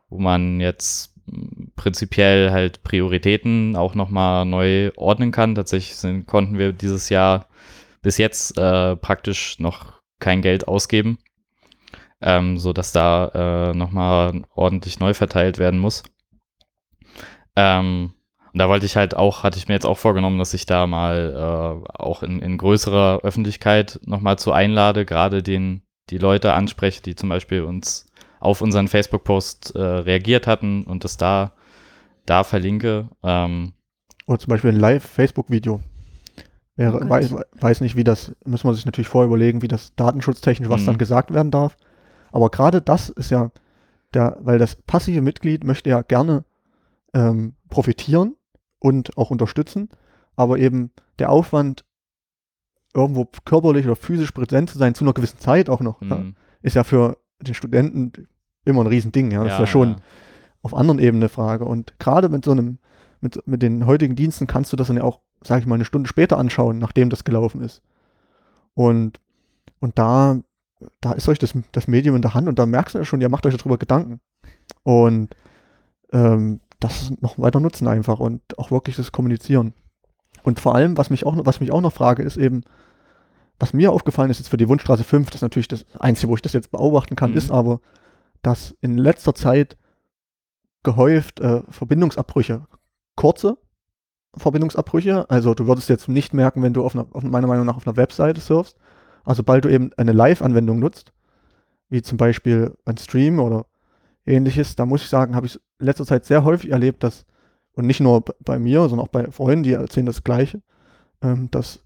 [0.10, 1.14] wo man jetzt
[1.76, 5.56] prinzipiell halt Prioritäten auch nochmal neu ordnen kann.
[5.56, 7.48] Tatsächlich sind, konnten wir dieses Jahr
[8.02, 11.20] bis jetzt äh, praktisch noch kein Geld ausgeben,
[12.22, 16.04] ähm, sodass da äh, nochmal ordentlich neu verteilt werden muss.
[17.56, 18.14] Ähm,
[18.54, 20.88] und da wollte ich halt auch, hatte ich mir jetzt auch vorgenommen, dass ich da
[20.88, 27.02] mal äh, auch in, in größerer Öffentlichkeit nochmal zu einlade, gerade den, die Leute anspreche,
[27.02, 28.07] die zum Beispiel uns
[28.40, 31.54] auf unseren Facebook-Post äh, reagiert hatten und das da,
[32.26, 33.10] da verlinke.
[33.24, 33.74] Ähm,
[34.28, 35.82] Oder zum Beispiel ein Live-Facebook-Video.
[36.80, 40.70] Oh weiß, weiß nicht, wie das, muss man sich natürlich vorher überlegen, wie das datenschutztechnisch,
[40.70, 40.86] was mhm.
[40.86, 41.76] dann gesagt werden darf.
[42.32, 43.52] Aber gerade das ist ja,
[44.14, 46.46] der, weil das passive Mitglied möchte ja gerne
[47.14, 48.36] ähm, profitieren
[48.80, 49.90] und auch unterstützen,
[50.36, 51.84] aber eben der Aufwand,
[52.94, 56.10] irgendwo körperlich oder physisch präsent zu sein, zu einer gewissen Zeit auch noch, mhm.
[56.10, 56.24] ja,
[56.62, 58.28] ist ja für den Studenten
[58.66, 59.32] immer ein Riesending.
[59.32, 59.44] Ja.
[59.44, 59.96] Das ja, ist ja schon ja.
[60.62, 61.66] auf anderen Ebenen eine Frage.
[61.66, 62.80] Und gerade mit so einem,
[63.22, 65.86] mit, mit den heutigen Diensten kannst du das dann ja auch, sage ich mal, eine
[65.86, 67.82] Stunde später anschauen, nachdem das gelaufen ist.
[68.74, 69.20] Und,
[69.80, 70.40] und da,
[71.02, 73.22] da ist euch das, das Medium in der Hand und da merkst du ja schon,
[73.22, 74.20] ihr macht euch darüber Gedanken.
[74.84, 75.36] Und
[76.12, 79.74] ähm, das noch weiter nutzen einfach und auch wirklich das Kommunizieren.
[80.44, 82.64] Und vor allem, was mich auch, was mich auch noch frage, ist eben,
[83.60, 86.36] was mir aufgefallen ist jetzt für die Wunschstraße 5, das ist natürlich das Einzige, wo
[86.36, 87.38] ich das jetzt beobachten kann, mhm.
[87.38, 87.80] ist aber,
[88.42, 89.78] dass in letzter Zeit
[90.84, 92.68] gehäuft äh, Verbindungsabbrüche,
[93.16, 93.58] kurze
[94.36, 97.78] Verbindungsabbrüche, also du würdest jetzt nicht merken, wenn du auf, einer, auf meiner Meinung nach
[97.78, 98.78] auf einer Webseite surfst,
[99.24, 101.12] also sobald du eben eine Live-Anwendung nutzt,
[101.90, 103.66] wie zum Beispiel ein Stream oder
[104.26, 107.26] ähnliches, da muss ich sagen, habe ich in letzter Zeit sehr häufig erlebt, dass,
[107.74, 110.62] und nicht nur bei mir, sondern auch bei Freunden, die erzählen das Gleiche,
[111.22, 111.82] ähm, dass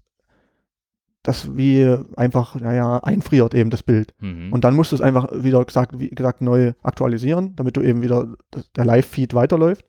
[1.22, 4.12] das wie einfach, naja, einfriert eben das Bild.
[4.18, 4.52] Mhm.
[4.52, 8.02] Und dann musst du es einfach wieder gesagt, wie gesagt, neu aktualisieren, damit du eben
[8.02, 8.28] wieder
[8.76, 9.84] der Live-Feed weiterläuft.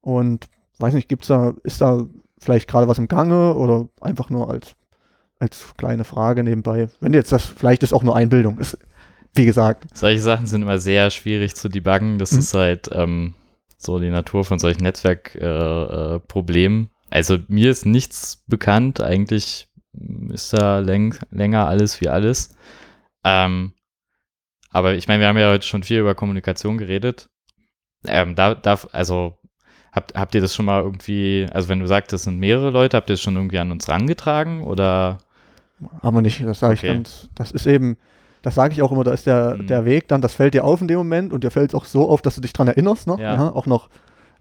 [0.00, 0.46] Und
[0.78, 2.06] weiß nicht, gibt's da, ist da
[2.38, 4.76] vielleicht gerade was im Gange oder einfach nur als,
[5.40, 6.88] als kleine Frage nebenbei?
[7.00, 8.58] Wenn jetzt das, vielleicht ist auch nur Einbildung.
[8.58, 8.78] Ist,
[9.34, 9.86] wie gesagt.
[9.94, 12.18] Solche Sachen sind immer sehr schwierig zu debuggen.
[12.18, 12.38] Das mhm.
[12.38, 13.34] ist halt ähm,
[13.76, 16.82] so die Natur von solchen Netzwerkproblemen.
[16.82, 19.00] Äh, äh, also mir ist nichts bekannt.
[19.00, 19.67] Eigentlich
[20.30, 22.54] ist da läng länger alles wie alles.
[23.24, 23.72] Ähm,
[24.70, 27.28] aber ich meine, wir haben ja heute schon viel über Kommunikation geredet.
[28.06, 29.38] Ähm, da, da, also
[29.92, 32.96] habt, habt ihr das schon mal irgendwie, also wenn du sagst, das sind mehrere Leute,
[32.96, 35.18] habt ihr das schon irgendwie an uns rangetragen oder?
[36.02, 36.94] Haben wir nicht, das sage ich Okay.
[36.94, 37.96] ganz, das ist eben,
[38.42, 39.66] das sage ich auch immer, da ist der, Mhm.
[39.66, 41.84] der Weg dann, das fällt dir auf in dem Moment und dir fällt es auch
[41.84, 43.16] so auf, dass du dich dran erinnerst, ne?
[43.20, 43.50] Ja.
[43.50, 43.88] auch noch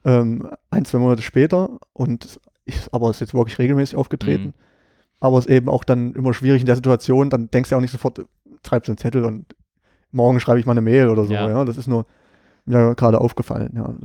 [0.05, 4.47] ähm, ein, zwei Monate später und ich, aber es ist jetzt wirklich regelmäßig aufgetreten.
[4.47, 4.66] Mhm.
[5.19, 7.77] Aber es ist eben auch dann immer schwierig in der Situation, dann denkst du ja
[7.77, 8.25] auch nicht sofort,
[8.61, 9.45] treibst einen Zettel und
[10.11, 11.49] morgen schreibe ich mal eine Mail oder so, Ja.
[11.49, 11.65] ja.
[11.65, 12.05] Das ist nur
[12.65, 13.95] mir gerade aufgefallen, ja.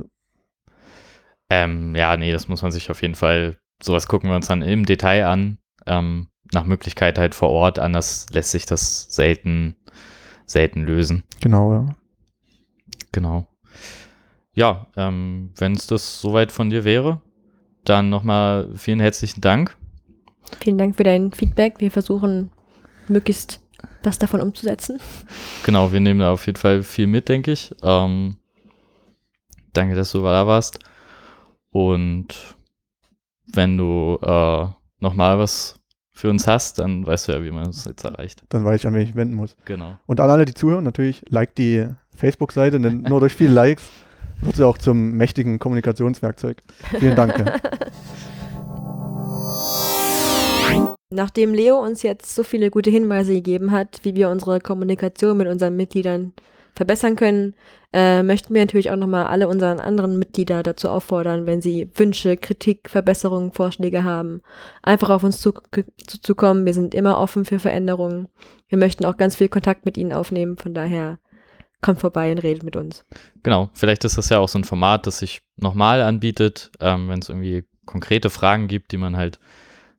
[1.49, 4.61] Ähm, ja, nee, das muss man sich auf jeden Fall, sowas gucken wir uns dann
[4.61, 5.57] im Detail an.
[5.85, 9.75] Ähm, nach Möglichkeit halt vor Ort, anders lässt sich das selten,
[10.45, 11.23] selten lösen.
[11.41, 11.95] Genau, ja.
[13.11, 13.47] Genau.
[14.53, 17.21] Ja, ähm, wenn es das soweit von dir wäre,
[17.85, 19.75] dann nochmal vielen herzlichen Dank.
[20.59, 21.75] Vielen Dank für dein Feedback.
[21.79, 22.51] Wir versuchen
[23.07, 23.61] möglichst
[24.03, 24.99] was davon umzusetzen.
[25.65, 27.73] Genau, wir nehmen da auf jeden Fall viel mit, denke ich.
[27.81, 28.37] Ähm,
[29.73, 30.79] danke, dass du da warst.
[31.71, 32.27] Und
[33.53, 34.67] wenn du äh,
[34.99, 35.79] nochmal was
[36.11, 38.43] für uns hast, dann weißt du ja, wie man uns jetzt erreicht.
[38.49, 39.55] Dann weiß ich, an wen ich wenden muss.
[39.65, 39.97] Genau.
[40.05, 43.83] Und an alle, die zuhören, natürlich, like die Facebook-Seite, denn nur durch viele Likes
[44.41, 46.61] wird sie auch zum mächtigen Kommunikationswerkzeug.
[46.99, 47.33] Vielen Dank.
[51.13, 55.47] Nachdem Leo uns jetzt so viele gute Hinweise gegeben hat, wie wir unsere Kommunikation mit
[55.47, 56.33] unseren Mitgliedern
[56.75, 57.53] verbessern können,
[57.93, 62.37] äh, möchten wir natürlich auch nochmal alle unseren anderen Mitglieder dazu auffordern, wenn sie Wünsche,
[62.37, 64.41] Kritik, Verbesserungen, Vorschläge haben,
[64.81, 65.53] einfach auf uns zu-
[66.07, 66.65] zuzukommen.
[66.65, 68.27] Wir sind immer offen für Veränderungen.
[68.67, 70.57] Wir möchten auch ganz viel Kontakt mit ihnen aufnehmen.
[70.57, 71.19] Von daher
[71.81, 73.05] kommt vorbei und redet mit uns.
[73.43, 77.19] Genau, vielleicht ist das ja auch so ein Format, das sich nochmal anbietet, ähm, wenn
[77.19, 79.37] es irgendwie konkrete Fragen gibt, die man halt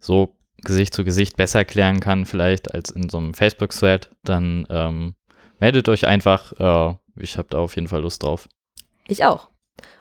[0.01, 0.35] so
[0.65, 5.15] Gesicht zu Gesicht besser klären kann, vielleicht als in so einem Facebook-Thread, dann ähm,
[5.61, 6.53] meldet euch einfach.
[6.59, 8.49] Äh, ich habe da auf jeden Fall Lust drauf.
[9.07, 9.51] Ich auch.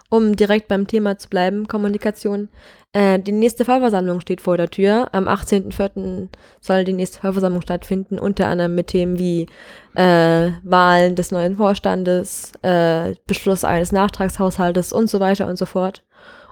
[0.10, 2.49] Um direkt beim Thema zu bleiben, Kommunikation.
[2.91, 5.10] Äh, die nächste Vollversammlung steht vor der Tür.
[5.11, 6.30] Am 18.04.
[6.61, 9.48] soll die nächste Vollversammlung stattfinden, unter anderem mit Themen wie
[9.95, 16.03] äh, Wahlen des neuen Vorstandes, äh, Beschluss eines Nachtragshaushaltes und so weiter und so fort.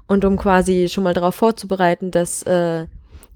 [0.08, 2.88] Und um quasi schon mal darauf vorzubereiten, dass äh,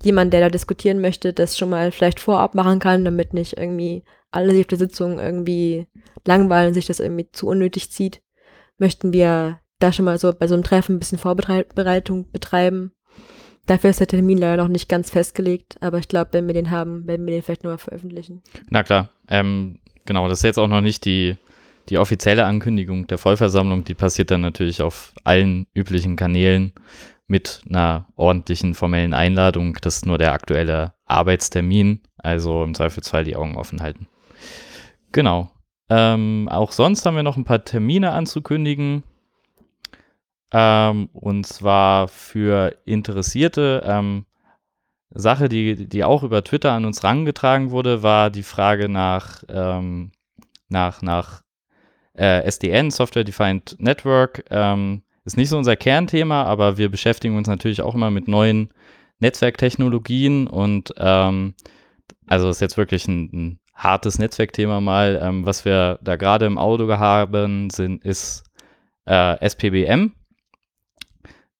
[0.03, 4.03] jemand, der da diskutieren möchte, das schon mal vielleicht vorab machen kann, damit nicht irgendwie
[4.31, 5.87] alle sich auf der Sitzung irgendwie
[6.25, 8.21] langweilen, sich das irgendwie zu unnötig zieht,
[8.77, 12.91] möchten wir da schon mal so bei so einem Treffen ein bisschen Vorbereitung betreiben.
[13.65, 16.69] Dafür ist der Termin leider noch nicht ganz festgelegt, aber ich glaube, wenn wir den
[16.69, 18.43] haben, werden wir den vielleicht nochmal veröffentlichen.
[18.69, 21.37] Na klar, ähm, genau, das ist jetzt auch noch nicht die,
[21.89, 26.73] die offizielle Ankündigung der Vollversammlung, die passiert dann natürlich auf allen üblichen Kanälen
[27.27, 29.77] mit einer ordentlichen formellen Einladung.
[29.81, 34.07] Das ist nur der aktuelle Arbeitstermin, also im Zweifelsfall die Augen offen halten.
[35.11, 35.49] Genau.
[35.89, 39.03] Ähm, auch sonst haben wir noch ein paar Termine anzukündigen.
[40.51, 43.83] Ähm, und zwar für Interessierte.
[43.85, 44.25] Ähm,
[45.09, 50.11] Sache, die, die auch über Twitter an uns rangetragen wurde, war die Frage nach, ähm,
[50.67, 51.41] nach, nach
[52.13, 54.43] äh, SDN, Software Defined Network.
[54.49, 58.69] Ähm, ist nicht so unser Kernthema, aber wir beschäftigen uns natürlich auch immer mit neuen
[59.19, 61.55] Netzwerktechnologien und ähm,
[62.27, 65.19] also ist jetzt wirklich ein, ein hartes Netzwerkthema mal.
[65.21, 68.43] Ähm, was wir da gerade im Auto haben, sind, ist
[69.05, 70.13] äh, SPBM.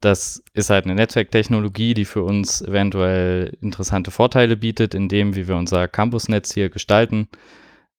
[0.02, 5.48] Das ist halt eine Netzwerktechnologie, die für uns eventuell interessante Vorteile bietet, in dem, wie
[5.48, 7.28] wir unser Campusnetz hier gestalten.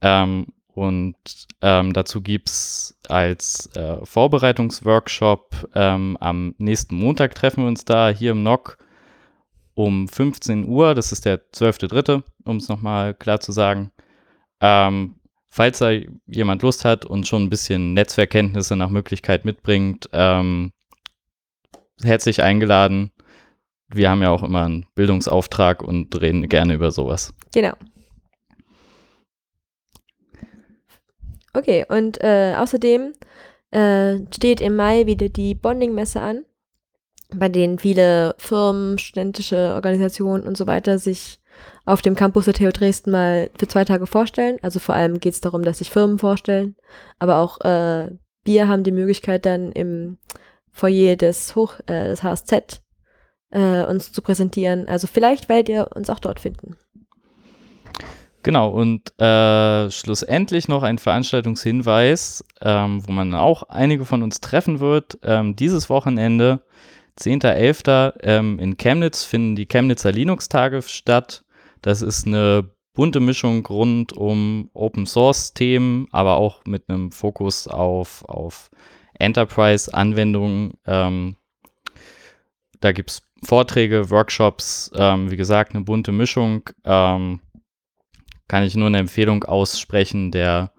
[0.00, 1.16] Ähm, und
[1.62, 8.10] ähm, dazu gibt es als äh, Vorbereitungsworkshop ähm, am nächsten Montag treffen wir uns da
[8.10, 8.76] hier im NOC
[9.72, 10.94] um 15 Uhr.
[10.94, 13.90] Das ist der 12.3., um es nochmal klar zu sagen.
[14.60, 15.14] Ähm,
[15.48, 15.92] falls da
[16.26, 20.72] jemand Lust hat und schon ein bisschen Netzwerkkenntnisse nach Möglichkeit mitbringt, ähm,
[22.02, 23.12] herzlich eingeladen.
[23.88, 27.32] Wir haben ja auch immer einen Bildungsauftrag und reden gerne über sowas.
[27.54, 27.72] Genau.
[31.56, 33.14] Okay, und äh, außerdem
[33.70, 36.44] äh, steht im Mai wieder die Bonding-Messe an,
[37.34, 41.40] bei denen viele Firmen, studentische Organisationen und so weiter sich
[41.86, 44.58] auf dem Campus der TU Dresden mal für zwei Tage vorstellen.
[44.60, 46.76] Also vor allem geht es darum, dass sich Firmen vorstellen,
[47.18, 48.10] aber auch äh,
[48.44, 50.18] wir haben die Möglichkeit dann im
[50.70, 52.82] Foyer des, Hoch, äh, des HSZ
[53.50, 54.88] äh, uns zu präsentieren.
[54.88, 56.76] Also vielleicht werdet ihr uns auch dort finden.
[58.46, 64.78] Genau, und äh, schlussendlich noch ein Veranstaltungshinweis, ähm, wo man auch einige von uns treffen
[64.78, 65.18] wird.
[65.24, 66.62] Ähm, dieses Wochenende,
[67.18, 68.14] 10.11.
[68.22, 71.42] Ähm, in Chemnitz finden die Chemnitzer Linux-Tage statt.
[71.82, 78.70] Das ist eine bunte Mischung rund um Open-Source-Themen, aber auch mit einem Fokus auf, auf
[79.18, 80.74] Enterprise-Anwendungen.
[80.86, 81.36] Ähm,
[82.80, 86.62] Da gibt es Vorträge, Workshops, ähm, wie gesagt, eine bunte Mischung.
[86.84, 87.40] Ähm,
[88.48, 90.30] kann ich nur eine Empfehlung aussprechen.
[90.30, 90.72] Der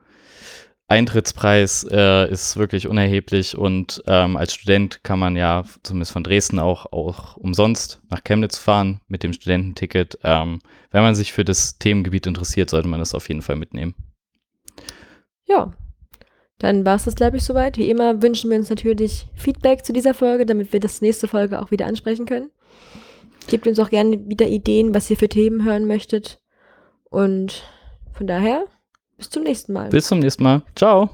[0.89, 6.59] Eintrittspreis äh, ist wirklich unerheblich und ähm, als Student kann man ja zumindest von Dresden
[6.59, 10.19] auch, auch umsonst nach Chemnitz fahren mit dem Studententicket.
[10.23, 10.59] Ähm,
[10.91, 13.95] wenn man sich für das Themengebiet interessiert, sollte man das auf jeden Fall mitnehmen.
[15.45, 15.73] Ja,
[16.59, 17.77] dann war es das, glaube ich, soweit.
[17.77, 21.61] Wie immer wünschen wir uns natürlich Feedback zu dieser Folge, damit wir das nächste Folge
[21.61, 22.49] auch wieder ansprechen können.
[23.47, 26.39] Gebt uns auch gerne wieder Ideen, was ihr für Themen hören möchtet.
[27.09, 27.63] Und
[28.13, 28.65] von daher,
[29.17, 29.89] bis zum nächsten Mal.
[29.89, 30.61] Bis zum nächsten Mal.
[30.75, 31.09] Ciao.